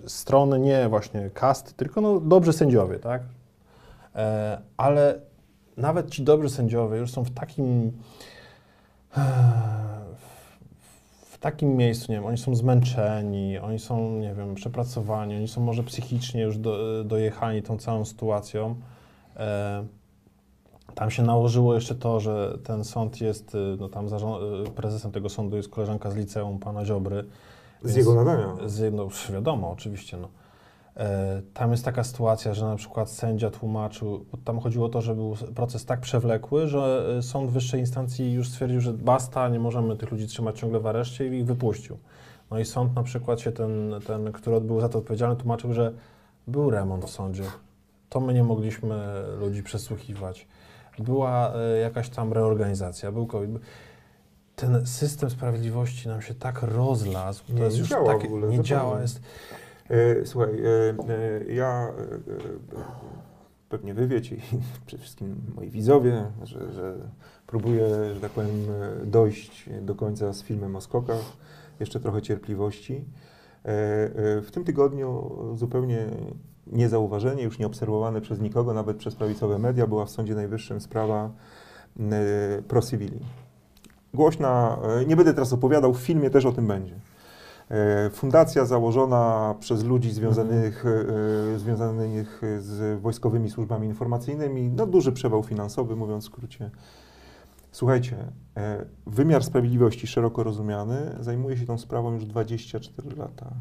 strony 0.07 0.59
nie 0.59 0.89
właśnie 0.89 1.29
kasty, 1.29 1.73
tylko 1.73 2.01
no, 2.01 2.19
dobrzy 2.19 2.53
sędziowie, 2.53 2.99
tak? 2.99 3.21
E, 4.15 4.61
ale 4.77 5.19
nawet 5.77 6.09
ci 6.09 6.23
dobrzy 6.23 6.49
sędziowie 6.49 6.97
już 6.97 7.11
są 7.11 7.23
w 7.23 7.31
takim 7.31 7.91
e, 9.17 9.21
w, 11.25 11.37
takim 11.37 11.77
miejscu, 11.77 12.11
nie 12.11 12.17
wiem, 12.17 12.25
oni 12.25 12.37
są 12.37 12.55
zmęczeni, 12.55 13.57
oni 13.57 13.79
są, 13.79 14.11
nie 14.11 14.33
wiem, 14.33 14.55
przepracowani, 14.55 15.35
oni 15.35 15.47
są 15.47 15.61
może 15.61 15.83
psychicznie 15.83 16.41
już 16.41 16.57
do, 16.57 17.03
dojechani 17.03 17.61
tą 17.61 17.77
całą 17.77 18.05
sytuacją. 18.05 18.75
E, 19.37 19.85
tam 20.95 21.11
się 21.11 21.23
nałożyło 21.23 21.75
jeszcze 21.75 21.95
to, 21.95 22.19
że 22.19 22.57
ten 22.63 22.83
sąd 22.83 23.21
jest, 23.21 23.55
y, 23.55 23.77
no 23.79 23.89
tam 23.89 24.05
y, 24.07 24.09
prezesem 24.75 25.11
tego 25.11 25.29
sądu 25.29 25.57
jest 25.57 25.69
koleżanka 25.69 26.11
z 26.11 26.15
liceum, 26.15 26.59
pana 26.59 26.85
Ziobry. 26.85 27.25
Z 27.83 27.95
jego 27.95 28.15
nadania. 28.15 28.55
z, 28.65 28.93
no, 28.93 29.07
wiadomo, 29.33 29.71
oczywiście. 29.71 30.17
No. 30.17 30.27
E, 30.97 31.41
tam 31.53 31.71
jest 31.71 31.85
taka 31.85 32.03
sytuacja, 32.03 32.53
że 32.53 32.65
na 32.65 32.75
przykład 32.75 33.09
sędzia 33.09 33.49
tłumaczył, 33.49 34.25
bo 34.31 34.37
tam 34.37 34.59
chodziło 34.59 34.85
o 34.85 34.89
to, 34.89 35.01
że 35.01 35.15
był 35.15 35.35
proces 35.55 35.85
tak 35.85 35.99
przewlekły, 35.99 36.67
że 36.67 37.05
e, 37.17 37.21
sąd 37.21 37.51
wyższej 37.51 37.79
instancji 37.79 38.33
już 38.33 38.49
stwierdził, 38.49 38.81
że 38.81 38.93
basta, 38.93 39.49
nie 39.49 39.59
możemy 39.59 39.97
tych 39.97 40.11
ludzi 40.11 40.27
trzymać 40.27 40.59
ciągle 40.59 40.79
w 40.79 40.87
areszcie 40.87 41.27
i 41.27 41.39
ich 41.39 41.45
wypuścił. 41.45 41.97
No 42.51 42.59
i 42.59 42.65
sąd 42.65 42.95
na 42.95 43.03
przykład 43.03 43.39
się 43.39 43.51
ten, 43.51 43.93
ten 44.07 44.31
który 44.31 44.61
był 44.61 44.81
za 44.81 44.89
to 44.89 44.99
odpowiedzialny, 44.99 45.35
tłumaczył, 45.35 45.73
że 45.73 45.93
był 46.47 46.69
remont 46.69 47.05
w 47.05 47.09
sądzie. 47.09 47.43
To 48.11 48.19
my 48.19 48.33
nie 48.33 48.43
mogliśmy 48.43 49.23
ludzi 49.39 49.63
przesłuchiwać. 49.63 50.47
Była 50.99 51.53
e, 51.55 51.77
jakaś 51.77 52.09
tam 52.09 52.33
reorganizacja, 52.33 53.11
był 53.11 53.27
COVID. 53.27 53.51
Ten 54.55 54.87
system 54.87 55.29
sprawiedliwości 55.29 56.07
nam 56.07 56.21
się 56.21 56.33
tak 56.33 56.61
rozlazł. 56.61 57.43
To 57.47 57.53
Nie, 57.53 57.61
jest 57.61 57.75
nie 57.75 57.79
już 57.79 57.89
działa 57.89 58.13
takie, 58.13 58.27
ogóle, 58.27 58.47
nie 58.47 58.61
działa, 58.61 59.01
jest 59.01 59.21
E, 59.89 60.25
Słuchaj, 60.25 60.61
e, 61.09 61.53
ja, 61.53 61.93
pewnie 63.69 63.93
wy 63.93 64.07
wiecie, 64.07 64.35
i 64.35 64.41
przede 64.85 65.01
wszystkim 65.03 65.35
moi 65.55 65.69
widzowie, 65.69 66.23
że, 66.43 66.73
że 66.73 66.95
próbuję, 67.47 68.13
że 68.13 68.21
tak 68.21 68.31
powiem, 68.31 68.65
dojść 69.05 69.69
do 69.81 69.95
końca 69.95 70.33
z 70.33 70.43
filmem 70.43 70.75
o 70.75 70.81
skokach. 70.81 71.23
Jeszcze 71.79 71.99
trochę 71.99 72.21
cierpliwości. 72.21 73.05
W 74.41 74.47
tym 74.51 74.63
tygodniu 74.63 75.31
zupełnie 75.55 76.07
niezauważenie, 76.67 77.43
już 77.43 77.59
nieobserwowane 77.59 78.21
przez 78.21 78.39
nikogo, 78.39 78.73
nawet 78.73 78.97
przez 78.97 79.15
prawicowe 79.15 79.59
media, 79.59 79.87
była 79.87 80.05
w 80.05 80.09
Sądzie 80.09 80.35
Najwyższym 80.35 80.81
sprawa 80.81 81.29
e, 81.99 82.61
Pro 82.61 82.81
Civili. 82.81 83.19
Głośna, 84.13 84.77
e, 85.01 85.05
nie 85.05 85.15
będę 85.15 85.33
teraz 85.33 85.53
opowiadał, 85.53 85.93
w 85.93 85.99
filmie 85.99 86.29
też 86.29 86.45
o 86.45 86.51
tym 86.51 86.67
będzie. 86.67 86.95
E, 87.69 88.09
Fundacja 88.09 88.65
założona 88.65 89.55
przez 89.59 89.83
ludzi 89.83 90.11
związanych, 90.11 90.85
e, 91.55 91.59
związanych 91.59 92.41
z 92.59 93.01
wojskowymi 93.01 93.49
służbami 93.49 93.87
informacyjnymi, 93.87 94.69
no 94.69 94.87
duży 94.87 95.11
przewał 95.11 95.43
finansowy, 95.43 95.95
mówiąc 95.95 96.23
w 96.23 96.27
skrócie. 96.27 96.69
Słuchajcie, 97.71 98.17
wymiar 99.07 99.43
sprawiedliwości 99.43 100.07
szeroko 100.07 100.43
rozumiany 100.43 101.15
zajmuje 101.19 101.57
się 101.57 101.65
tą 101.65 101.77
sprawą 101.77 102.13
już 102.13 102.25
24 102.25 103.15
lata. 103.15 103.51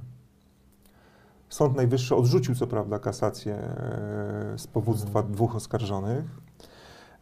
Sąd 1.50 1.76
Najwyższy 1.76 2.16
odrzucił 2.16 2.54
co 2.54 2.66
prawda 2.66 2.98
kasację 2.98 3.54
e, 3.54 4.54
z 4.56 4.66
powództwa 4.66 5.22
dwóch 5.22 5.56
oskarżonych, 5.56 6.24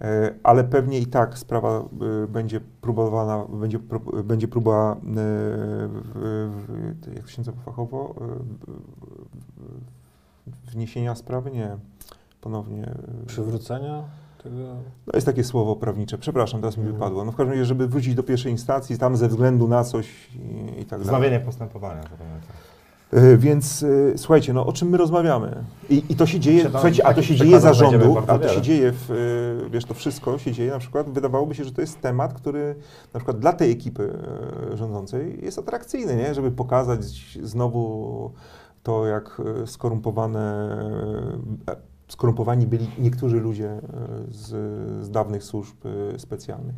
e, 0.01 0.35
ale 0.43 0.65
pewnie 0.65 0.99
i 0.99 1.07
tak 1.07 1.39
sprawa 1.39 1.79
e, 2.25 2.27
będzie 2.27 2.61
próbowana, 2.61 3.45
będzie, 3.45 3.79
będzie 4.25 4.49
próba, 4.49 4.97
jak 7.15 7.25
to 7.25 7.31
się 7.31 7.41
nazywa 7.41 7.61
fachowo, 7.65 8.15
wniesienia 10.73 11.15
sprawy? 11.15 11.51
Nie, 11.51 11.77
ponownie. 12.41 12.91
przywrócenia 13.27 14.05
tego. 14.43 14.57
no 15.07 15.13
jest 15.15 15.27
takie 15.27 15.45
słowo 15.45 15.77
prawnicze, 15.77 16.19
przepraszam, 16.19 16.61
teraz 16.61 16.77
mi 16.77 16.83
Mhm. 16.83 16.97
wypadło. 16.97 17.25
No 17.25 17.33
w 17.33 17.37
każdym 17.37 17.53
razie, 17.53 17.65
żeby 17.65 17.89
wrócić 17.89 18.15
do 18.15 18.23
pierwszej 18.23 18.53
instancji, 18.53 18.99
tam 18.99 19.17
ze 19.17 19.29
względu 19.29 19.69
na 19.69 19.85
coś 19.85 20.35
i, 20.35 20.81
i 20.81 20.85
tak 20.85 20.89
dalej. 20.89 21.05
Wznowienie 21.05 21.41
postępowania. 21.41 22.03
zapewne 22.03 22.41
tak. 22.49 22.57
E, 23.13 23.37
Więc 23.37 23.83
e, 23.83 24.19
słuchajcie, 24.19 24.53
no 24.53 24.67
o 24.67 24.73
czym 24.73 24.89
my 24.89 24.97
rozmawiamy? 24.97 25.65
I, 25.91 26.03
i 26.09 26.17
to 26.17 26.27
się 26.27 26.41
dzieje, 26.41 26.59
Siadam, 26.59 26.73
słuchajcie, 26.73 27.07
a 27.07 27.15
to 27.15 27.23
się 27.23 27.37
dzieje 27.37 27.61
za 27.61 27.71
przykładów 27.71 27.93
będziemy 27.93 28.15
rządu, 28.15 28.27
bardzo 28.27 28.47
a 28.47 28.49
to 28.49 28.55
się 28.55 28.63
dzieje 28.63 28.93
w, 28.93 29.11
e, 29.67 29.71
wiesz, 29.71 29.85
to 29.85 29.95
wszystko 29.95 30.39
się 30.39 30.53
dzieje 30.53 30.71
na 30.71 30.79
przykład, 30.79 31.11
wydawałoby 31.11 31.55
się, 31.55 31.65
że 31.65 31.73
to 31.73 31.81
jest 31.81 32.01
temat, 32.01 32.35
który 32.35 32.75
na 33.15 33.21
przykład 33.21 33.39
dla 33.39 33.53
tej 33.53 33.73
ekipy 33.73 34.19
rządzącej 34.75 35.45
jest 35.45 35.59
atrakcyjny, 35.59 36.17
nie? 36.17 36.35
Żeby 36.35 36.51
pokazać 36.51 37.39
znowu 37.43 38.33
to, 38.83 39.07
jak 39.07 39.43
skorumpowane, 39.67 40.79
skorumpowani 42.09 42.67
byli 42.67 42.91
niektórzy 42.99 43.41
ludzie 43.41 43.81
z, 44.31 44.47
z 45.05 45.11
dawnych 45.11 45.45
służb 45.45 45.77
specjalnych. 46.17 46.75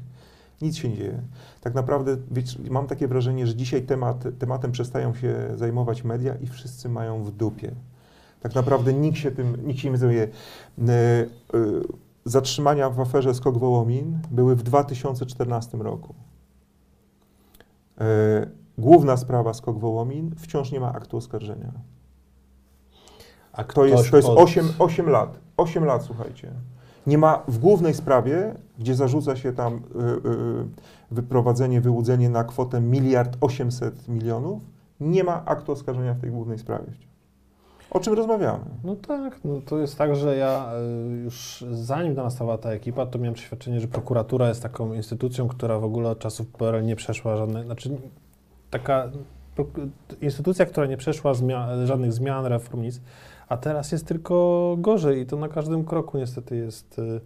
Nic 0.61 0.77
się 0.77 0.89
nie 0.89 0.97
dzieje. 0.97 1.23
Tak 1.61 1.75
naprawdę 1.75 2.17
wiecie, 2.31 2.59
mam 2.71 2.87
takie 2.87 3.09
wrażenie, 3.09 3.47
że 3.47 3.55
dzisiaj 3.55 3.83
temat, 3.83 4.25
tematem 4.39 4.73
przestają 4.73 5.15
się 5.15 5.35
zajmować 5.55 6.05
media 6.05 6.35
i 6.35 6.47
wszyscy 6.47 6.89
mają 6.89 7.25
w 7.25 7.31
dupie. 7.31 7.73
Tak 8.41 8.55
naprawdę 8.55 8.93
nikt 8.93 9.19
się 9.19 9.31
tym, 9.31 9.67
nikt 9.67 9.81
się 9.81 9.91
nie 9.91 9.99
zajmuje. 9.99 10.23
E, 10.23 10.93
e, 10.93 11.27
Zatrzymania 12.25 12.91
w 12.91 13.01
aferze 13.01 13.35
Skok 13.35 13.59
Wołomin 13.59 14.19
były 14.31 14.57
w 14.57 14.63
2014 14.63 15.79
roku. 15.79 16.15
E, 18.01 18.47
Główna 18.79 19.17
sprawa 19.17 19.55
Skok 19.55 19.79
Wołomin 19.79 20.35
wciąż 20.39 20.73
nie 20.73 20.81
ma 20.81 20.93
aktu 20.93 21.17
oskarżenia. 21.17 21.73
A 23.53 23.65
To 23.65 23.85
jest, 23.85 24.11
to 24.11 24.17
jest 24.17 24.29
od- 24.29 24.39
8, 24.39 24.69
8 24.79 25.09
lat. 25.09 25.39
8 25.57 25.85
lat, 25.85 26.03
słuchajcie. 26.03 26.53
Nie 27.07 27.19
ma 27.19 27.43
w 27.49 27.59
głównej 27.59 27.95
sprawie, 27.95 28.55
gdzie 28.79 28.95
zarzuca 28.95 29.37
się 29.37 29.53
tam 29.53 29.75
y, 29.75 29.79
y, 29.79 30.65
wyprowadzenie, 31.11 31.81
wyłudzenie 31.81 32.31
na 32.31 32.45
kwotę 32.45 32.81
miliard 32.81 33.37
800 33.41 34.09
milionów, 34.09 34.63
nie 35.01 35.25
ma 35.25 35.45
aktu 35.45 35.73
oskarżenia 35.73 36.15
w 36.15 36.21
tej 36.21 36.31
głównej 36.31 36.59
sprawie. 36.59 36.93
O 37.91 38.01
czym 38.01 38.15
rozmawiamy? 38.15 38.65
No 38.85 38.97
tak, 38.97 39.41
no 39.45 39.61
to 39.67 39.79
jest 39.79 39.99
tak, 39.99 40.17
że 40.17 40.37
ja 40.37 40.73
y, 41.13 41.17
już 41.17 41.65
zanim 41.71 42.17
to 42.17 42.23
nastała 42.23 42.59
ta 42.59 42.71
ekipa, 42.71 43.07
to 43.07 43.19
miałem 43.19 43.35
przeświadczenie, 43.35 43.81
że 43.81 43.89
prokuratura 43.89 44.49
jest 44.49 44.63
taką 44.63 44.93
instytucją, 44.93 45.49
która 45.49 45.79
w 45.79 45.85
ogóle 45.85 46.11
od 46.11 46.19
czasów 46.19 46.47
PRL 46.47 46.85
nie 46.85 46.97
przeszła 46.97 47.37
żadnej, 47.37 47.65
znaczy 47.65 47.91
taka 48.71 49.11
instytucja, 50.21 50.67
która 50.67 50.87
nie 50.87 50.97
przeszła 50.97 51.33
żadnych 51.85 52.13
zmian, 52.13 52.47
reform, 52.47 52.83
nic, 52.83 53.01
a 53.51 53.57
teraz 53.57 53.93
jest 53.93 54.07
tylko 54.07 54.77
gorzej 54.79 55.21
i 55.21 55.27
to 55.27 55.37
na 55.37 55.49
każdym 55.49 55.85
kroku 55.85 56.19
niestety 56.19 56.57
jest 56.57 56.99
y, 56.99 57.21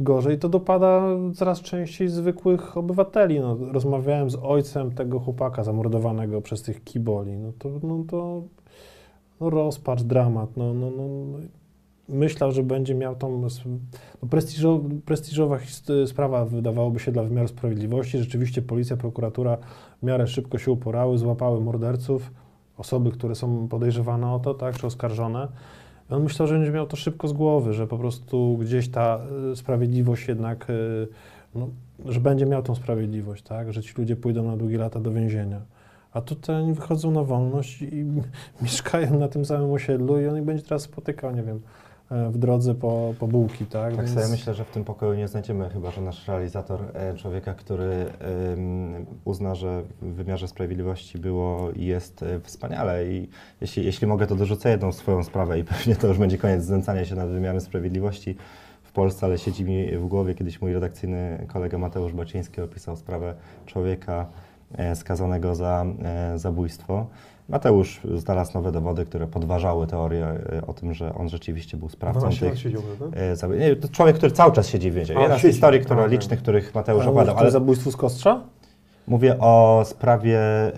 gorzej. 0.00 0.38
To 0.38 0.48
dopada 0.48 1.02
coraz 1.34 1.60
częściej 1.60 2.08
zwykłych 2.08 2.76
obywateli. 2.76 3.40
No, 3.40 3.56
rozmawiałem 3.72 4.30
z 4.30 4.36
ojcem 4.42 4.92
tego 4.92 5.20
chłopaka 5.20 5.64
zamordowanego 5.64 6.40
przez 6.40 6.62
tych 6.62 6.84
kiboli. 6.84 7.36
No 7.36 7.52
to, 7.58 7.70
no 7.82 8.04
to 8.08 8.42
no 9.40 9.50
rozpacz, 9.50 10.02
dramat. 10.02 10.56
No, 10.56 10.74
no, 10.74 10.90
no, 10.90 11.04
myślał, 12.08 12.52
że 12.52 12.62
będzie 12.62 12.94
miał 12.94 13.16
tą 13.16 13.40
no, 13.40 14.28
prestiżo, 14.28 14.80
prestiżowa 15.04 15.58
his- 15.58 16.06
sprawa, 16.06 16.44
wydawałoby 16.44 17.00
się, 17.00 17.12
dla 17.12 17.22
wymiaru 17.22 17.48
sprawiedliwości. 17.48 18.18
Rzeczywiście 18.18 18.62
policja, 18.62 18.96
prokuratura 18.96 19.56
w 20.02 20.06
miarę 20.06 20.26
szybko 20.26 20.58
się 20.58 20.70
uporały, 20.70 21.18
złapały 21.18 21.60
morderców, 21.60 22.30
osoby, 22.78 23.10
które 23.10 23.34
są 23.34 23.68
podejrzewane 23.68 24.32
o 24.32 24.38
to, 24.38 24.54
tak, 24.54 24.78
czy 24.78 24.86
oskarżone. 24.86 25.48
On 26.10 26.22
myślał, 26.22 26.48
że 26.48 26.54
będzie 26.54 26.70
miał 26.70 26.86
to 26.86 26.96
szybko 26.96 27.28
z 27.28 27.32
głowy, 27.32 27.74
że 27.74 27.86
po 27.86 27.98
prostu 27.98 28.58
gdzieś 28.60 28.88
ta 28.88 29.20
y, 29.52 29.56
sprawiedliwość 29.56 30.28
jednak, 30.28 30.70
y, 30.70 31.08
no, 31.54 31.68
że 32.04 32.20
będzie 32.20 32.46
miał 32.46 32.62
tą 32.62 32.74
sprawiedliwość, 32.74 33.42
tak, 33.42 33.72
że 33.72 33.82
ci 33.82 33.94
ludzie 33.98 34.16
pójdą 34.16 34.44
na 34.44 34.56
długie 34.56 34.78
lata 34.78 35.00
do 35.00 35.12
więzienia. 35.12 35.60
A 36.12 36.20
tutaj 36.20 36.56
oni 36.56 36.72
wychodzą 36.72 37.10
na 37.10 37.24
wolność 37.24 37.82
i 37.82 38.04
mieszkają 38.62 39.18
na 39.18 39.28
tym 39.28 39.44
samym 39.44 39.70
osiedlu 39.70 40.20
i 40.20 40.26
on 40.26 40.38
ich 40.38 40.44
będzie 40.44 40.62
teraz 40.62 40.82
spotykał, 40.82 41.36
nie 41.36 41.42
wiem, 41.42 41.60
w 42.30 42.38
drodze 42.38 42.74
po, 42.74 43.14
po 43.18 43.28
bułki, 43.28 43.66
tak? 43.66 43.96
Tak 43.96 44.06
Więc- 44.06 44.20
sobie 44.20 44.28
myślę, 44.28 44.54
że 44.54 44.64
w 44.64 44.70
tym 44.70 44.84
pokoju 44.84 45.14
nie 45.14 45.28
znajdziemy 45.28 45.68
chyba, 45.70 45.90
że 45.90 46.00
nasz 46.00 46.28
realizator 46.28 46.80
e, 46.94 47.14
człowieka, 47.16 47.54
który 47.54 48.06
uzna, 49.24 49.54
że 49.54 49.82
w 50.02 50.14
wymiarze 50.14 50.48
sprawiedliwości 50.48 51.18
było 51.18 51.70
i 51.70 51.84
jest 51.84 52.22
e, 52.22 52.40
wspaniale 52.40 53.06
i 53.06 53.28
jeśli, 53.60 53.84
jeśli 53.84 54.06
mogę, 54.06 54.26
to 54.26 54.36
dorzucę 54.36 54.70
jedną 54.70 54.92
swoją 54.92 55.24
sprawę 55.24 55.58
i 55.58 55.64
pewnie 55.64 55.96
to 55.96 56.06
już 56.06 56.18
będzie 56.18 56.38
koniec 56.38 56.64
znęcania 56.64 57.04
się 57.04 57.14
nad 57.14 57.28
wymiarem 57.28 57.60
sprawiedliwości 57.60 58.36
w 58.82 58.92
Polsce, 58.92 59.26
ale 59.26 59.38
siedzi 59.38 59.64
mi 59.64 59.98
w 59.98 60.06
głowie, 60.06 60.34
kiedyś 60.34 60.60
mój 60.60 60.72
redakcyjny 60.72 61.46
kolega 61.52 61.78
Mateusz 61.78 62.12
Baczyński 62.12 62.60
opisał 62.60 62.96
sprawę 62.96 63.34
człowieka 63.66 64.26
e, 64.76 64.96
skazanego 64.96 65.54
za 65.54 65.86
e, 66.04 66.38
zabójstwo. 66.38 67.06
Mateusz 67.48 68.00
znalazł 68.14 68.54
nowe 68.54 68.72
dowody, 68.72 69.04
które 69.04 69.26
podważały 69.26 69.86
teorię 69.86 70.26
e, 70.26 70.66
o 70.66 70.72
tym, 70.72 70.94
że 70.94 71.14
on 71.14 71.28
rzeczywiście 71.28 71.76
był 71.76 71.88
sprawcą 71.88 72.20
12 72.20 72.50
tych, 72.50 72.58
siedział? 72.58 72.82
E, 73.52 73.58
Nie, 73.58 73.76
to 73.76 73.88
człowiek, 73.88 74.16
który 74.16 74.32
cały 74.32 74.52
czas 74.52 74.68
siedzi 74.68 74.90
w 74.90 74.94
więzieniu. 74.94 75.20
Jedna 75.20 75.38
z 75.38 75.42
historii, 75.42 75.80
która, 75.80 76.00
okej. 76.00 76.12
licznych, 76.12 76.38
których 76.38 76.74
Mateusz 76.74 77.06
opowiadał, 77.06 77.36
ale 77.38 77.50
zabójstwo 77.50 77.90
z 77.90 77.96
Kostrza? 77.96 78.40
mówię 79.06 79.38
o 79.38 79.82
sprawie 79.84 80.38
y, 80.68 80.72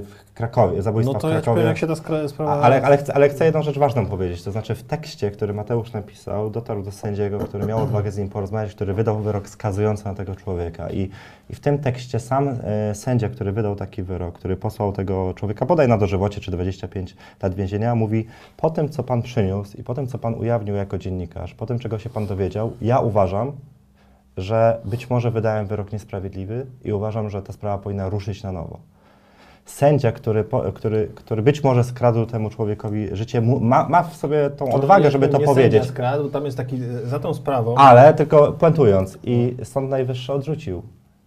w 0.00 0.27
Krakowie, 0.38 0.82
zabójstwa 0.82 1.12
No 1.12 1.20
to 1.20 1.28
w 1.28 1.30
ja 1.30 1.34
powiem, 1.34 1.42
Krakowie. 1.42 1.66
jak 1.66 1.78
się 1.78 1.86
ta 1.86 1.92
skra- 1.92 2.28
sprawa... 2.28 2.60
Ale, 2.60 2.82
ale, 2.82 2.98
chcę, 2.98 3.14
ale 3.14 3.28
chcę 3.28 3.44
jedną 3.44 3.62
rzecz 3.62 3.78
ważną 3.78 4.06
powiedzieć. 4.06 4.42
To 4.42 4.52
znaczy, 4.52 4.74
w 4.74 4.82
tekście, 4.82 5.30
który 5.30 5.54
Mateusz 5.54 5.92
napisał, 5.92 6.50
dotarł 6.50 6.82
do 6.82 6.92
sędziego, 6.92 7.38
który 7.38 7.66
miał 7.66 7.82
odwagę 7.82 8.12
z 8.12 8.18
nim 8.18 8.28
porozmawiać, 8.28 8.74
który 8.74 8.94
wydał 8.94 9.18
wyrok 9.18 9.48
skazujący 9.48 10.04
na 10.04 10.14
tego 10.14 10.34
człowieka. 10.34 10.90
I, 10.90 11.10
i 11.50 11.54
w 11.54 11.60
tym 11.60 11.78
tekście 11.78 12.20
sam 12.20 12.48
e, 12.48 12.94
sędzia, 12.94 13.28
który 13.28 13.52
wydał 13.52 13.76
taki 13.76 14.02
wyrok, 14.02 14.34
który 14.38 14.56
posłał 14.56 14.92
tego 14.92 15.34
człowieka, 15.34 15.66
bodaj 15.66 15.88
na 15.88 15.98
dożywocie 15.98 16.40
czy 16.40 16.50
25 16.50 17.16
lat 17.42 17.54
więzienia, 17.54 17.94
mówi: 17.94 18.26
Po 18.56 18.70
tym, 18.70 18.88
co 18.88 19.02
pan 19.02 19.22
przyniósł 19.22 19.76
i 19.76 19.82
po 19.82 19.94
tym, 19.94 20.06
co 20.06 20.18
pan 20.18 20.34
ujawnił 20.34 20.74
jako 20.74 20.98
dziennikarz, 20.98 21.54
po 21.54 21.66
tym, 21.66 21.78
czego 21.78 21.98
się 21.98 22.10
pan 22.10 22.26
dowiedział, 22.26 22.72
ja 22.80 23.00
uważam, 23.00 23.52
że 24.36 24.80
być 24.84 25.10
może 25.10 25.30
wydałem 25.30 25.66
wyrok 25.66 25.92
niesprawiedliwy 25.92 26.66
i 26.84 26.92
uważam, 26.92 27.30
że 27.30 27.42
ta 27.42 27.52
sprawa 27.52 27.78
powinna 27.78 28.08
ruszyć 28.08 28.42
na 28.42 28.52
nowo. 28.52 28.78
Sędzia, 29.68 30.12
który, 30.12 30.44
który, 30.74 31.08
który 31.14 31.42
być 31.42 31.64
może 31.64 31.84
skradł 31.84 32.26
temu 32.26 32.50
człowiekowi 32.50 33.08
życie, 33.12 33.40
ma, 33.40 33.88
ma 33.88 34.02
w 34.02 34.16
sobie 34.16 34.50
tą 34.50 34.72
odwagę, 34.72 35.10
żeby 35.10 35.28
to 35.28 35.38
nie 35.38 35.44
powiedzieć. 35.44 35.72
Sędzia 35.72 35.92
skradł, 35.92 36.28
tam 36.28 36.44
jest 36.44 36.56
taki, 36.56 36.78
za 37.04 37.18
tą 37.18 37.34
sprawą... 37.34 37.74
Ale 37.74 38.14
tylko 38.14 38.52
puentując, 38.52 39.18
i 39.24 39.56
Sąd 39.64 39.90
Najwyższy 39.90 40.32
odrzucił 40.32 40.82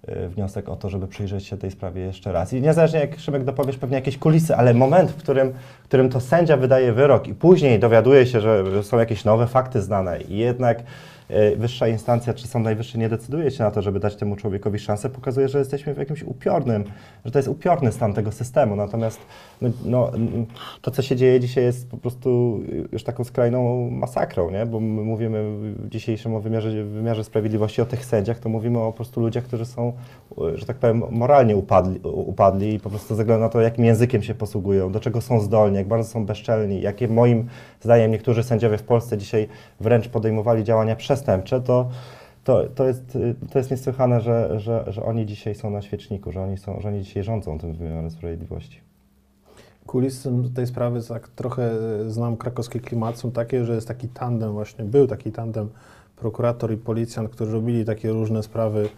y, 0.09 0.29
wniosek 0.29 0.69
o 0.69 0.75
to, 0.75 0.89
żeby 0.89 1.07
przyjrzeć 1.07 1.45
się 1.45 1.57
tej 1.57 1.71
sprawie 1.71 2.01
jeszcze 2.01 2.31
raz. 2.31 2.53
I 2.53 2.61
niezależnie 2.61 2.99
jak 2.99 3.19
Szymek 3.19 3.43
dopowiesz 3.43 3.77
pewnie 3.77 3.95
jakieś 3.95 4.17
kulisy, 4.17 4.55
ale 4.55 4.73
moment, 4.73 5.11
w 5.11 5.15
którym, 5.15 5.53
w 5.83 5.87
którym 5.87 6.09
to 6.09 6.19
sędzia 6.19 6.57
wydaje 6.57 6.93
wyrok 6.93 7.27
i 7.27 7.33
później 7.33 7.79
dowiaduje 7.79 8.25
się, 8.25 8.41
że 8.41 8.71
że 8.71 8.83
są 8.83 8.99
jakieś 8.99 9.25
nowe 9.25 9.47
fakty 9.47 9.81
znane 9.81 10.21
i 10.21 10.37
jednak 10.37 10.83
wyższa 11.57 11.88
instancja 11.88 12.34
czy 12.34 12.47
Sąd 12.47 12.65
Najwyższy 12.65 12.97
nie 12.97 13.09
decyduje 13.09 13.51
się 13.51 13.63
na 13.63 13.71
to, 13.71 13.82
żeby 13.82 13.99
dać 13.99 14.15
temu 14.15 14.36
człowiekowi 14.36 14.79
szansę, 14.79 15.09
pokazuje, 15.09 15.47
że 15.47 15.59
jesteśmy 15.59 15.93
w 15.93 15.97
jakimś 15.97 16.23
upiornym, 16.23 16.84
że 17.25 17.32
to 17.32 17.39
jest 17.39 17.49
upiorny 17.49 17.91
stan 17.91 18.13
tego 18.13 18.32
systemu. 18.32 18.75
Natomiast 18.75 19.19
no, 19.61 19.69
no, 19.86 20.11
to, 20.82 20.91
co 20.91 21.01
się 21.01 21.15
dzieje 21.15 21.39
dzisiaj 21.39 21.63
jest 21.63 21.89
po 21.89 21.97
prostu 21.97 22.59
już 22.91 23.03
taką 23.03 23.23
skrajną 23.23 23.89
masakrą, 23.89 24.51
nie? 24.51 24.65
bo 24.65 24.79
my 24.79 25.01
mówimy 25.01 25.43
w 25.75 25.89
dzisiejszym 25.89 26.36
o 26.36 26.39
wymiarze, 26.39 26.84
wymiarze 26.84 27.23
sprawiedliwości 27.23 27.82
o 27.82 27.86
tych 27.86 28.05
sędziach, 28.05 28.39
to 28.39 28.49
mówimy 28.49 28.79
o 28.79 28.91
po 28.91 28.93
prostu 28.93 29.21
ludziach, 29.21 29.43
którzy 29.43 29.65
są, 29.65 29.93
e, 30.38 30.57
że 30.57 30.65
tak 30.65 30.77
powiem, 30.77 31.03
moralnie 31.11 31.55
upadli, 31.55 31.99
upadli 32.03 32.73
i 32.73 32.79
po 32.79 32.89
prostu 32.89 33.15
ze 33.15 33.23
względu 33.23 33.43
na 33.43 33.49
to, 33.49 33.61
jakim 33.61 33.86
językiem 33.86 34.23
się 34.23 34.36
posługują, 34.36 34.91
do 34.91 34.99
czego 34.99 35.21
są 35.21 35.39
zdolni, 35.39 35.77
jak 35.77 35.88
bardzo 35.88 36.09
są 36.09 36.25
bezczelni, 36.25 36.82
jakie 36.82 37.07
moim 37.07 37.47
zdaniem 37.82 38.11
niektórzy 38.11 38.43
sędziowie 38.43 38.77
w 38.77 38.84
Polsce 38.84 39.17
dzisiaj 39.17 39.47
wręcz 39.79 40.07
podejmowali 40.07 40.63
działania 40.63 40.95
przestępcze, 41.22 41.61
to 41.61 41.89
to, 42.43 42.63
to, 42.76 42.88
jest, 42.88 43.17
to 43.51 43.59
jest 43.59 43.72
niesłychane, 43.72 44.22
że, 44.22 44.59
że, 44.59 44.86
że 44.88 45.03
oni 45.03 45.26
dzisiaj 45.26 45.55
są 45.55 45.69
na 45.69 45.82
świeczniku, 45.82 46.32
że 46.32 46.41
oni, 46.41 46.57
są, 46.57 46.80
że 46.82 46.88
oni 46.88 47.03
dzisiaj 47.03 47.24
rządzą 47.24 47.59
tym 47.59 47.74
wymiarem 47.74 48.11
sprawiedliwości. 48.11 48.82
Kulisy 49.86 50.32
tej 50.55 50.67
sprawy, 50.67 51.01
tak 51.03 51.28
trochę 51.28 51.72
znam 52.07 52.38
krakowski 52.38 52.80
klimat, 52.80 53.17
są 53.17 53.32
takie, 53.32 53.65
że 53.65 53.76
jest 53.76 53.88
taki 53.88 54.07
tandem 54.07 54.51
właśnie, 54.51 54.86
był 54.86 55.07
taki 55.07 55.32
tandem 55.32 55.69
prokurator 56.15 56.74
i 56.74 56.78
policjant, 56.78 57.30
którzy 57.30 57.51
robili 57.51 57.86
takie 57.86 58.11
różne 58.11 58.43
sprawy 58.43 58.89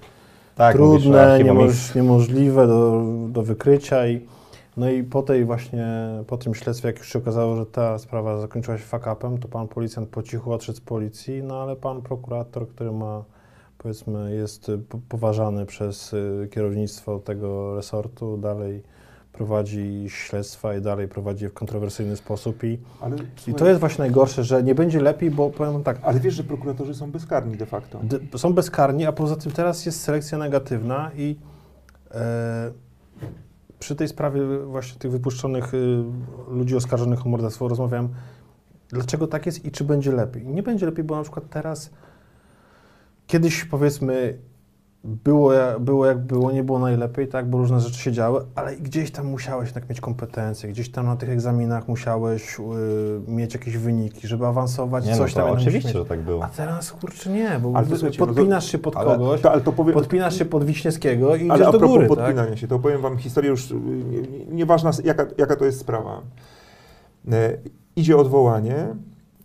Tak, 0.55 0.75
trudne, 0.75 1.39
niemoż, 1.43 1.95
niemożliwe 1.95 2.67
do, 2.67 3.05
do 3.29 3.43
wykrycia 3.43 4.07
i 4.07 4.21
no 4.77 4.89
i 4.89 5.03
po 5.03 5.21
tej 5.21 5.45
właśnie, 5.45 5.87
po 6.27 6.37
tym 6.37 6.55
śledztwie, 6.55 6.87
jak 6.87 6.97
już 6.97 7.09
się 7.09 7.19
okazało, 7.19 7.55
że 7.55 7.65
ta 7.65 7.99
sprawa 7.99 8.39
zakończyła 8.39 8.77
się 8.77 8.83
fuck-upem, 8.83 9.39
to 9.39 9.47
pan 9.47 9.67
policjant 9.67 10.09
po 10.09 10.23
cichu 10.23 10.53
odszedł 10.53 10.77
z 10.77 10.81
policji, 10.81 11.43
no 11.43 11.61
ale 11.61 11.75
pan 11.75 12.01
prokurator, 12.01 12.67
który 12.69 12.91
ma, 12.91 13.23
powiedzmy, 13.77 14.35
jest 14.35 14.71
po- 14.89 14.99
poważany 15.09 15.65
przez 15.65 16.13
y, 16.13 16.47
kierownictwo 16.51 17.19
tego 17.19 17.75
resortu, 17.75 18.37
dalej 18.37 18.83
prowadzi 19.33 20.05
śledztwa 20.07 20.75
i 20.75 20.81
dalej 20.81 21.07
prowadzi 21.07 21.43
je 21.43 21.49
w 21.49 21.53
kontrowersyjny 21.53 22.15
sposób 22.15 22.63
i, 22.63 22.79
Ale, 23.01 23.15
i 23.47 23.53
to 23.53 23.67
jest 23.67 23.79
właśnie 23.79 24.01
najgorsze, 24.01 24.43
że 24.43 24.63
nie 24.63 24.75
będzie 24.75 25.01
lepiej, 25.01 25.31
bo 25.31 25.49
powiem 25.49 25.83
tak, 25.83 25.99
ale 26.03 26.19
wiesz, 26.19 26.33
że 26.33 26.43
prokuratorzy 26.43 26.95
są 26.95 27.11
bezkarni 27.11 27.57
de 27.57 27.65
facto. 27.65 28.01
Są 28.35 28.53
bezkarni, 28.53 29.05
a 29.05 29.11
poza 29.11 29.35
tym 29.35 29.51
teraz 29.51 29.85
jest 29.85 30.01
selekcja 30.01 30.37
negatywna 30.37 31.11
i 31.15 31.35
e, 32.11 32.71
przy 33.83 33.95
tej 33.95 34.07
sprawie 34.07 34.41
właśnie 34.65 34.99
tych 34.99 35.11
wypuszczonych 35.11 35.73
y, 35.73 36.03
ludzi 36.47 36.75
oskarżonych 36.75 37.25
o 37.25 37.29
morderstwo 37.29 37.67
rozmawiałem, 37.67 38.09
dlaczego 38.89 39.27
tak 39.27 39.45
jest 39.45 39.65
i 39.65 39.71
czy 39.71 39.83
będzie 39.83 40.11
lepiej. 40.11 40.47
Nie 40.47 40.63
będzie 40.63 40.85
lepiej, 40.85 41.03
bo 41.03 41.15
na 41.15 41.21
przykład 41.21 41.49
teraz 41.49 41.89
kiedyś 43.27 43.65
powiedzmy 43.65 44.37
było, 45.03 45.53
ja- 45.53 45.79
było 45.79 46.05
jak 46.05 46.19
było, 46.19 46.51
nie 46.51 46.63
było 46.63 46.79
najlepiej, 46.79 47.27
tak, 47.27 47.49
bo 47.49 47.57
różne 47.57 47.79
rzeczy 47.79 47.97
się 47.99 48.11
działy, 48.11 48.45
ale 48.55 48.75
gdzieś 48.75 49.11
tam 49.11 49.27
musiałeś 49.27 49.67
jednak 49.69 49.89
mieć 49.89 50.01
kompetencje, 50.01 50.69
gdzieś 50.69 50.91
tam 50.91 51.05
na 51.05 51.15
tych 51.15 51.29
egzaminach 51.29 51.87
musiałeś 51.87 52.59
y, 52.59 52.63
mieć 53.31 53.53
jakieś 53.53 53.77
wyniki, 53.77 54.27
żeby 54.27 54.47
awansować, 54.47 55.05
Nie, 55.05 55.11
no 55.11 55.17
coś 55.17 55.33
to 55.33 55.39
tam 55.39 55.49
oczywiście, 55.49 55.89
że 55.93 56.05
tak 56.05 56.21
było. 56.21 56.43
A 56.43 56.47
teraz 56.47 56.91
kurczę 56.91 57.29
nie, 57.29 57.59
bo 57.63 57.71
Ale 57.77 57.87
słuchajcie, 57.87 58.19
no 58.19 58.25
podpinasz 58.27 58.65
się 58.71 58.77
pod 58.77 58.97
Ale 58.97 59.05
kogoś, 59.05 59.41
to, 59.41 59.51
ale 59.51 59.61
to 59.61 59.71
powiem, 59.73 59.93
podpinasz 59.93 60.37
się 60.37 60.45
pod 60.45 60.63
Wiśniewskiego 60.63 61.35
i 61.35 61.49
ale 61.49 61.55
idziesz 61.59 61.67
a 61.67 61.71
do 61.79 61.87
góry, 61.87 62.07
tak? 62.07 62.17
podpinania 62.17 62.57
się, 62.57 62.67
to 62.67 62.79
powiem 62.79 63.01
wam 63.01 63.17
historię 63.17 63.49
już, 63.49 63.71
y, 63.71 63.75
nie- 63.75 64.21
nie- 64.21 64.45
nieważna 64.45 64.91
jaka, 65.03 65.25
jaka 65.37 65.55
to 65.55 65.65
jest 65.65 65.79
sprawa. 65.79 66.21
E, 67.31 67.57
idzie 67.95 68.17
odwołanie 68.17 68.75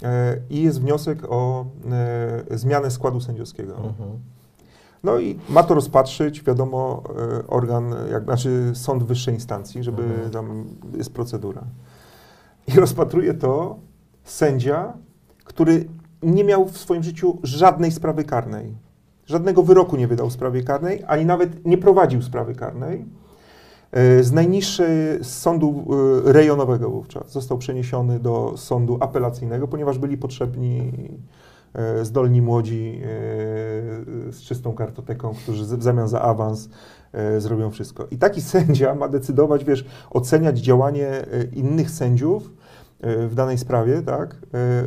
e, 0.02 0.36
i 0.50 0.62
jest 0.62 0.80
wniosek 0.80 1.18
o 1.28 1.66
e, 2.50 2.58
zmianę 2.58 2.90
składu 2.90 3.20
sędziowskiego. 3.20 3.74
Mhm. 3.76 4.10
No 5.04 5.18
i 5.18 5.38
ma 5.48 5.62
to 5.62 5.74
rozpatrzyć, 5.74 6.42
wiadomo, 6.42 7.02
e, 7.42 7.46
organ, 7.46 7.94
jak, 8.10 8.24
znaczy 8.24 8.70
sąd 8.74 9.02
wyższej 9.02 9.34
instancji, 9.34 9.82
żeby 9.84 10.02
Mhm. 10.02 10.30
tam 10.30 10.64
jest 10.96 11.12
procedura. 11.12 11.62
I 12.68 12.72
rozpatruje 12.80 13.34
to 13.34 13.76
sędzia, 14.24 14.92
który 15.44 15.88
nie 16.22 16.44
miał 16.44 16.68
w 16.68 16.78
swoim 16.78 17.02
życiu 17.02 17.38
żadnej 17.42 17.92
sprawy 17.92 18.24
karnej. 18.24 18.74
Żadnego 19.26 19.62
wyroku 19.62 19.96
nie 19.96 20.08
wydał 20.08 20.28
w 20.28 20.32
sprawie 20.32 20.62
karnej, 20.62 21.04
ani 21.06 21.24
nawet 21.24 21.66
nie 21.66 21.78
prowadził 21.78 22.22
sprawy 22.22 22.54
karnej. 22.54 23.04
E, 23.92 24.22
Z 24.22 24.32
najniższej 24.32 25.24
z 25.24 25.26
sądu 25.26 25.84
e, 26.28 26.32
rejonowego 26.32 26.90
wówczas 26.90 27.32
został 27.32 27.58
przeniesiony 27.58 28.20
do 28.20 28.54
sądu 28.56 28.96
apelacyjnego, 29.00 29.68
ponieważ 29.68 29.98
byli 29.98 30.18
potrzebni 30.18 30.92
zdolni 32.02 32.42
młodzi 32.42 33.00
e, 33.02 33.08
z 34.32 34.40
czystą 34.40 34.72
kartoteką, 34.72 35.34
którzy 35.34 35.64
w 35.76 35.82
zamian 35.82 36.08
za 36.08 36.22
awans 36.22 36.68
e, 37.12 37.40
zrobią 37.40 37.70
wszystko. 37.70 38.06
I 38.10 38.18
taki 38.18 38.40
sędzia 38.42 38.94
ma 38.94 39.08
decydować, 39.08 39.64
wiesz, 39.64 39.84
oceniać 40.10 40.58
działanie 40.58 41.08
e, 41.08 41.24
innych 41.52 41.90
sędziów 41.90 42.50
e, 43.00 43.26
w 43.26 43.34
danej 43.34 43.58
sprawie, 43.58 44.02
tak? 44.02 44.36
E, 44.54 44.84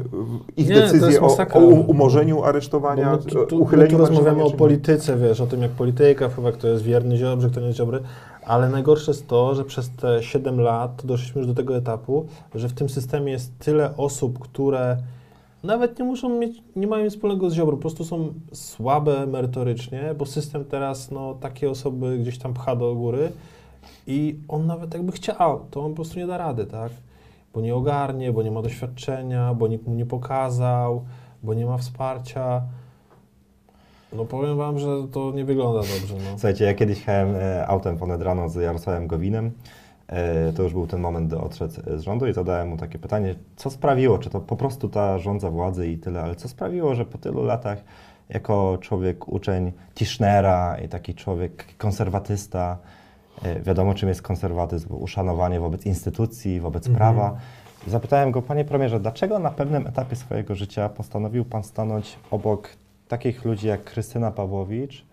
Ich 0.57 0.69
Nie, 0.69 0.75
decyzje 0.75 1.21
o, 1.21 1.37
o 1.53 1.59
um- 1.59 1.89
umorzeniu 1.89 2.43
aresztowania, 2.43 3.11
my 3.11 3.17
tu, 3.17 3.45
tu, 3.45 3.55
my 3.55 3.61
uchyleniu 3.61 3.91
tu 3.91 3.97
rozmawiamy 3.97 4.43
o 4.43 4.51
polityce, 4.51 5.17
wiesz, 5.17 5.41
o 5.41 5.47
tym 5.47 5.61
jak 5.61 5.71
polityka 5.71 6.29
wpływa, 6.29 6.51
kto 6.51 6.67
jest 6.67 6.83
wierny 6.83 7.17
Ziobrze, 7.17 7.49
kto 7.49 7.59
nie 7.59 7.65
jest 7.65 7.77
Ziobry, 7.77 7.99
ale 8.45 8.69
najgorsze 8.69 9.11
jest 9.11 9.27
to, 9.27 9.55
że 9.55 9.65
przez 9.65 9.89
te 9.89 10.23
7 10.23 10.61
lat 10.61 11.01
doszliśmy 11.05 11.39
już 11.39 11.47
do 11.47 11.53
tego 11.53 11.77
etapu, 11.77 12.25
że 12.55 12.69
w 12.69 12.73
tym 12.73 12.89
systemie 12.89 13.31
jest 13.31 13.59
tyle 13.59 13.97
osób, 13.97 14.39
które 14.39 14.97
nawet 15.63 15.99
nie 15.99 16.05
muszą 16.05 16.29
mieć, 16.29 16.63
nie 16.75 16.87
mają 16.87 17.03
nic 17.03 17.13
wspólnego 17.13 17.49
z 17.49 17.53
Ziobrą, 17.53 17.75
po 17.75 17.81
prostu 17.81 18.05
są 18.05 18.33
słabe 18.53 19.27
merytorycznie, 19.27 20.15
bo 20.17 20.25
system 20.25 20.65
teraz 20.65 21.11
no, 21.11 21.33
takie 21.33 21.69
osoby 21.69 22.17
gdzieś 22.17 22.37
tam 22.37 22.53
pcha 22.53 22.75
do 22.75 22.95
góry 22.95 23.31
i 24.07 24.35
on 24.47 24.67
nawet 24.67 24.93
jakby 24.93 25.11
chciał, 25.11 25.65
to 25.71 25.81
on 25.81 25.91
po 25.91 25.95
prostu 25.95 26.19
nie 26.19 26.27
da 26.27 26.37
rady, 26.37 26.65
tak? 26.65 26.91
Bo 27.53 27.61
nie 27.61 27.75
ogarnie, 27.75 28.31
bo 28.31 28.43
nie 28.43 28.51
ma 28.51 28.61
doświadczenia, 28.61 29.53
bo 29.53 29.67
nikt 29.67 29.87
mu 29.87 29.95
nie 29.95 30.05
pokazał, 30.05 31.05
bo 31.43 31.53
nie 31.53 31.65
ma 31.65 31.77
wsparcia. 31.77 32.61
No 34.13 34.25
powiem 34.25 34.57
wam, 34.57 34.79
że 34.79 34.87
to 35.11 35.31
nie 35.31 35.45
wygląda 35.45 35.79
dobrze. 35.79 36.15
No. 36.15 36.31
Słuchajcie, 36.31 36.65
ja 36.65 36.73
kiedyś 36.73 36.97
jechałem 36.97 37.35
e, 37.35 37.67
autem 37.67 37.97
ponad 37.97 38.21
rano 38.21 38.49
z 38.49 38.55
Jarosławem 38.55 39.07
Gowinem. 39.07 39.51
E, 40.11 40.53
To 40.53 40.63
już 40.63 40.73
był 40.73 40.87
ten 40.87 40.99
moment, 40.99 41.27
gdy 41.27 41.37
odszedł 41.37 41.73
z 41.97 42.01
rządu 42.01 42.27
i 42.27 42.33
zadałem 42.33 42.69
mu 42.69 42.77
takie 42.77 42.99
pytanie, 42.99 43.35
co 43.55 43.69
sprawiło, 43.69 44.17
czy 44.17 44.29
to 44.29 44.39
po 44.39 44.55
prostu 44.55 44.89
ta 44.89 45.19
rządza 45.19 45.49
władzy 45.49 45.87
i 45.87 45.97
tyle, 45.97 46.21
ale 46.21 46.35
co 46.35 46.47
sprawiło, 46.49 46.95
że 46.95 47.05
po 47.05 47.17
tylu 47.17 47.43
latach 47.43 47.77
jako 48.29 48.77
człowiek, 48.81 49.27
uczeń 49.27 49.71
Tischnera 49.95 50.77
i 50.85 50.89
taki 50.89 51.13
człowiek 51.15 51.77
konserwatysta, 51.77 52.77
e, 53.43 53.59
wiadomo 53.59 53.93
czym 53.93 54.09
jest 54.09 54.21
konserwatyzm, 54.21 54.93
uszanowanie 54.93 55.59
wobec 55.59 55.85
instytucji, 55.85 56.59
wobec 56.59 56.89
prawa. 56.89 57.37
Zapytałem 57.87 58.31
go, 58.31 58.41
panie 58.41 58.65
premierze, 58.65 58.99
dlaczego 58.99 59.39
na 59.39 59.51
pewnym 59.51 59.87
etapie 59.87 60.15
swojego 60.15 60.55
życia 60.55 60.89
postanowił 60.89 61.45
pan 61.45 61.63
stanąć 61.63 62.15
obok 62.31 62.69
takich 63.07 63.45
ludzi 63.45 63.67
jak 63.67 63.83
Krystyna 63.83 64.31
Pawłowicz 64.31 65.05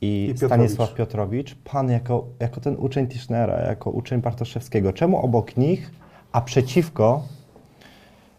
i, 0.00 0.24
I 0.24 0.28
Piotrowicz. 0.28 0.48
Stanisław 0.48 0.94
Piotrowicz, 0.94 1.54
pan 1.54 1.90
jako, 1.90 2.26
jako 2.40 2.60
ten 2.60 2.76
uczeń 2.78 3.06
Tischnera, 3.06 3.60
jako 3.60 3.90
uczeń 3.90 4.20
Bartoszewskiego, 4.20 4.92
czemu 4.92 5.18
obok 5.18 5.56
nich, 5.56 5.90
a 6.32 6.40
przeciwko 6.40 7.22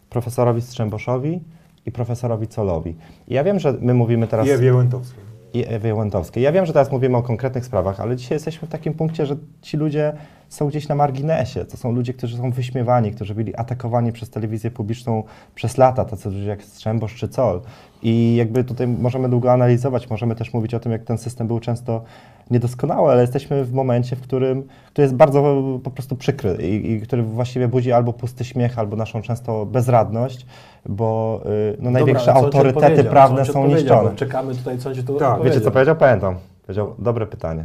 profesorowi 0.09 0.61
Strzemboszowi 0.61 1.39
i 1.85 1.91
profesorowi 1.91 2.47
Colowi? 2.47 2.95
I 3.27 3.33
ja 3.33 3.43
wiem, 3.43 3.59
że 3.59 3.73
my 3.81 3.93
mówimy 3.93 4.27
teraz 4.27 4.47
I 4.47 4.51
Ewie 4.51 4.73
Łętowskiej. 4.75 5.26
I 5.59 5.93
Łętowskiej. 5.93 6.43
Ja 6.43 6.51
wiem, 6.51 6.65
że 6.65 6.73
teraz 6.73 6.91
mówimy 6.91 7.17
o 7.17 7.23
konkretnych 7.23 7.65
sprawach, 7.65 7.99
ale 7.99 8.15
dzisiaj 8.15 8.35
jesteśmy 8.35 8.67
w 8.67 8.71
takim 8.71 8.93
punkcie, 8.93 9.25
że 9.25 9.35
ci 9.61 9.77
ludzie 9.77 10.13
są 10.49 10.67
gdzieś 10.67 10.87
na 10.87 10.95
marginesie. 10.95 11.65
To 11.65 11.77
są 11.77 11.91
ludzie, 11.91 12.13
którzy 12.13 12.37
są 12.37 12.51
wyśmiewani, 12.51 13.11
którzy 13.11 13.35
byli 13.35 13.55
atakowani 13.55 14.11
przez 14.11 14.29
telewizję 14.29 14.71
publiczną 14.71 15.23
przez 15.55 15.77
lata, 15.77 16.05
tacy 16.05 16.29
ludzie 16.29 16.45
jak 16.45 16.63
Strzembosz 16.63 17.15
czy 17.15 17.27
Col. 17.27 17.61
I 18.03 18.35
jakby 18.35 18.63
tutaj 18.63 18.87
możemy 18.87 19.29
długo 19.29 19.53
analizować, 19.53 20.09
możemy 20.09 20.35
też 20.35 20.53
mówić 20.53 20.73
o 20.73 20.79
tym, 20.79 20.91
jak 20.91 21.03
ten 21.03 21.17
system 21.17 21.47
był 21.47 21.59
często 21.59 22.03
niedoskonały, 22.51 23.11
ale 23.11 23.21
jesteśmy 23.21 23.65
w 23.65 23.73
momencie, 23.73 24.15
w 24.15 24.21
którym, 24.21 24.67
który 24.87 25.03
jest 25.03 25.15
bardzo 25.15 25.63
po 25.83 25.91
prostu 25.91 26.15
przykry 26.15 26.57
i, 26.61 26.91
i 26.91 27.01
który 27.01 27.23
właściwie 27.23 27.67
budzi 27.67 27.91
albo 27.91 28.13
pusty 28.13 28.45
śmiech, 28.45 28.79
albo 28.79 28.95
naszą 28.95 29.21
często 29.21 29.65
bezradność, 29.65 30.45
bo 30.85 31.41
y, 31.45 31.77
no, 31.79 31.91
największe 31.91 32.25
Dobra, 32.25 32.41
autorytety 32.41 33.03
prawne 33.03 33.45
są 33.45 33.67
niszczone. 33.67 34.15
Czekamy 34.15 34.55
tutaj, 34.55 34.77
co 34.77 34.95
ci 34.95 35.03
tu 35.03 35.15
Tak, 35.15 35.43
Wiecie 35.43 35.61
co 35.61 35.71
powiedział? 35.71 35.95
Pamiętam. 35.95 36.35
Powiedział, 36.61 36.95
dobre 36.99 37.27
pytanie. 37.27 37.63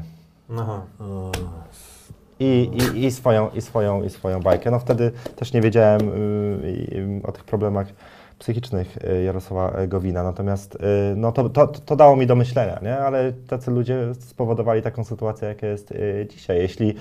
Aha. 0.59 0.81
I, 2.41 2.71
i, 2.95 3.05
i, 3.05 3.11
swoją, 3.11 3.51
i, 3.51 3.61
swoją, 3.61 4.03
I 4.03 4.11
swoją 4.11 4.41
bajkę. 4.41 4.71
No 4.71 4.79
wtedy 4.79 5.13
też 5.37 5.53
nie 5.53 5.61
wiedziałem 5.61 6.01
y, 6.01 6.13
y, 6.13 7.21
o 7.25 7.33
tych 7.33 7.45
problemach 7.45 7.87
psychicznych 8.43 8.99
y, 9.05 9.23
Jarosława 9.23 9.87
Gowina, 9.87 10.23
natomiast 10.23 10.75
y, 10.75 10.79
no 11.17 11.33
to, 11.33 11.49
to, 11.51 11.67
to 11.67 11.97
dało 11.97 12.17
mi 12.17 12.27
do 12.27 12.37
myślenia, 12.37 12.79
nie? 12.83 12.99
ale 12.99 13.33
tacy 13.33 13.71
ludzie 13.71 14.15
spowodowali 14.21 14.83
taką 14.83 15.05
sytuację, 15.05 15.49
jaka 15.49 15.67
jest 15.67 15.91
y, 15.91 16.27
dzisiaj. 16.31 16.59
Jeśli 16.59 16.95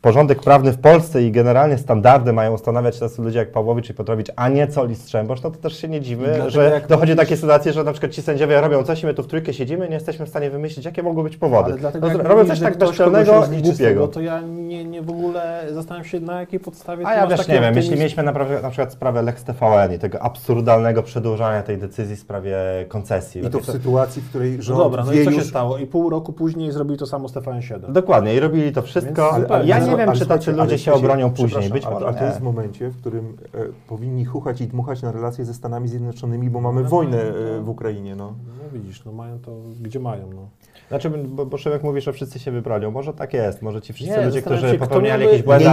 porządek 0.00 0.42
prawny 0.42 0.72
w 0.72 0.78
Polsce 0.78 1.22
i 1.22 1.32
generalnie 1.32 1.78
standardy 1.78 2.32
mają 2.32 2.54
ustanawiać 2.54 2.98
tacy 2.98 3.22
ludzie 3.22 3.38
jak 3.38 3.52
Pawłowicz 3.52 3.90
i 3.90 3.94
Piotrowicz, 3.94 4.28
a 4.36 4.48
nie 4.48 4.66
Col 4.66 4.90
i 4.90 4.94
Strzembosz, 4.94 5.42
no 5.42 5.50
to 5.50 5.56
też 5.56 5.80
się 5.80 5.88
nie 5.88 6.00
dziwmy, 6.00 6.26
Dlatego 6.26 6.50
że 6.50 6.80
dochodzi 6.88 7.12
do 7.12 7.22
takiej 7.22 7.36
sytuacji, 7.36 7.72
że 7.72 7.84
na 7.84 7.92
przykład 7.92 8.12
ci 8.12 8.22
sędziowie 8.22 8.60
robią 8.60 8.82
coś 8.82 9.02
i 9.02 9.06
my 9.06 9.14
tu 9.14 9.22
w 9.22 9.26
trójkę 9.26 9.54
siedzimy 9.54 9.86
i 9.86 9.88
nie 9.88 9.94
jesteśmy 9.94 10.26
w 10.26 10.28
stanie 10.28 10.50
wymyślić, 10.50 10.84
jakie 10.84 11.02
mogą 11.02 11.22
być 11.22 11.36
powody. 11.36 11.72
Dlatego 11.78 12.08
No, 12.08 12.22
robią 12.22 12.44
coś 12.44 12.60
tak 12.60 12.78
bezczelnego 12.78 13.44
i 13.58 13.62
głupiego. 13.62 14.08
To 14.08 14.20
ja 14.20 14.40
nie, 14.40 14.84
nie 14.84 15.02
w 15.02 15.10
ogóle 15.10 15.66
zastanawiam 15.70 16.04
się, 16.04 16.20
na 16.20 16.40
jakiej 16.40 16.60
podstawie 16.60 17.06
A 17.06 17.14
ja 17.14 17.26
też 17.26 17.48
nie 17.48 17.60
wiem, 17.60 17.76
jeśli 17.76 17.96
mieliśmy 17.96 18.22
naprawdę 18.22 18.62
na 18.62 18.70
przykład 18.70 18.92
sprawę 18.92 19.22
Lex 19.22 19.44
TVN 19.44 19.94
i 19.94 19.98
tego 19.98 20.22
absurdalnego 20.22 21.02
przedłużania 21.02 21.62
tej 21.62 21.78
decyzji 21.78 22.16
w 22.16 22.20
sprawie 22.20 22.56
koncesji. 22.88 23.46
I 23.46 23.50
to 23.50 23.60
w 23.60 23.66
sytuacji, 23.66 24.22
w 24.22 24.28
której 24.28 24.56
No 24.56 24.62
rząd 24.62 24.78
dobra, 24.78 25.04
no 25.04 25.12
i 25.12 25.24
co 25.24 25.30
już... 25.30 25.42
się 25.42 25.48
stało? 25.48 25.78
I 25.78 25.86
pół 25.86 26.10
roku 26.10 26.32
później 26.32 26.72
zrobili 26.72 26.98
to 26.98 27.06
samo 27.06 27.28
z 27.28 27.32
TVN7. 27.32 27.92
Dokładnie, 27.92 28.34
i 28.34 28.40
robili 28.40 28.72
to 28.72 28.82
wszystko. 28.82 29.36
Więc. 29.36 29.66
Ja 29.70 29.78
nie 29.78 29.96
wiem, 29.96 30.12
czy 30.12 30.26
tacy 30.26 30.52
ludzie 30.52 30.78
się 30.78 30.92
obronią 30.92 31.30
później. 31.30 31.70
Być 31.70 31.84
ale, 31.84 31.94
może 31.94 32.06
ale 32.06 32.18
to 32.18 32.24
jest 32.24 32.38
w 32.38 32.42
momencie, 32.42 32.88
w 32.88 32.96
którym 32.96 33.36
e, 33.54 33.58
powinni 33.88 34.24
chuchać 34.24 34.60
i 34.60 34.66
dmuchać 34.66 35.02
na 35.02 35.12
relacje 35.12 35.44
ze 35.44 35.54
Stanami 35.54 35.88
Zjednoczonymi, 35.88 36.50
bo 36.50 36.60
mamy 36.60 36.82
No, 36.82 36.88
wojnę 36.88 37.16
no, 37.16 37.56
e, 37.58 37.60
w 37.60 37.68
Ukrainie. 37.68 38.16
No. 38.16 38.34
No 38.62 38.78
widzisz, 38.80 39.04
no 39.04 39.12
mają 39.12 39.38
to, 39.38 39.56
gdzie 39.80 40.00
mają, 40.00 40.32
no. 40.34 40.48
Znaczy, 40.88 41.10
bo, 41.10 41.46
bo 41.46 41.58
Szymek 41.58 41.82
mówi, 41.82 42.00
że 42.00 42.12
wszyscy 42.12 42.38
się 42.38 42.50
wybronią. 42.50 42.90
Może 42.90 43.12
tak 43.12 43.34
jest. 43.34 43.62
Może 43.62 43.82
ci 43.82 43.92
wszyscy 43.92 44.16
Nie, 44.16 44.26
ludzie, 44.26 44.42
którzy 44.42 44.70
się, 44.70 44.78
popełniali 44.78 45.24
jakieś 45.24 45.42
błędy 45.42 45.68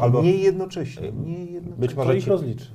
albo, 0.00 0.22
nie 0.22 0.36
jednocześnie, 0.36 1.12
nie 1.12 1.44
jednocześnie. 1.44 1.78
Być 1.78 1.94
może 1.94 2.16
ich 2.16 2.24
ci, 2.24 2.30
rozliczy? 2.30 2.66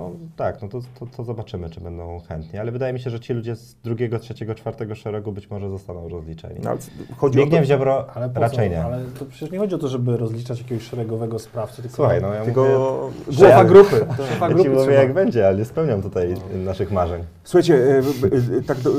No 0.00 0.10
tak, 0.36 0.62
no 0.62 0.68
to, 0.68 0.80
to, 0.98 1.06
to 1.16 1.24
zobaczymy, 1.24 1.70
czy 1.70 1.80
będą 1.80 2.20
chętni. 2.28 2.58
Ale 2.58 2.72
wydaje 2.72 2.92
mi 2.92 3.00
się, 3.00 3.10
że 3.10 3.20
ci 3.20 3.32
ludzie 3.32 3.56
z 3.56 3.74
drugiego, 3.74 4.18
trzeciego, 4.18 4.54
czwartego 4.54 4.94
szeregu 4.94 5.32
być 5.32 5.50
może 5.50 5.70
zostaną 5.70 6.08
rozliczeni. 6.08 6.60
No, 6.62 6.70
ale 6.70 6.78
chodzi 7.16 7.38
o 7.38 7.42
to, 7.42 7.46
Biegnie 7.46 7.62
w 7.62 7.64
Ziobro 7.64 8.06
Ale 8.14 8.28
po 8.28 8.40
raczej 8.40 8.68
co? 8.68 8.74
nie. 8.74 8.84
Ale 8.84 9.04
to 9.18 9.24
przecież 9.26 9.50
nie 9.50 9.58
chodzi 9.58 9.74
o 9.74 9.78
to, 9.78 9.88
żeby 9.88 10.16
rozliczać 10.16 10.58
jakiegoś 10.58 10.84
szeregowego 10.84 11.38
sprawcy, 11.38 11.82
tylko 11.82 11.96
Słuchaj, 11.96 12.22
no 12.22 12.34
ja 12.34 12.44
tylko 12.44 12.62
mówię... 12.62 12.74
głowa 13.36 13.48
ja- 13.48 13.64
grupy. 13.64 14.06
szefa 14.28 14.48
Ja 14.48 14.48
ci 14.48 14.54
grupy 14.54 14.70
mówię 14.70 14.82
trzeba. 14.82 15.02
jak 15.02 15.14
będzie, 15.14 15.48
ale 15.48 15.56
nie 15.58 15.64
spełniam 15.64 16.02
tutaj 16.02 16.34
naszych 16.54 16.90
marzeń. 16.92 17.24
Słuchajcie, 17.44 17.74
e, 17.74 17.88
e, 17.98 18.58
e, 18.58 18.62
tak 18.66 18.78
do, 18.78 18.90
e, 18.90 18.94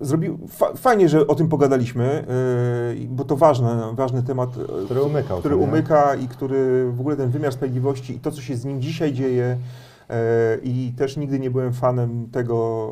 zrobił, 0.00 0.38
fa, 0.48 0.66
fajnie, 0.76 1.08
że 1.08 1.26
o 1.26 1.34
tym 1.34 1.48
pogadaliśmy, 1.48 2.04
e, 2.04 3.06
bo 3.08 3.24
to 3.24 3.36
ważne, 3.36 3.92
ważny 3.94 4.22
temat, 4.22 4.50
Który 4.84 5.02
umykał 5.02 5.38
który 5.38 5.56
umyka 5.56 6.14
i 6.14 6.28
który 6.28 6.90
w 6.92 7.00
ogóle 7.00 7.16
ten 7.16 7.30
wymiar 7.30 7.52
sprawiedliwości 7.52 8.14
i 8.16 8.20
to, 8.20 8.30
co 8.30 8.40
się 8.42 8.56
z 8.56 8.64
nim 8.64 8.82
dzisiaj 8.82 9.12
dzieje. 9.12 9.56
E, 10.14 10.58
I 10.62 10.92
też 10.96 11.16
nigdy 11.16 11.40
nie 11.40 11.50
byłem 11.50 11.72
fanem 11.72 12.28
tego, 12.32 12.90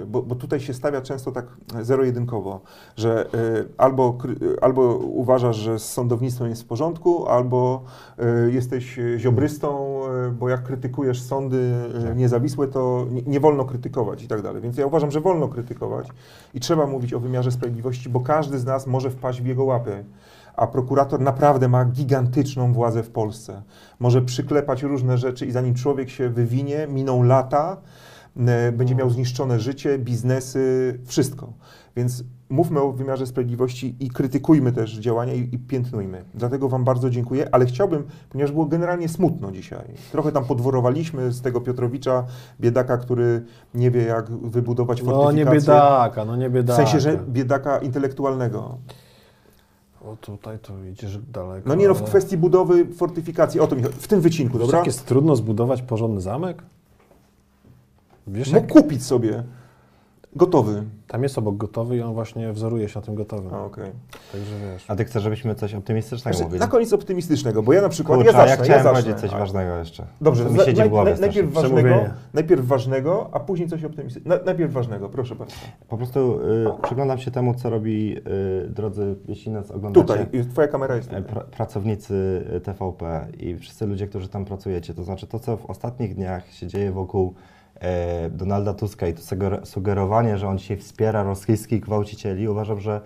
e, 0.00 0.06
bo, 0.06 0.22
bo 0.22 0.34
tutaj 0.34 0.60
się 0.60 0.74
stawia 0.74 1.00
często 1.00 1.32
tak 1.32 1.46
zero-jedynkowo, 1.82 2.60
że 2.96 3.26
e, 3.26 3.28
albo, 3.78 4.18
albo 4.60 4.96
uważasz, 4.96 5.56
że 5.56 5.78
z 5.78 5.92
sądownictwem 5.92 6.48
jest 6.48 6.62
w 6.62 6.66
porządku, 6.66 7.26
albo 7.28 7.84
jesteś 8.50 8.98
ziobrystą, 9.16 10.00
bo 10.38 10.48
jak 10.48 10.62
krytykujesz 10.62 11.22
sądy 11.22 11.72
Tak. 12.04 12.16
niezawisłe, 12.16 12.68
to 12.68 13.06
nie, 13.10 13.22
nie 13.22 13.40
wolno 13.40 13.64
krytykować 13.64 14.22
i 14.22 14.28
tak 14.28 14.42
dalej. 14.42 14.62
Więc 14.62 14.76
ja 14.76 14.86
uważam, 14.86 15.10
że 15.10 15.20
wolno 15.20 15.48
krytykować 15.48 16.08
i 16.54 16.60
trzeba 16.60 16.86
mówić 16.86 17.14
o 17.14 17.20
wymiarze 17.20 17.50
sprawiedliwości, 17.50 18.08
bo 18.08 18.20
każdy 18.20 18.58
z 18.58 18.64
nas 18.64 18.86
może 18.86 19.10
wpaść 19.10 19.42
w 19.42 19.46
jego 19.46 19.64
łapy. 19.64 20.04
A 20.56 20.66
prokurator 20.66 21.20
naprawdę 21.20 21.68
ma 21.68 21.84
gigantyczną 21.84 22.72
władzę 22.72 23.02
w 23.02 23.10
Polsce. 23.10 23.62
Może 24.00 24.22
przyklepać 24.22 24.82
różne 24.82 25.18
rzeczy 25.18 25.46
i 25.46 25.52
zanim 25.52 25.74
człowiek 25.74 26.10
się 26.10 26.28
wywinie, 26.28 26.86
miną 26.90 27.22
lata, 27.22 27.76
e, 28.46 28.72
będzie 28.72 28.94
miał 28.94 29.10
zniszczone 29.10 29.60
życie, 29.60 29.98
biznesy, 29.98 30.98
wszystko. 31.06 31.52
Więc 31.96 32.24
mówmy 32.48 32.80
o 32.80 32.92
wymiarze 32.92 33.26
sprawiedliwości 33.26 33.96
i 34.00 34.10
krytykujmy 34.10 34.72
też 34.72 34.92
działania 34.98 35.34
i, 35.34 35.48
i 35.54 35.58
piętnujmy. 35.58 36.24
Dlatego 36.34 36.68
Wam 36.68 36.84
bardzo 36.84 37.10
dziękuję, 37.10 37.48
ale 37.52 37.66
chciałbym, 37.66 38.04
ponieważ 38.30 38.52
było 38.52 38.66
generalnie 38.66 39.08
smutno 39.08 39.52
dzisiaj, 39.52 39.84
trochę 40.12 40.32
tam 40.32 40.44
podworowaliśmy 40.44 41.32
z 41.32 41.40
tego 41.40 41.60
Piotrowicza, 41.60 42.24
biedaka, 42.60 42.96
który 42.98 43.44
nie 43.74 43.90
wie 43.90 44.02
jak 44.02 44.30
wybudować 44.30 45.02
No 45.02 45.32
nie 45.32 45.44
fortyfikację. 45.44 45.60
biedaka, 45.60 46.24
no 46.24 46.36
nie 46.36 46.48
W 46.48 46.52
biedaka. 46.52 46.76
sensie, 46.76 47.00
że 47.00 47.16
biedaka 47.28 47.78
intelektualnego. 47.78 48.78
O 50.04 50.16
tutaj 50.16 50.58
to 50.58 50.84
idziesz 50.84 51.18
daleko. 51.18 51.68
No 51.68 51.74
nie 51.74 51.88
no, 51.88 51.94
w 51.94 51.98
ale- 51.98 52.06
kwestii 52.06 52.36
budowy 52.36 52.86
fortyfikacji, 52.86 53.60
o 53.60 53.66
to 53.66 53.76
mi 53.76 53.82
chodzi. 53.82 53.94
W 53.98 54.08
tym 54.08 54.20
wycinku, 54.20 54.52
Wiesz, 54.58 54.66
dobra? 54.66 54.78
Jak 54.78 54.86
jest 54.86 55.06
trudno 55.06 55.36
zbudować 55.36 55.82
porządny 55.82 56.20
zamek? 56.20 56.62
Wiesz, 58.26 58.52
Mógł 58.52 58.60
jak 58.60 58.72
kupić 58.72 59.04
sobie 59.04 59.44
gotowy. 60.36 60.82
tam 61.08 61.22
jest 61.22 61.38
obok 61.38 61.56
gotowy 61.56 61.96
i 61.96 62.00
on 62.02 62.14
właśnie 62.14 62.52
wzoruje 62.52 62.88
się 62.88 63.00
na 63.00 63.06
tym 63.06 63.14
gotowym. 63.14 63.54
A, 63.54 63.64
okej. 63.64 63.90
Także 64.32 64.52
wiesz. 64.72 64.84
A 64.90 64.96
ty 64.96 65.04
chcesz, 65.04 65.22
żebyśmy 65.22 65.54
coś 65.54 65.74
optymistycznego 65.74 66.36
Znaczy, 66.36 66.44
mówili? 66.44 66.60
na 66.60 66.66
koniec 66.66 66.92
optymistycznego, 66.92 67.62
bo 67.62 67.72
ja 67.72 67.82
na 67.82 67.88
przykład, 67.88 68.18
Kurczę, 68.18 68.32
ja 68.32 68.38
zacznę, 68.38 68.56
ja 68.56 68.64
chciałem 68.64 68.82
zacznę. 68.82 69.02
powiedzieć 69.02 69.20
coś 69.20 69.32
A, 69.32 69.38
ważnego 69.38 69.76
jeszcze. 69.76 70.06
Dobrze, 70.20 70.44
to 70.44 70.50
mi 70.50 70.60
siedzi 70.60 70.82
w 70.82 70.88
głowie 70.88 71.10
naj, 71.10 71.20
najpierw, 71.20 71.52
ważnego, 71.52 71.94
najpierw 72.34 72.66
ważnego, 72.66 73.28
a 73.32 73.40
później 73.40 73.68
coś 73.68 73.84
optymistycznego. 73.84 74.36
Na, 74.38 74.44
najpierw 74.44 74.72
ważnego, 74.72 75.08
proszę 75.08 75.34
bardzo. 75.34 75.54
Po 75.88 75.96
prostu 75.96 76.40
y, 76.40 76.82
przyglądam 76.82 77.18
się 77.18 77.30
temu, 77.30 77.54
co 77.54 77.70
robi, 77.70 78.16
y, 78.66 78.68
drodzy, 78.68 79.16
jeśli 79.28 79.52
nas 79.52 79.70
oglądacie, 79.70 80.06
Tutaj, 80.06 80.40
y, 80.40 80.44
twoja 80.44 80.68
kamera 80.68 80.96
jest 80.96 81.12
e, 81.12 81.16
tutaj. 81.16 81.32
pra, 81.32 81.40
pracownicy 81.44 82.44
y, 82.56 82.60
TVP 82.60 83.26
i 83.38 83.56
wszyscy 83.56 83.86
ludzie, 83.86 84.06
którzy 84.06 84.28
tam 84.28 84.44
pracujecie. 84.44 84.94
To 84.94 85.04
znaczy 85.04 85.26
to, 85.26 85.38
co 85.38 85.56
w 85.56 85.66
ostatnich 85.66 86.14
dniach 86.14 86.50
się 86.52 86.66
dzieje 86.66 86.92
wokół 86.92 87.34
Donalda 88.30 88.74
Tuska 88.74 89.08
i 89.08 89.14
to 89.14 89.20
suger- 89.20 89.66
sugerowanie, 89.66 90.38
że 90.38 90.48
on 90.48 90.58
dzisiaj 90.58 90.76
wspiera 90.76 91.22
rosyjskich 91.22 91.80
gwałcicieli, 91.80 92.48
uważam, 92.48 92.80
że 92.80 93.00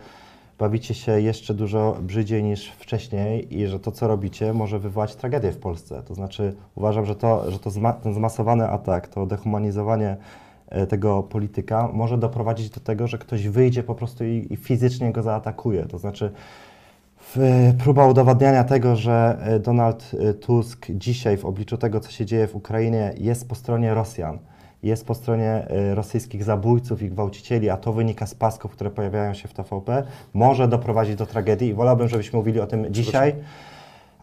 bawicie 0.59 0.95
się 0.95 1.21
jeszcze 1.21 1.55
dużo 1.55 1.97
brzydziej 2.03 2.43
niż 2.43 2.71
wcześniej 2.71 3.59
i 3.59 3.67
że 3.67 3.81
to, 3.81 3.93
co 3.93 4.09
robicie, 4.09 4.53
może 4.53 4.79
wywołać 4.79 5.17
tragedię 5.17 5.53
w 5.53 5.59
Polsce. 5.59 6.03
To 6.03 6.15
znaczy 6.15 6.55
uważam, 6.75 7.07
że, 7.07 7.17
to, 7.17 7.51
że 7.51 7.59
to 7.59 7.71
zma, 7.71 7.93
ten 7.93 8.15
zmasowany 8.15 8.69
atak, 8.69 9.09
to 9.09 9.27
dehumanizowanie 9.27 10.17
e, 10.69 10.87
tego 10.87 11.23
polityka 11.23 11.89
może 11.93 12.19
doprowadzić 12.19 12.71
do 12.71 12.81
tego, 12.81 13.07
że 13.07 13.19
ktoś 13.19 13.49
wyjdzie 13.49 13.83
po 13.83 13.95
prostu 13.95 14.25
i, 14.25 14.47
i 14.51 14.57
fizycznie 14.57 15.13
go 15.13 15.23
zaatakuje. 15.23 15.85
To 15.85 15.99
znaczy 15.99 16.33
w, 17.21 17.39
próba 17.79 18.07
udowadniania 18.07 18.65
tego, 18.65 18.97
że 18.97 19.39
e, 19.41 19.59
Donald 19.59 20.11
e, 20.21 20.35
Tusk 20.35 20.87
dzisiaj 20.91 21.37
w 21.37 21.45
obliczu 21.45 21.77
tego, 21.77 22.01
co 22.01 22.11
się 22.11 22.27
dzieje 22.27 22.47
w 22.47 22.57
Ukrainie, 22.57 23.15
jest 23.19 23.49
po 23.49 23.55
stronie 23.55 23.95
Rosjan, 23.95 24.39
jest 24.87 25.07
po 25.07 25.15
stronie 25.15 25.51
e, 25.51 25.95
rosyjskich 25.95 26.45
zabójców 26.45 27.03
i 27.03 27.11
gwałcicieli, 27.11 27.71
a 27.71 27.77
to 27.77 27.93
wynika 27.93 28.27
z 28.27 28.35
pasków, 28.35 28.73
które 28.73 28.91
pojawiają 28.91 29.35
się 29.35 29.49
w 29.49 29.55
TVP, 29.55 30.03
może 30.35 30.69
doprowadzić 30.69 31.17
do 31.17 31.27
tragedii 31.27 31.69
i 31.69 31.75
wolałbym, 31.75 32.09
żebyśmy 32.09 32.39
mówili 32.39 32.61
o 32.61 32.67
tym 32.67 32.87
dzisiaj, 32.91 33.35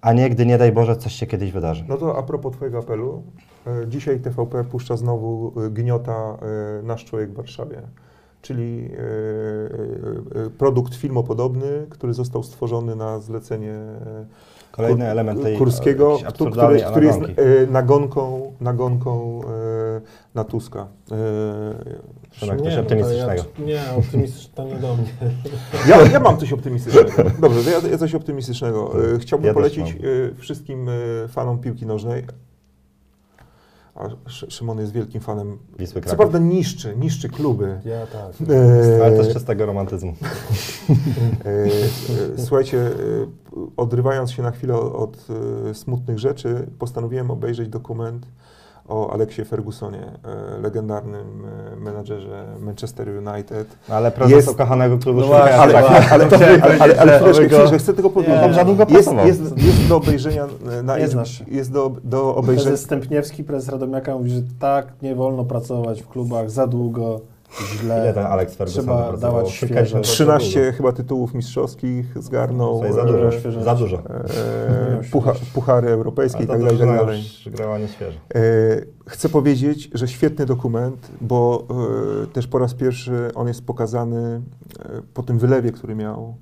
a 0.01 0.13
nie 0.13 0.29
gdy, 0.29 0.45
nie 0.45 0.57
daj 0.57 0.71
Boże, 0.71 0.95
coś 0.95 1.13
się 1.13 1.27
kiedyś 1.27 1.51
wydarzy. 1.51 1.85
No 1.87 1.97
to 1.97 2.17
a 2.17 2.23
propos 2.23 2.53
Twojego 2.53 2.79
apelu, 2.79 3.23
e, 3.67 3.87
dzisiaj 3.87 4.19
TVP 4.19 4.63
puszcza 4.63 4.97
znowu 4.97 5.53
e, 5.61 5.69
gniota 5.69 6.37
e, 6.79 6.83
Nasz 6.83 7.05
Człowiek 7.05 7.31
w 7.31 7.35
Warszawie, 7.35 7.81
czyli 8.41 8.89
produkt 10.57 10.95
filmopodobny, 10.95 11.87
który 11.89 12.13
został 12.13 12.43
stworzony 12.43 12.95
na 12.95 13.19
zlecenie 13.19 13.79
Kolejny 14.73 15.05
element 15.07 15.41
tej 15.43 15.57
Kurskiego, 15.57 16.05
któ- 16.05 16.15
który, 16.17 16.27
absurdalnej 16.29 16.81
który 16.83 17.05
jest 17.05 17.19
e, 17.19 17.71
nagonką, 17.71 18.53
nagonką 18.61 19.41
e, 19.43 20.01
na 20.35 20.43
Tuska. 20.43 20.87
E, 21.11 21.15
Szymek, 22.31 22.61
coś 22.61 22.75
no 22.75 22.81
optymistycznego. 22.81 23.43
Ja, 23.57 23.65
nie, 23.65 23.81
optymistyczne 23.97 24.53
to 24.55 24.63
nie 24.63 24.75
do 24.75 24.95
mnie. 24.95 25.07
Ja, 25.89 26.01
ja 26.01 26.19
mam 26.19 26.37
coś 26.37 26.53
optymistycznego. 26.53 27.11
Dobrze, 27.41 27.71
ja, 27.71 27.87
ja 27.91 27.97
coś 27.97 28.15
optymistycznego. 28.15 28.93
E, 29.15 29.19
Chciałbym 29.19 29.47
Ja 29.47 29.53
polecić 29.53 29.91
e, 29.91 30.35
wszystkim 30.35 30.89
e, 30.89 30.91
fanom 31.27 31.59
piłki 31.59 31.85
nożnej. 31.85 32.23
A 33.95 34.05
Sz- 34.25 34.51
Szymon 34.53 34.79
jest 34.79 34.91
wielkim 34.91 35.21
fanem. 35.21 35.57
Wisły 35.79 35.93
Co 35.93 36.01
Kraków. 36.01 36.17
prawda 36.17 36.39
niszczy, 36.39 36.95
niszczy 36.95 37.29
kluby. 37.29 37.79
Ja 37.85 38.07
tak. 38.07 38.49
E, 38.49 39.05
Ale 39.05 39.17
też 39.17 39.33
czystego 39.33 39.65
romantyzmu. 39.65 40.13
E, 41.45 41.49
e, 42.35 42.37
Słuchajcie, 42.37 42.77
e, 42.87 42.91
odrywając 43.77 44.31
się 44.31 44.43
na 44.43 44.51
chwilę 44.51 44.75
od 44.75 45.27
smutnych 45.73 46.19
rzeczy, 46.19 46.67
postanowiłem 46.79 47.31
obejrzeć 47.31 47.69
dokument 47.69 48.27
o 48.87 49.13
Aleksie 49.13 49.45
Fergusonie, 49.45 50.11
e, 50.57 50.61
legendarnym 50.61 51.45
e, 51.73 51.75
menadżerze 51.75 52.45
Manchester 52.59 53.09
United. 53.09 53.67
No, 53.89 53.95
ale 53.95 54.11
prezes 54.11 54.35
Jest- 54.35 54.49
ukochanego 54.49 54.97
klubu 54.97 55.19
No 55.19 55.27
właśnie, 55.27 55.55
Ale, 55.55 55.77
ale, 55.77 55.87
ale, 55.87 56.05
ale, 56.11 56.27
ale, 56.79 56.99
ale 56.99 57.19
chwileczkę, 57.19 57.47
go- 57.47 57.55
chwileczkę, 57.55 57.77
chcę 57.77 57.93
tylko 57.93 58.09
powiedzieć. 58.09 58.35
Nie, 58.47 58.53
za 58.53 58.65
długo 58.65 58.85
jest, 58.89 59.11
jest, 59.25 59.57
jest 59.57 59.87
do 59.87 59.95
obejrzenia 59.97 60.47
na 60.83 60.97
Nie 60.97 61.07
znasz. 61.07 61.43
jest 61.47 61.71
do, 61.71 61.91
do 62.03 62.35
obejrzenia. 62.35 62.69
Prezes 62.69 62.85
Stępniewski, 62.85 63.43
prezes 63.43 63.69
Radomiaka 63.69 64.17
mówi, 64.17 64.29
że 64.29 64.41
tak, 64.59 64.87
nie 65.01 65.15
wolno 65.15 65.43
pracować 65.45 66.01
w 66.01 66.07
klubach 66.07 66.51
za 66.51 66.67
długo, 66.67 67.21
źle. 67.61 67.99
Ile 68.03 68.13
ten 68.13 68.25
Alex 68.25 68.55
Ferguson 68.55 68.83
Trzeba 68.83 69.17
dawać 69.17 69.61
lat 69.93 70.03
13 70.03 70.71
chyba 70.71 70.91
tytułów 70.91 71.33
mistrzowskich 71.33 72.23
zgarnął. 72.23 72.93
Za 72.93 73.05
dużo, 73.05 73.31
świeżości. 73.31 73.65
za 73.65 73.75
dużo. 73.75 73.97
e, 73.97 75.01
pucha, 75.11 75.33
puchary 75.53 75.89
europejskie 75.89 76.43
i 76.43 76.47
tak 76.47 76.59
dalej, 76.59 76.77
tak 76.77 76.87
dalej. 76.87 77.23
Grała 77.45 77.77
nieświeżo. 77.77 78.17
E, 78.35 78.39
Chcę 79.07 79.29
powiedzieć, 79.29 79.89
że 79.93 80.07
świetny 80.07 80.45
dokument, 80.45 81.11
bo 81.21 81.67
e, 82.23 82.27
też 82.27 82.47
po 82.47 82.59
raz 82.59 82.73
pierwszy 82.73 83.31
on 83.35 83.47
jest 83.47 83.65
pokazany 83.65 84.41
e, 84.79 85.01
po 85.13 85.23
tym 85.23 85.39
wylewie, 85.39 85.71
który 85.71 85.95
miał. 85.95 86.35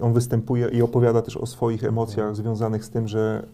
On 0.00 0.12
występuje 0.12 0.68
i 0.68 0.82
opowiada 0.82 1.22
też 1.22 1.36
o 1.36 1.46
swoich 1.46 1.84
emocjach 1.84 2.36
związanych 2.36 2.84
z 2.84 2.90
tym, 2.90 3.08
że 3.08 3.46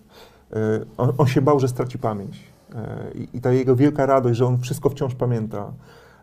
e, 0.52 0.56
on, 0.96 1.12
on 1.18 1.26
się 1.26 1.42
bał, 1.42 1.60
że 1.60 1.68
straci 1.68 1.98
pamięć. 1.98 2.44
E, 2.74 3.10
I 3.34 3.40
ta 3.40 3.52
jego 3.52 3.76
wielka 3.76 4.06
radość, 4.06 4.38
że 4.38 4.46
on 4.46 4.58
wszystko 4.58 4.90
wciąż 4.90 5.14
pamięta. 5.14 5.72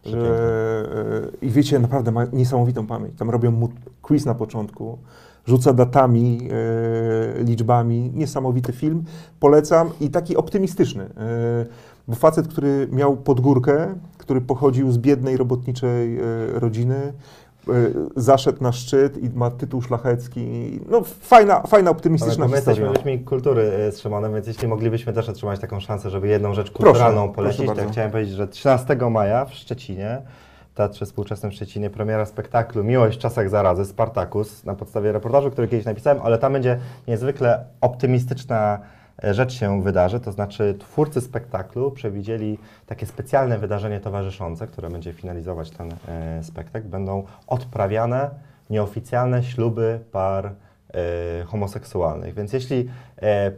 Że, 0.05 1.31
e, 1.41 1.45
I 1.45 1.49
wiecie, 1.49 1.79
naprawdę 1.79 2.11
ma 2.11 2.25
niesamowitą 2.33 2.87
pamięć. 2.87 3.17
Tam 3.17 3.29
robią 3.29 3.51
mu 3.51 3.69
quiz 4.01 4.25
na 4.25 4.35
początku, 4.35 4.97
rzuca 5.45 5.73
datami, 5.73 6.49
e, 7.39 7.43
liczbami. 7.43 8.11
Niesamowity 8.13 8.73
film. 8.73 9.03
Polecam 9.39 9.89
i 9.99 10.09
taki 10.09 10.37
optymistyczny. 10.37 11.03
E, 11.03 11.65
bo 12.07 12.15
facet, 12.15 12.47
który 12.47 12.87
miał 12.91 13.17
podgórkę, 13.17 13.95
który 14.17 14.41
pochodził 14.41 14.91
z 14.91 14.97
biednej 14.97 15.37
robotniczej 15.37 16.17
e, 16.17 16.21
rodziny, 16.53 16.95
e, 16.95 17.13
zaszedł 18.15 18.63
na 18.63 18.71
szczyt 18.71 19.17
i 19.23 19.29
ma 19.29 19.51
tytuł 19.51 19.81
szlachecki. 19.81 20.79
No 20.89 21.01
fajna, 21.21 21.61
fajna 21.61 21.89
Ale 21.89 21.97
optymistyczna 21.97 22.45
to 22.45 22.51
my 22.51 22.57
historia. 22.57 22.83
jesteśmy 22.83 23.11
ludźmi 23.11 23.25
kultury 23.25 23.61
e, 23.61 23.91
z 23.91 23.99
Szymonem, 23.99 24.33
więc 24.33 24.47
jeśli 24.47 24.67
moglibyśmy 24.67 25.13
też 25.13 25.29
otrzymać 25.29 25.59
taką 25.59 25.79
szansę, 25.79 26.09
żeby 26.09 26.27
jedną 26.27 26.53
rzecz 26.53 26.71
kulturalną 26.71 27.21
proszę 27.21 27.35
polecić, 27.35 27.57
to 27.57 27.63
ja 27.63 27.75
bardzo. 27.75 27.91
chciałem 27.91 28.11
powiedzieć, 28.11 28.35
że 28.35 28.47
13 28.47 28.95
maja 29.11 29.45
w 29.45 29.53
Szczecinie, 29.53 30.21
Teatrze 30.75 31.05
Współczesnym 31.05 31.51
w 31.51 31.55
Szczecinie, 31.55 31.89
premiera 31.89 32.25
spektaklu 32.25 32.83
Miłość 32.83 33.17
w 33.17 33.21
czasach 33.21 33.49
zarazy, 33.49 33.85
Spartacus, 33.85 34.63
na 34.65 34.75
podstawie 34.75 35.11
reportażu, 35.11 35.51
który 35.51 35.67
kiedyś 35.67 35.85
napisałem, 35.85 36.19
ale 36.23 36.37
tam 36.37 36.53
będzie 36.53 36.79
niezwykle 37.07 37.65
optymistyczna 37.81 38.79
rzecz 39.23 39.53
się 39.53 39.83
wydarzy, 39.83 40.19
to 40.19 40.31
znaczy 40.31 40.75
twórcy 40.79 41.21
spektaklu 41.21 41.91
przewidzieli 41.91 42.57
takie 42.85 43.05
specjalne 43.05 43.57
wydarzenie 43.57 43.99
towarzyszące, 43.99 44.67
które 44.67 44.89
będzie 44.89 45.13
finalizować 45.13 45.69
ten 45.69 45.93
e, 46.07 46.43
spektakl. 46.43 46.87
Będą 46.87 47.23
odprawiane 47.47 48.29
nieoficjalne 48.69 49.43
śluby 49.43 49.99
par 50.11 50.45
e, 50.93 51.43
homoseksualnych. 51.43 52.33
Więc 52.33 52.53
jeśli 52.53 52.89
e, 53.17 53.51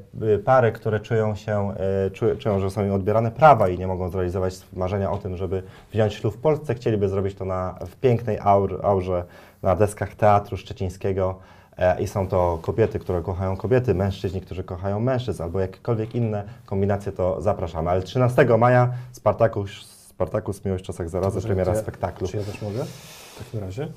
pary, 0.46 0.72
które 0.72 1.00
czują 1.00 1.36
się, 1.36 1.74
e, 2.06 2.12
czu, 2.12 2.26
czują, 2.40 2.60
że 2.60 2.72
są 2.72 2.86
im 2.86 2.94
odbierane 2.94 3.32
prawa 3.32 3.70
i 3.70 3.78
nie 3.78 3.88
mogą 3.88 4.10
zrealizować 4.10 4.54
marzenia 4.74 5.12
o 5.12 5.18
tym, 5.18 5.38
żeby 5.38 5.64
wziąć 5.92 6.14
ślub 6.14 6.36
w 6.36 6.38
Polsce, 6.38 6.76
chcieliby 6.76 7.10
zrobić 7.10 7.36
to 7.36 7.46
na, 7.46 7.76
w 7.88 7.96
pięknej 7.96 8.40
aur, 8.42 8.80
aurze 8.84 9.24
na 9.62 9.76
deskach 9.76 10.16
Teatru 10.16 10.58
Szczecińskiego. 10.58 11.40
E, 11.78 12.02
I 12.02 12.08
są 12.08 12.28
to 12.28 12.60
kobiety, 12.62 13.00
które 13.00 13.22
kochają 13.22 13.58
kobiety, 13.58 13.94
mężczyźni, 13.94 14.42
którzy 14.42 14.64
kochają 14.64 15.00
mężczyzn, 15.00 15.44
albo 15.44 15.60
jakiekolwiek 15.60 16.16
inne 16.16 16.44
kombinacje, 16.66 17.12
to 17.12 17.42
zapraszamy. 17.42 17.90
Ale 17.90 18.02
13 18.02 18.58
maja 18.58 18.94
Spartakus, 19.12 19.70
Spartakus 19.86 20.66
Miłość 20.66 20.84
w 20.84 20.88
czasach 20.88 21.10
zarazy, 21.10 21.42
premiera 21.42 21.74
ja- 21.74 21.80
spektaklu. 21.82 22.28
Czy 22.28 22.38
ja 22.38 22.44
też 22.44 22.62
mogę? 22.62 22.86
W 22.86 23.38
takim 23.38 23.60
razie. 23.60 23.88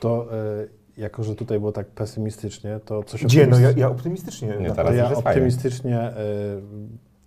To 0.00 0.26
e, 0.32 1.00
jako, 1.00 1.22
że 1.24 1.34
tutaj 1.34 1.58
było 1.58 1.72
tak 1.72 1.86
pesymistycznie, 1.86 2.80
to 2.84 3.02
coś 3.02 3.24
Gdzie? 3.24 3.46
No 3.46 3.58
ja, 3.58 3.68
optymistycznie- 3.68 3.80
ja 3.80 3.88
optymistycznie. 3.88 4.48
Nie, 4.60 4.70
teraz 4.70 4.96
ja 4.96 5.12
optymistycznie 5.14 6.00
e, 6.00 6.14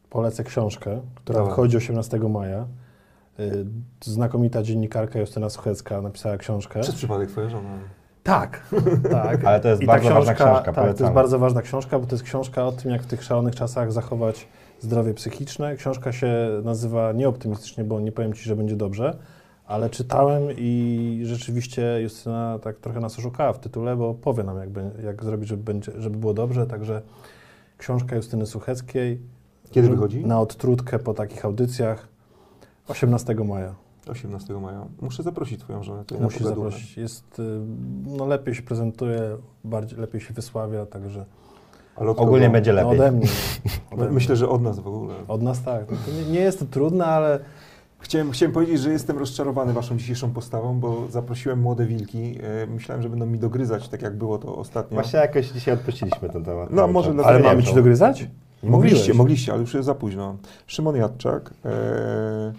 polecę 0.09 0.43
książkę, 0.43 1.01
która 1.15 1.39
Dawaj. 1.39 1.51
wychodzi 1.51 1.77
18 1.77 2.29
maja. 2.29 2.59
E, 2.59 2.65
znakomita 4.03 4.63
dziennikarka 4.63 5.19
Justyna 5.19 5.49
Suchecka 5.49 6.01
napisała 6.01 6.37
książkę. 6.37 6.79
Przez 6.79 6.95
przypadek 6.95 7.29
twoja 7.29 7.49
żona. 7.49 7.69
Tak, 8.29 8.61
tak. 9.11 9.43
Ale 9.47 9.59
to 9.59 9.69
jest 9.69 9.81
I 9.81 9.85
bardzo 9.85 10.09
ważna 10.09 10.33
książka, 10.33 10.73
Tak, 10.73 10.97
to 10.97 11.03
jest 11.03 11.13
bardzo 11.13 11.39
ważna 11.39 11.61
książka, 11.61 11.99
bo 11.99 12.05
to 12.05 12.15
jest 12.15 12.23
książka 12.23 12.65
o 12.65 12.71
tym, 12.71 12.91
jak 12.91 13.01
w 13.01 13.05
tych 13.05 13.23
szalonych 13.23 13.55
czasach 13.55 13.91
zachować 13.91 14.47
zdrowie 14.79 15.13
psychiczne. 15.13 15.75
Książka 15.75 16.11
się 16.11 16.49
nazywa 16.63 17.11
nieoptymistycznie, 17.11 17.83
bo 17.83 17.99
nie 17.99 18.11
powiem 18.11 18.33
Ci, 18.33 18.43
że 18.43 18.55
będzie 18.55 18.75
dobrze, 18.75 19.17
ale 19.65 19.89
czytałem 19.89 20.43
i 20.57 21.21
rzeczywiście 21.25 22.01
Justyna 22.01 22.59
tak 22.63 22.77
trochę 22.77 22.99
nas 22.99 23.19
oszukała 23.19 23.53
w 23.53 23.59
tytule, 23.59 23.95
bo 23.95 24.13
powie 24.13 24.43
nam, 24.43 24.57
jak, 24.57 24.69
jak 25.03 25.23
zrobić, 25.23 25.49
żeby, 25.49 25.63
będzie, 25.63 25.91
żeby 25.97 26.17
było 26.17 26.33
dobrze. 26.33 26.67
Także 26.67 27.01
książka 27.77 28.15
Justyny 28.15 28.45
Sucheckiej. 28.45 29.19
Kiedy 29.71 29.89
wychodzi? 29.89 30.25
Na 30.25 30.39
odtrutkę 30.39 30.99
po 30.99 31.13
takich 31.13 31.45
audycjach 31.45 32.07
18 32.87 33.35
maja. 33.35 33.88
18 34.07 34.53
maja. 34.53 34.85
Muszę 35.01 35.23
zaprosić 35.23 35.59
twoją 35.59 35.83
żonę. 35.83 36.03
Ja 36.11 36.19
Musisz 36.19 36.39
pogadamy. 36.39 36.63
zaprosić. 36.65 36.97
Jest, 36.97 37.39
y, 37.39 37.43
no 38.17 38.25
lepiej 38.25 38.55
się 38.55 38.61
prezentuje, 38.63 39.21
bardziej, 39.63 39.99
lepiej 39.99 40.21
się 40.21 40.33
wysławia, 40.33 40.85
także 40.85 41.25
Ale 41.95 42.09
od 42.09 42.19
Ogólnie 42.19 42.45
kogo? 42.45 42.53
będzie 42.53 42.73
no 42.73 42.75
lepiej. 42.81 42.99
ode 42.99 43.11
mnie. 43.11 43.27
Ode 43.91 44.03
mnie. 44.03 44.13
Myślę, 44.13 44.35
że 44.35 44.49
od 44.49 44.61
nas 44.61 44.79
w 44.79 44.87
ogóle. 44.87 45.13
Od 45.27 45.41
nas 45.41 45.63
tak. 45.63 45.91
No 45.91 45.97
to 46.05 46.11
nie, 46.11 46.31
nie 46.31 46.39
jest 46.39 46.59
to 46.59 46.65
trudne, 46.65 47.05
ale 47.05 47.39
Chciałem, 48.01 48.31
chciałem 48.31 48.53
powiedzieć, 48.53 48.79
że 48.79 48.91
jestem 48.91 49.17
rozczarowany 49.17 49.73
waszą 49.73 49.97
dzisiejszą 49.97 50.31
postawą, 50.31 50.79
bo 50.79 51.07
zaprosiłem 51.09 51.59
młode 51.59 51.85
wilki. 51.85 52.37
E, 52.63 52.67
Myślałem, 52.67 53.01
że 53.03 53.09
będą 53.09 53.25
mi 53.25 53.39
dogryzać, 53.39 53.89
tak 53.89 54.01
jak 54.01 54.17
było 54.17 54.37
to 54.37 54.55
ostatnio. 54.57 54.95
Właśnie 54.95 55.19
jakoś 55.19 55.47
dzisiaj 55.47 55.73
odpuściliśmy 55.73 56.29
ten 56.29 56.43
temat. 56.43 56.69
No, 56.71 56.87
może 56.87 57.07
Ale 57.07 57.15
dlatego- 57.15 57.35
ale 57.37 57.43
mamy 57.55 57.63
ci 57.63 57.75
dogryzać? 57.75 58.27
Mogliście, 58.63 58.97
mówiłeś. 58.99 59.17
mogliście, 59.17 59.51
ale 59.51 59.61
już 59.61 59.73
jest 59.73 59.85
za 59.85 59.95
późno. 59.95 60.37
Szymon 60.67 60.95
Jadczak, 60.95 61.53
e, 61.65 62.53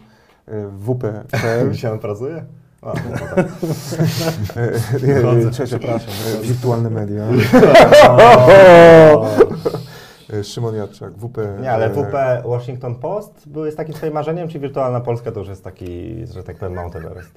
e, 0.50 0.66
WP.pl. 0.78 1.70
Dzisiaj 1.72 1.92
on 1.92 1.98
pracuje? 1.98 2.44
A, 2.82 2.86
no 2.86 2.94
tak. 3.18 3.46
Przepraszam. 5.66 6.14
Wirtualne 6.42 6.90
media. 6.90 7.24
Szymon 10.44 10.74
Jadczak, 10.74 11.12
WP. 11.12 11.38
Nie, 11.60 11.72
ale 11.72 11.90
WP 11.90 12.14
Washington 12.44 12.94
Post 12.94 13.48
był 13.48 13.64
jest 13.64 13.76
takim 13.76 13.94
twoim 13.94 14.12
marzeniem, 14.12 14.48
czy 14.48 14.58
wirtualna 14.58 15.00
Polska 15.00 15.32
to 15.32 15.40
już 15.40 15.48
jest 15.48 15.64
taki, 15.64 16.14
że 16.34 16.42
tak 16.42 16.56
powiem, 16.56 16.74
Mount 16.74 16.96
Everest? 16.96 17.30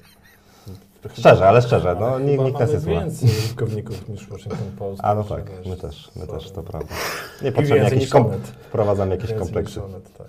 Szczerze, 1.18 1.48
ale 1.48 1.62
szczerze, 1.62 1.96
no 2.00 2.06
Ale 2.06 2.24
nikt, 2.24 2.42
nas 2.42 2.52
mamy 2.52 2.72
nie 2.72 2.80
słucha. 2.80 3.00
więcej 3.00 3.28
użytkowników 3.28 4.08
niż 4.08 4.28
Washington 4.28 4.70
Post. 4.78 5.00
A 5.04 5.14
no 5.14 5.24
tak, 5.24 5.50
wiesz, 5.50 5.66
my 5.66 5.76
też, 5.76 6.10
my 6.16 6.26
też, 6.26 6.50
to 6.50 6.62
prawda. 6.62 6.94
Niepotrzebnie 7.42 7.96
niż 7.96 8.10
kom- 8.10 8.30
wprowadzamy 8.68 9.16
jakieś 9.16 9.32
kompleksy. 9.32 9.80
niż 9.80 9.88
Onet, 9.88 10.10
tak. 10.18 10.26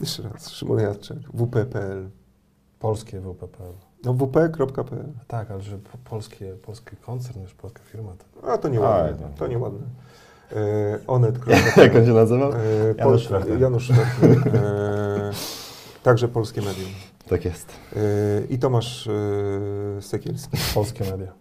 Jeszcze 0.00 0.22
raz, 0.22 0.50
Szymon 0.50 0.78
Jadczak, 0.78 1.18
wp.pl. 1.34 2.10
Polskie 2.78 3.20
WPPL. 3.20 3.72
No 4.04 4.14
wp.pl. 4.14 5.12
Tak, 5.26 5.50
ale 5.50 5.62
że 5.62 5.78
po- 5.78 5.98
polskie, 6.10 6.52
polski 6.52 6.96
koncern, 6.96 7.42
już 7.42 7.54
polska 7.54 7.80
firma. 7.82 8.12
To... 8.40 8.52
A 8.52 8.58
to 8.58 8.68
nieładne, 8.68 9.04
Aj, 9.14 9.14
no. 9.20 9.28
to 9.38 9.46
nieładne. 9.46 9.86
E, 10.52 10.98
onet. 11.06 11.38
Jak 11.76 11.94
on 11.96 12.06
się 12.06 12.12
nazywał? 12.12 12.52
E, 12.52 12.56
Janusz 12.98 13.24
Schwertner. 13.24 13.60
Janusz. 13.60 13.90
E, 13.90 13.94
także 16.02 16.28
polskie 16.28 16.62
medium. 16.62 16.90
Tak 17.28 17.44
jest. 17.44 17.72
E, 17.96 18.00
I 18.50 18.58
Tomasz 18.58 19.06
e, 19.06 19.12
Sekielski. 20.02 20.56
Polskie 20.74 21.04
media. 21.10 21.32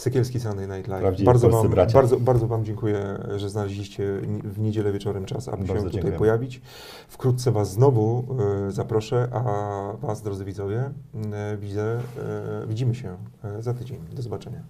Sekielski 0.00 0.40
Sunday 0.40 0.68
Night 0.68 0.88
Live. 0.88 1.00
Prawdziwi 1.02 1.26
Bardzo 1.26 1.48
wam, 1.50 1.68
bracia. 1.68 1.92
bardzo, 1.94 2.20
bardzo 2.20 2.46
Wam 2.46 2.64
dziękuję, 2.64 3.18
że 3.36 3.50
znaleźliście 3.50 4.20
w 4.44 4.58
niedzielę 4.58 4.92
wieczorem 4.92 5.24
czas, 5.24 5.48
aby 5.48 5.56
Bardzo 5.56 5.74
się 5.74 5.78
tutaj 5.78 5.92
dziękujemy. 5.92 6.18
pojawić. 6.18 6.60
Wkrótce 7.08 7.52
Was 7.52 7.72
znowu 7.72 8.26
e, 8.68 8.70
zaproszę, 8.70 9.28
a 9.32 10.06
Was, 10.06 10.22
drodzy 10.22 10.44
widzowie, 10.44 10.90
e, 11.32 11.56
widzę, 11.56 12.00
e, 12.18 12.66
widzimy 12.68 12.94
się 12.94 13.16
za 13.60 13.74
tydzień. 13.74 14.00
Do 14.12 14.22
zobaczenia. 14.22 14.62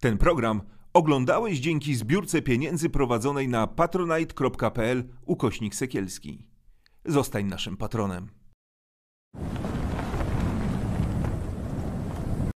Ten 0.00 0.18
program 0.18 0.62
oglądałeś 0.92 1.60
dzięki 1.60 1.94
zbiórce 1.94 2.42
pieniędzy 2.42 2.90
prowadzonej 2.90 3.48
na 3.48 3.66
patronite.pl 3.66 5.04
ukośnik 5.26 5.74
sekielski. 5.74 6.46
Zostań 7.04 7.44
naszym 7.46 7.76
patronem. 7.76 8.28